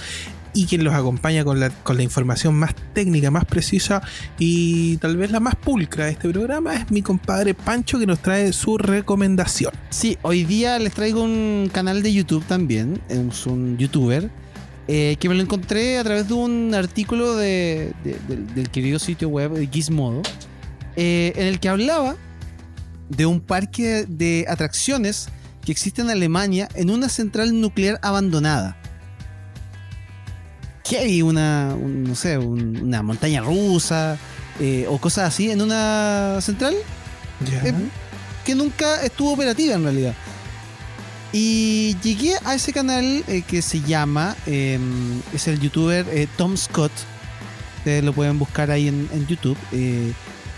[0.56, 4.02] Y quien los acompaña con la, con la información más técnica, más precisa
[4.40, 8.20] y tal vez la más pulcra de este programa es mi compadre Pancho que nos
[8.20, 9.74] trae su recomendación.
[9.90, 14.30] Sí, hoy día les traigo un canal de YouTube también, es un youtuber,
[14.88, 19.00] eh, que me lo encontré a través de un artículo de, de- del, del querido
[19.00, 20.22] sitio web de Gizmodo,
[20.96, 22.16] eh, en el que hablaba
[23.10, 25.30] de un parque de atracciones
[25.66, 28.78] que existe en Alemania en una central nuclear abandonada.
[30.84, 34.18] Que hay una, un- no sé, un- una montaña rusa
[34.60, 36.76] eh, o cosas así en una central
[37.64, 37.74] Eh,
[38.46, 40.14] que nunca estuvo operativa en realidad.
[41.36, 44.78] Y llegué a ese canal eh, que se llama, eh,
[45.34, 46.92] es el youtuber eh, Tom Scott.
[47.80, 49.58] Ustedes lo pueden buscar ahí en, en YouTube.
[49.72, 50.14] eh,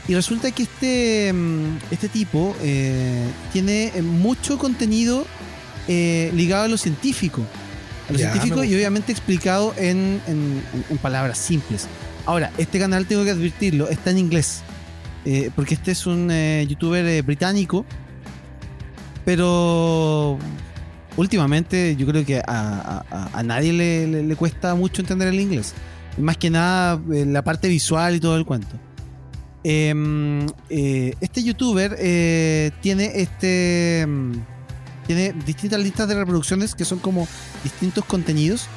[0.07, 2.55] y resulta que este, mm, este tipo
[3.51, 5.25] tiene mucho contenido
[5.87, 7.41] ligado a lo científico.
[8.07, 10.61] A lo Ya, científico y obviamente explicado en, en-
[10.99, 11.87] palabras simples.
[12.27, 14.61] Ahora, este canal tengo que advertirlo, está en inglés.
[15.55, 16.29] Porque este es un
[16.67, 17.83] youtuber británico.
[19.25, 20.37] Pero
[21.17, 25.73] últimamente yo creo que a, nadie le, cuesta mucho entender el inglés.
[26.17, 28.75] Más que nada eh, la parte visual y todo el cuento.
[29.63, 34.01] Em, eh, este youtuber eh, tiene este.
[34.01, 34.33] em,
[35.07, 37.27] tiene distintas listas de reproducciones que son como
[37.63, 38.67] distintos contenidos.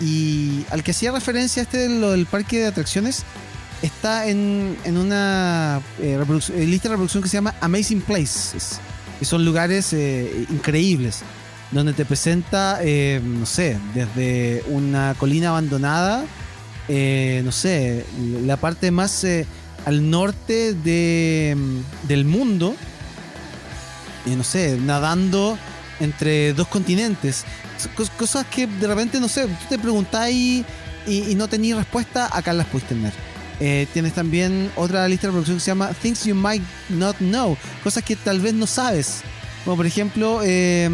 [0.00, 3.22] Y al que hacía referencia este del parque de atracciones,
[3.82, 8.80] está en, en una lista de reproducción que se llama Amazing Places,
[9.18, 9.94] que son lugares
[10.50, 11.22] increíbles,
[11.72, 16.24] donde te presenta, eh, no sé, desde una colina abandonada,
[16.88, 18.06] eh, no sé,
[18.44, 19.46] la parte más eh,
[19.84, 22.74] al norte de, mm, del mundo,
[24.26, 25.58] no sé, nadando
[26.00, 27.44] entre dos continentes.
[27.96, 30.64] Cos- Cosas que de repente, no sé, tú te preguntáis
[31.06, 33.12] y, no tenías respuesta, acá las puedes tener.
[33.92, 38.02] Tienes también otra lista de reproducción que se llama Things You Might Not Know, cosas
[38.04, 39.20] que tal vez no sabes.
[39.64, 40.90] Como por ejemplo, eh,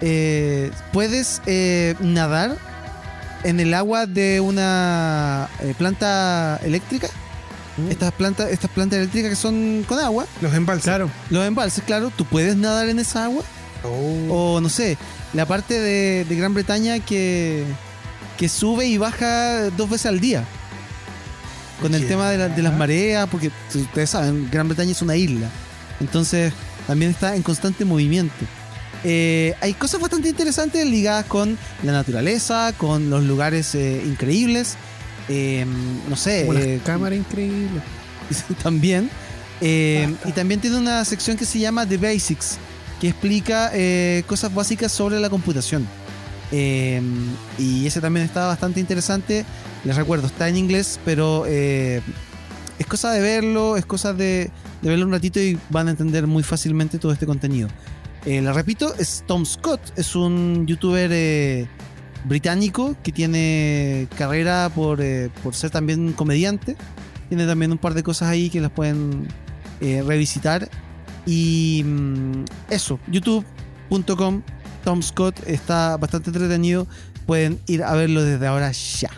[0.00, 2.56] eh, puedes eh, nadar
[3.44, 7.08] en el agua de una eh, planta eléctrica.
[7.90, 10.82] Estas plantas, estas plantas eléctricas que son con agua, Los embalses.
[10.84, 11.08] Claro.
[11.30, 13.44] los embalses, claro, tú puedes nadar en esa agua.
[13.84, 14.56] Oh.
[14.56, 14.98] O no sé,
[15.32, 17.62] la parte de, de Gran Bretaña que,
[18.36, 20.44] que sube y baja dos veces al día.
[21.80, 25.14] Con el tema de, la- de las mareas, porque ustedes saben, Gran Bretaña es una
[25.14, 25.48] isla.
[26.00, 26.52] Entonces
[26.88, 28.34] también está en constante movimiento.
[29.04, 34.76] Eh, hay cosas bastante interesantes ligadas con la naturaleza, con los lugares eh, increíbles.
[35.28, 35.66] Eh,
[36.08, 37.82] no sé, eh, las cámaras increíbles.
[38.62, 39.10] también.
[39.60, 42.58] Eh, y también tiene una sección que se llama The Basics,
[43.00, 43.72] que explica
[44.26, 45.86] cosas básicas sobre la computación.
[46.50, 47.00] Eh,
[47.58, 49.44] y ese también está bastante interesante.
[49.84, 52.02] Les recuerdo, está en inglés, pero es
[52.88, 54.50] cosa de verlo, es cosa de,
[54.82, 57.68] de verlo un ratito y van a entender muy fácilmente todo este contenido.
[58.28, 61.66] Eh, les repito, es Tom Scott, es un youtuber eh,
[62.26, 66.76] británico que tiene carrera por, eh, por ser también comediante.
[67.30, 69.28] Tiene también un par de cosas ahí que las pueden
[69.80, 70.68] eh, revisitar.
[71.24, 74.42] Y mm, eso, youtube.com,
[74.84, 76.86] Tom Scott está bastante entretenido.
[77.24, 79.10] Pueden ir a verlo desde ahora ya.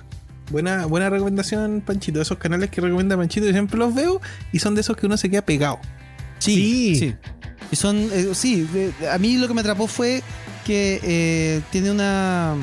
[0.53, 2.20] Buena, buena recomendación, Panchito.
[2.20, 4.20] Esos canales que recomienda Panchito, yo siempre los veo
[4.53, 5.81] y son de esos que uno se queda pegado.
[6.39, 6.97] Sí, Sí.
[6.97, 7.15] sí.
[7.73, 10.23] Y son, eh, sí, de- a mí lo que me atrapó fue
[10.65, 12.55] que eh, tiene una,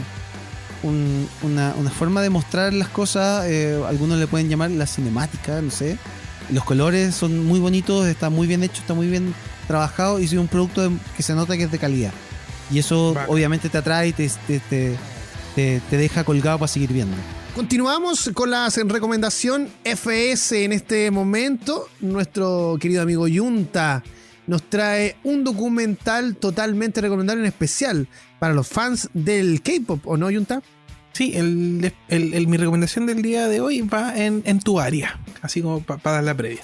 [0.83, 5.61] un- una, una forma de mostrar las cosas, eh, algunos le pueden llamar la cinemática,
[5.61, 5.97] no sé.
[6.51, 9.33] Los colores son muy bonitos, está muy bien hecho, está muy bien
[9.67, 12.11] trabajado y es un producto de- que se nota que es de calidad.
[12.71, 13.29] Y eso Bacán.
[13.29, 14.95] obviamente te atrae y te, te, te-
[15.55, 17.15] te- te deja colgado para seguir viendo.
[17.55, 21.87] Continuamos con la recomendación FS en este momento.
[22.01, 24.03] Nuestro querido amigo Yunta
[24.47, 28.07] nos trae un documental totalmente recomendable en especial
[28.39, 30.61] para los fans del K-pop, ¿o no, Yunta?
[31.13, 35.19] Sí, el, el- el- mi recomendación del día de hoy va en, en tu área,
[35.41, 36.61] así como para dar la previa.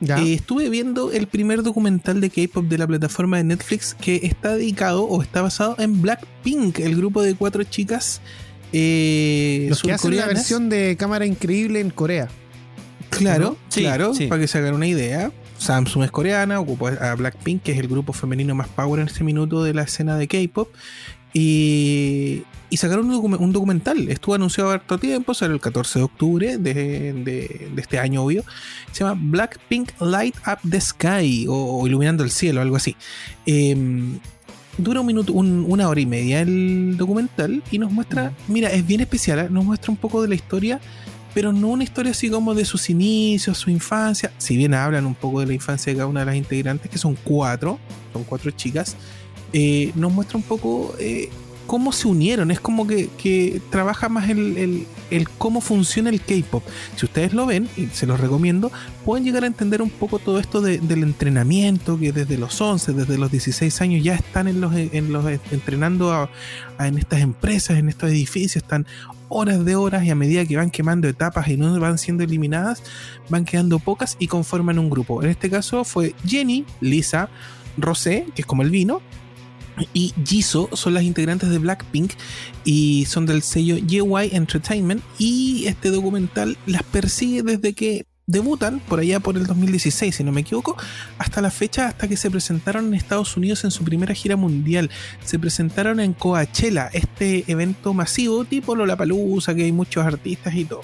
[0.00, 0.18] Ya.
[0.18, 4.56] Eh, estuve viendo el primer documental de K-pop de la plataforma de Netflix que está
[4.56, 8.20] dedicado o está basado en Blackpink, el grupo de cuatro chicas
[8.72, 12.28] eh, los que hacen la versión de cámara increíble en Corea.
[13.10, 13.56] Claro, ¿no?
[13.68, 14.26] Sí, claro, sí.
[14.26, 15.30] para que se hagan una idea.
[15.64, 19.24] Samsung es coreana, ocupó a Blackpink, que es el grupo femenino más power en este
[19.24, 20.68] minuto de la escena de K-pop.
[21.36, 24.08] Y, y sacaron un, docu- un documental.
[24.08, 26.74] Estuvo anunciado harto tiempo, salió el 14 de octubre de,
[27.12, 28.44] de- de este año, obvio.
[28.92, 32.94] Se llama Blackpink Light Up the Sky o, o Iluminando el Cielo, algo así.
[33.46, 34.18] Em,
[34.78, 38.86] dura un minuto, un- una hora y media el documental y nos muestra, mira, es
[38.86, 39.46] bien especial, ¿eh?
[39.50, 40.80] nos muestra un poco de la historia,
[41.34, 44.32] pero no una historia así como de sus inicios, su infancia.
[44.38, 46.98] Si bien hablan un poco de la infancia de cada una de las integrantes, que
[46.98, 47.78] son cuatro,
[48.12, 48.96] son cuatro chicas,
[49.52, 51.28] eh, nos muestra un poco eh,
[51.66, 52.50] cómo se unieron.
[52.50, 54.86] Es como que, que trabaja más el, el-
[55.38, 56.64] cómo funciona el K-pop.
[56.96, 58.72] Si ustedes lo ven, y se los recomiendo,
[59.04, 62.92] pueden llegar a entender un poco todo esto de- del entrenamiento, que desde los 11,
[62.94, 66.28] desde los 16 años ya están en los, en los entrenando
[66.80, 68.86] en estas empresas, en estos edificios, están
[69.34, 72.82] horas de horas y a medida que van quemando etapas y no van siendo eliminadas,
[73.28, 75.22] van quedando pocas y conforman un grupo.
[75.22, 77.28] En este caso fue Jenny, Lisa,
[77.76, 79.02] Rosé, que es como el vino,
[79.92, 82.12] y Jisoo son las integrantes de Blackpink
[82.64, 89.00] y son del sello YY Entertainment y este documental las persigue desde que debutan por
[89.00, 90.76] allá por el 2016 si no me equivoco
[91.18, 94.90] hasta la fecha hasta que se presentaron en Estados Unidos en su primera gira mundial
[95.22, 100.80] se presentaron en Coachella este evento masivo tipo Lollapalooza que hay muchos artistas y todo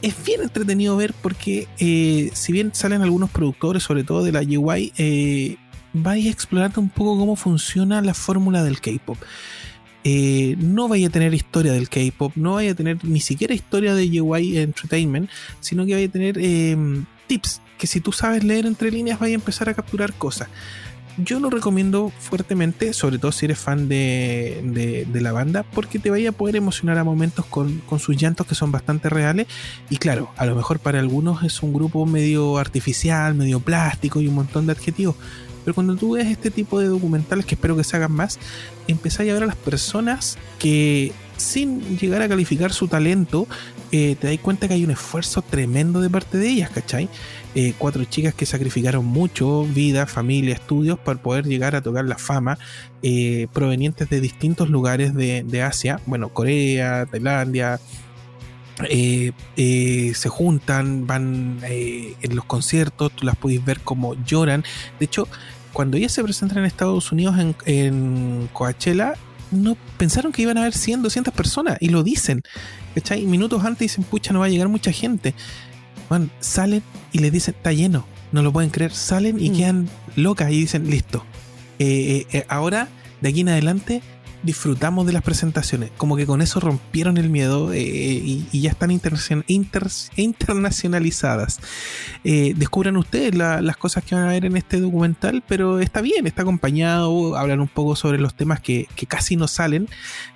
[0.00, 4.42] es bien entretenido ver porque eh, si bien salen algunos productores sobre todo de la
[4.42, 5.56] YY eh,
[6.02, 9.18] vais explorando un poco cómo funciona la fórmula del K-pop.
[10.08, 13.92] Eh, no vaya a tener historia del K-pop, no vaya a tener ni siquiera historia
[13.92, 15.28] de YY Entertainment,
[15.58, 16.76] sino que vaya a tener eh,
[17.26, 20.48] tips que si tú sabes leer entre líneas vaya a empezar a capturar cosas.
[21.18, 25.98] Yo lo recomiendo fuertemente, sobre todo si eres fan de, de- de la banda, porque
[25.98, 29.46] te vaya a poder emocionar a momentos con, con sus llantos que son bastante reales.
[29.90, 34.28] Y claro, a lo mejor para algunos es un grupo medio artificial, medio plástico y
[34.28, 35.16] un montón de adjetivos.
[35.66, 38.38] Pero cuando tú ves este tipo de documentales, que espero que se hagan más,
[38.86, 43.48] empezáis a ver a las personas que sin llegar a calificar su talento,
[43.90, 47.08] eh, te das cuenta que hay un esfuerzo tremendo de parte de ellas, ¿cachai?
[47.56, 52.16] Eh, cuatro chicas que sacrificaron mucho, vida, familia, estudios, para poder llegar a tocar la
[52.16, 52.60] fama,
[53.02, 57.80] eh, provenientes de distintos lugares de, Asia, bueno, Corea, Tailandia,
[58.78, 64.62] se juntan, van en los conciertos, tú las podéis ver como lloran.
[65.00, 65.26] De hecho,
[65.76, 69.12] cuando ellas se presentan en Estados Unidos en, en Coachella,
[69.50, 72.40] no pensaron que iban a haber 100, 200 personas y lo dicen.
[72.94, 73.26] ¿cachai?
[73.26, 75.34] Minutos antes dicen, pucha, no va a llegar mucha gente.
[76.08, 76.82] Van, salen
[77.12, 78.90] y les dicen, está lleno, no lo pueden creer.
[78.90, 79.54] Salen y Mm.
[79.54, 81.26] quedan locas y dicen, listo.
[81.78, 82.88] Eh, eh, eh, ahora,
[83.20, 84.00] de aquí en adelante,
[84.46, 85.90] disfrutamos de las presentaciones.
[85.98, 91.60] Como que con eso rompieron el miedo eh, y, ya están internacion- inter- internacionalizadas.
[92.24, 96.00] Eh, descubran ustedes la- las cosas que van a ver en este documental, pero está
[96.00, 97.36] bien, está acompañado.
[97.36, 99.88] Hablan un poco sobre los temas que, que casi no salen.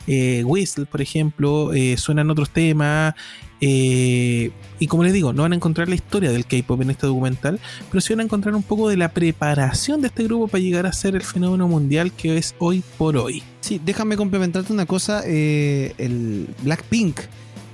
[0.07, 3.15] Eh, Whistle, por ejemplo, suenan otros temas.
[3.61, 7.07] Eh, y como les digo, no van a encontrar la historia del K-pop en este
[7.07, 7.61] documental,
[7.91, 10.87] pero sí van a encontrar un poco de la preparación de este grupo para llegar
[10.87, 13.43] a ser el fenómeno mundial que es hoy por hoy.
[13.61, 15.23] Sí, déjame complementarte una cosa.
[15.27, 17.20] eh, el Blackpink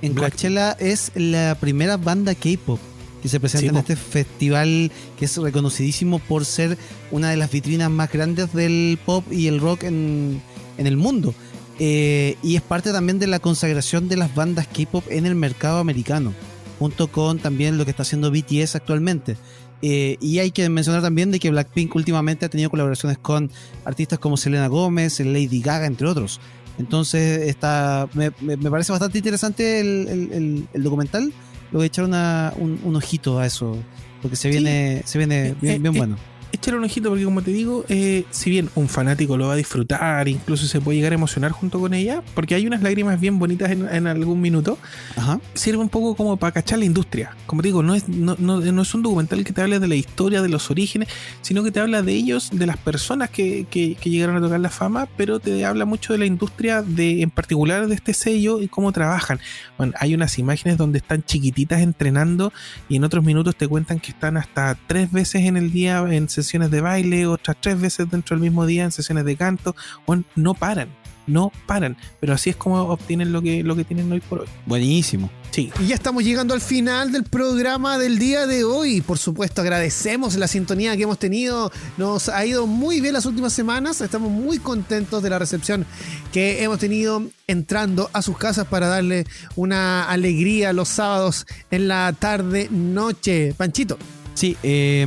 [0.01, 2.79] en Black- Coachella es la primera banda K-pop
[3.23, 6.77] que se presenta Sí, en este festival que es reconocidísimo por ser
[7.09, 10.39] una de las vitrinas más grandes del pop y el rock en,
[10.77, 11.33] en el mundo.
[11.79, 15.77] Eh, y es parte también de la consagración de las bandas K-pop en el mercado
[15.79, 16.33] americano,
[16.79, 19.37] junto con también lo que está haciendo BTS actualmente.
[19.83, 23.51] Eh, y hay que mencionar también de que Blackpink últimamente ha tenido colaboraciones con
[23.85, 26.39] artistas como Selena Gómez, Lady Gaga, entre otros.
[26.79, 31.25] Entonces está, me, me- parece bastante interesante el, el- el- el documental.
[31.71, 33.77] Le voy a echar una- un, un ojito a eso,
[34.21, 34.57] porque se Sí.
[34.57, 36.17] viene, se viene Eh, bien, eh, bien bueno.
[36.51, 39.55] Échale un ojito porque como te digo, eh, si bien un fanático lo va a
[39.57, 43.37] disfrutar, incluso se puede llegar a emocionar junto con ella, porque hay unas lágrimas bien
[43.37, 44.77] bonitas en, en algún minuto,
[45.17, 45.39] Ajá.
[45.53, 47.35] sirve un poco como para cachar la industria.
[47.45, 49.87] Como te digo, no es, no, no- no es un documental que te hable de
[49.87, 51.09] la historia, de los orígenes,
[51.41, 54.59] sino que te habla de ellos, de las personas que, que- que llegaron a tocar
[54.59, 58.61] la fama, pero te habla mucho de la industria de, en particular de este sello
[58.61, 59.39] y cómo trabajan.
[59.77, 62.51] Bueno, hay unas imágenes donde están chiquititas entrenando
[62.89, 66.29] y en otros minutos te cuentan que están hasta tres veces en el día en
[66.43, 69.75] sesiones de baile, otras tres veces dentro del mismo día en sesiones de canto.
[70.05, 70.89] Bueno, no paran,
[71.27, 74.47] no paran, pero así es como obtienen lo que, lo que tienen hoy por hoy.
[74.65, 75.29] Buenísimo.
[75.51, 75.71] Sí.
[75.79, 79.01] Y ya estamos llegando al final del programa del día de hoy.
[79.01, 81.71] Por supuesto, agradecemos la sintonía que hemos tenido.
[81.97, 84.01] Nos ha ido muy bien las últimas semanas.
[84.01, 85.85] Estamos muy contentos de la recepción
[86.31, 92.13] que hemos tenido entrando a sus casas para darle una alegría los sábados en la
[92.17, 93.53] tarde noche.
[93.57, 93.97] Panchito.
[94.37, 95.01] Sí, eh,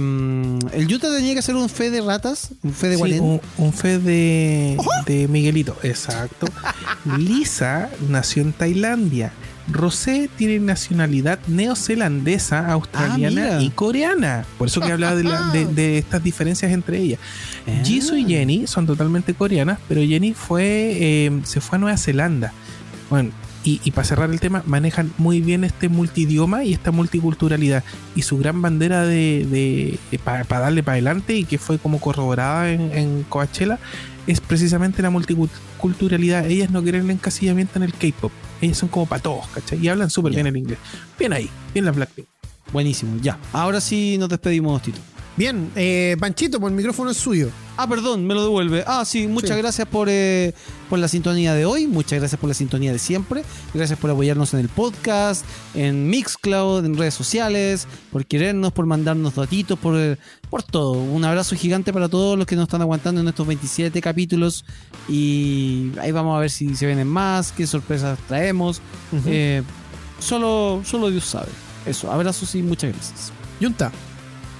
[0.72, 3.72] el Utah tenía que hacer un fe de ratas, un fe de Sí, un, un
[3.72, 4.76] fe de,
[5.06, 6.46] de Miguelito, exacto.
[7.16, 9.32] Lisa nació en Tailandia.
[9.70, 13.62] Rosé tiene nacionalidad neozelandesa, australiana mira.
[13.62, 14.44] y coreana.
[14.58, 17.20] Por eso que hablaba de, la- de- de estas diferencias entre ellas.
[17.84, 20.64] Jisoo y Jenny son totalmente coreanas, pero Jenny fue
[21.00, 22.52] eh, se fue a Nueva Zelanda.
[23.10, 23.30] Bueno,
[23.64, 27.84] y, y para cerrar el tema, manejan muy bien este multidioma y esta multiculturalidad.
[28.14, 32.92] Y su gran bandera de, para darle para adelante y que fue como corroborada en,
[32.92, 33.78] en Coachella
[34.26, 36.46] es precisamente la multiculturalidad.
[36.46, 38.32] Ellas no quieren el encasillamiento en el K-pop.
[38.60, 39.78] Ellas son como para todos, ¿cachai?
[39.80, 40.78] Y hablan súper bien el inglés.
[41.18, 42.26] Bien ahí, bien la Blackpink.
[42.72, 43.38] Buenísimo, ya.
[43.52, 45.00] Ahora sí nos despedimos, Tito.
[45.36, 47.50] Bien, eh, Panchito, pues el micrófono es suyo.
[47.82, 48.84] Ah, perdón, me lo devuelve.
[48.86, 49.56] Ah, sí, muchas Sí.
[49.56, 50.52] gracias por, eh,
[50.90, 53.42] por la sintonía de hoy, muchas gracias por la sintonía de siempre,
[53.72, 55.44] gracias por apoyarnos en el podcast,
[55.74, 60.18] en Mixcloud, en redes sociales, por querernos, por mandarnos datitos, por, eh,
[60.50, 60.92] por todo.
[60.92, 64.64] Un abrazo gigante para todos los que nos están aguantando en estos 27 capítulos
[65.08, 68.82] y ahí vamos a ver si se vienen más, qué sorpresas traemos.
[69.26, 69.62] Eh,
[70.18, 71.48] solo, solo Dios sabe.
[71.86, 73.32] Eso, abrazos y muchas gracias.
[73.58, 73.90] Yunta.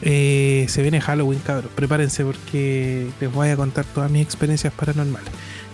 [0.02, 1.70] Eh, se viene Halloween, cabros.
[1.74, 5.28] Prepárense porque les voy a contar todas mis experiencias paranormales.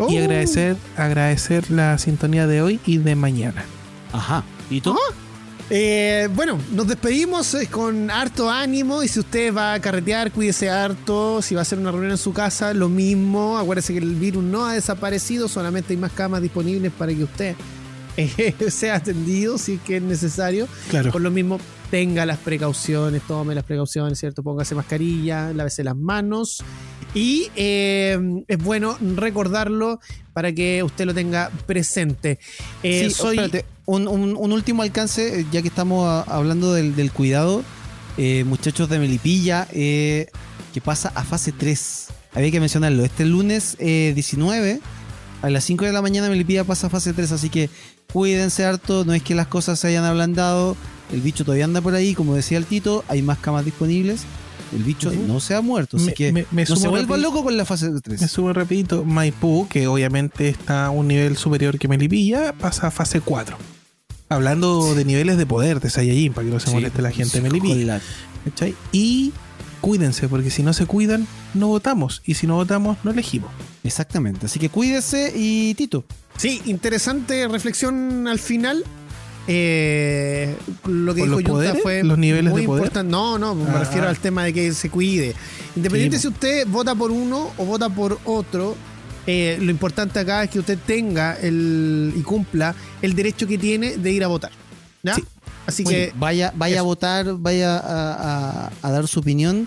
[0.09, 0.19] Y Oh.
[0.21, 3.65] agradecer, agradecer la sintonía de hoy y de mañana.
[4.13, 4.45] Ajá.
[4.69, 4.97] ¿Y tú?
[5.69, 10.71] Eh, bueno, nos despedimos eh, con harto ánimo y si usted va a carretear, cuídese
[10.71, 11.41] harto.
[11.43, 13.59] Si va a hacer una reunión en su casa, lo mismo.
[13.59, 17.57] Acuérdese que el virus no ha desaparecido, solamente hay más camas disponibles para que usted
[18.17, 20.69] eh, sea atendido si es que es necesario.
[20.91, 21.11] Claro.
[21.11, 21.59] Por lo mismo,
[21.91, 24.43] tenga las precauciones, tome las precauciones, ¿cierto?
[24.43, 26.63] Póngase mascarilla, lávese las manos.
[27.15, 28.19] Y eh,
[28.49, 30.01] es bueno recordarlo
[30.33, 32.39] para que usted lo tenga presente.
[32.83, 33.37] Eh, Sí, soy.
[33.39, 37.63] espérate, un, un- un último alcance, eh, ya que estamos a- hablando del, del cuidado,
[38.19, 40.29] eh, muchachos de Melipilla, que
[40.85, 42.09] pasa a fase 3.
[42.35, 43.05] Había que mencionarlo.
[43.05, 44.81] Este lunes eh, 19,
[45.43, 47.71] a las 5 de la mañana, Melipilla pasa a fase 3, así que
[48.13, 49.05] cuídense harto.
[49.07, 50.77] No es que las cosas se hayan ablandado.
[51.13, 54.23] El bicho todavía anda por ahí, como decía el Tito, hay más camas disponibles.
[54.75, 57.17] El bicho no se ha muerto, así Me- que me- me no se rápido.
[57.19, 58.21] locos con la fase 3.
[58.21, 59.05] Me subo rapidito.
[59.05, 63.57] Maipú, que obviamente está a un nivel superior que Melipilla, pasa a fase 4.
[64.29, 67.43] Hablando de niveles de poder de Saiyajin, para que no se moleste la gente de
[67.49, 68.01] Melipilla.
[68.91, 69.33] Y
[69.81, 72.23] cuídense, porque si no se cuidan, no votamos.
[72.27, 73.51] Y si no votamos, no elegimos.
[73.85, 74.47] Exactamente.
[74.47, 76.05] Así que cuídese y Tito.
[76.37, 78.85] Sí, interesante reflexión al final.
[79.49, 80.57] Eh,
[80.87, 81.83] lo que ¿Con dijo Junta poderes?
[81.83, 82.83] fue ¿Los niveles muy de poder?
[82.85, 83.11] importante.
[83.11, 85.35] No, no, me Ah, refiero al tema de que se cuide.
[85.77, 88.77] Independiente Sí, si usted vota por uno o vota por otro,
[89.27, 93.97] eh, lo importante acá es que usted tenga el y cumpla el derecho que tiene
[93.97, 94.51] de ir a votar.
[95.03, 95.15] ¿ya?
[95.15, 95.25] Sí.
[95.67, 99.67] Así Muy que bien, vaya, vaya a votar, vaya a, a- a dar su opinión.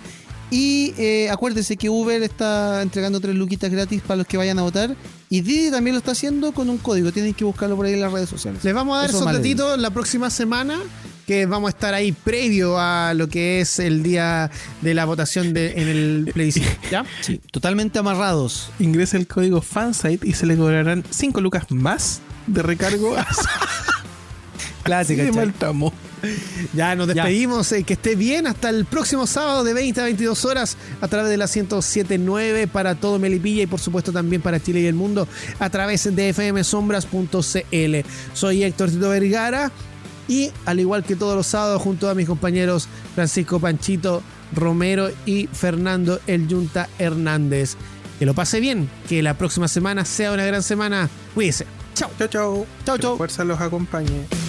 [0.51, 4.63] Y eh, acuérdese que Uber está entregando tres luquitas gratis para los que vayan a
[4.63, 4.95] votar.
[5.31, 7.11] Y Didi también lo está haciendo con un código.
[7.11, 8.63] Tienen que buscarlo por ahí en las redes sociales.
[8.63, 10.79] les vamos a dar datitos la próxima semana.
[11.27, 14.49] Que vamos a estar ahí previo a lo que es el día
[14.81, 16.65] de la votación de, en el plebiscito.
[16.91, 17.05] ¿Ya?
[17.21, 18.71] Sí, totalmente amarrados.
[18.79, 23.15] Ingresa el código fansite y se le cobrarán 5 lucas más de recargo.
[24.85, 25.45] Así de ¿cachai?
[25.45, 25.93] mal.
[26.73, 27.13] Ya nos Ya.
[27.15, 31.07] despedimos, eh, que esté bien hasta el próximo sábado de 20 a 22 horas a
[31.07, 34.95] través de la 1079 para todo Melipilla y por supuesto también para Chile y el
[34.95, 35.27] mundo
[35.59, 37.95] a través de fmsombras.cl.
[38.33, 39.71] Soy Héctor Tito Vergara
[40.27, 44.21] y al igual que todos los sábados junto a mis compañeros Francisco Panchito
[44.53, 47.75] Romero y Fernando El Yunta Hernández.
[48.19, 51.09] Que lo pase bien, que la próxima semana sea una gran semana.
[51.33, 51.65] Cuídese.
[51.95, 52.09] Chao.
[52.17, 52.65] Chao, chao.
[52.85, 53.17] Chao, chao.
[53.17, 54.48] fuerza los acompañe.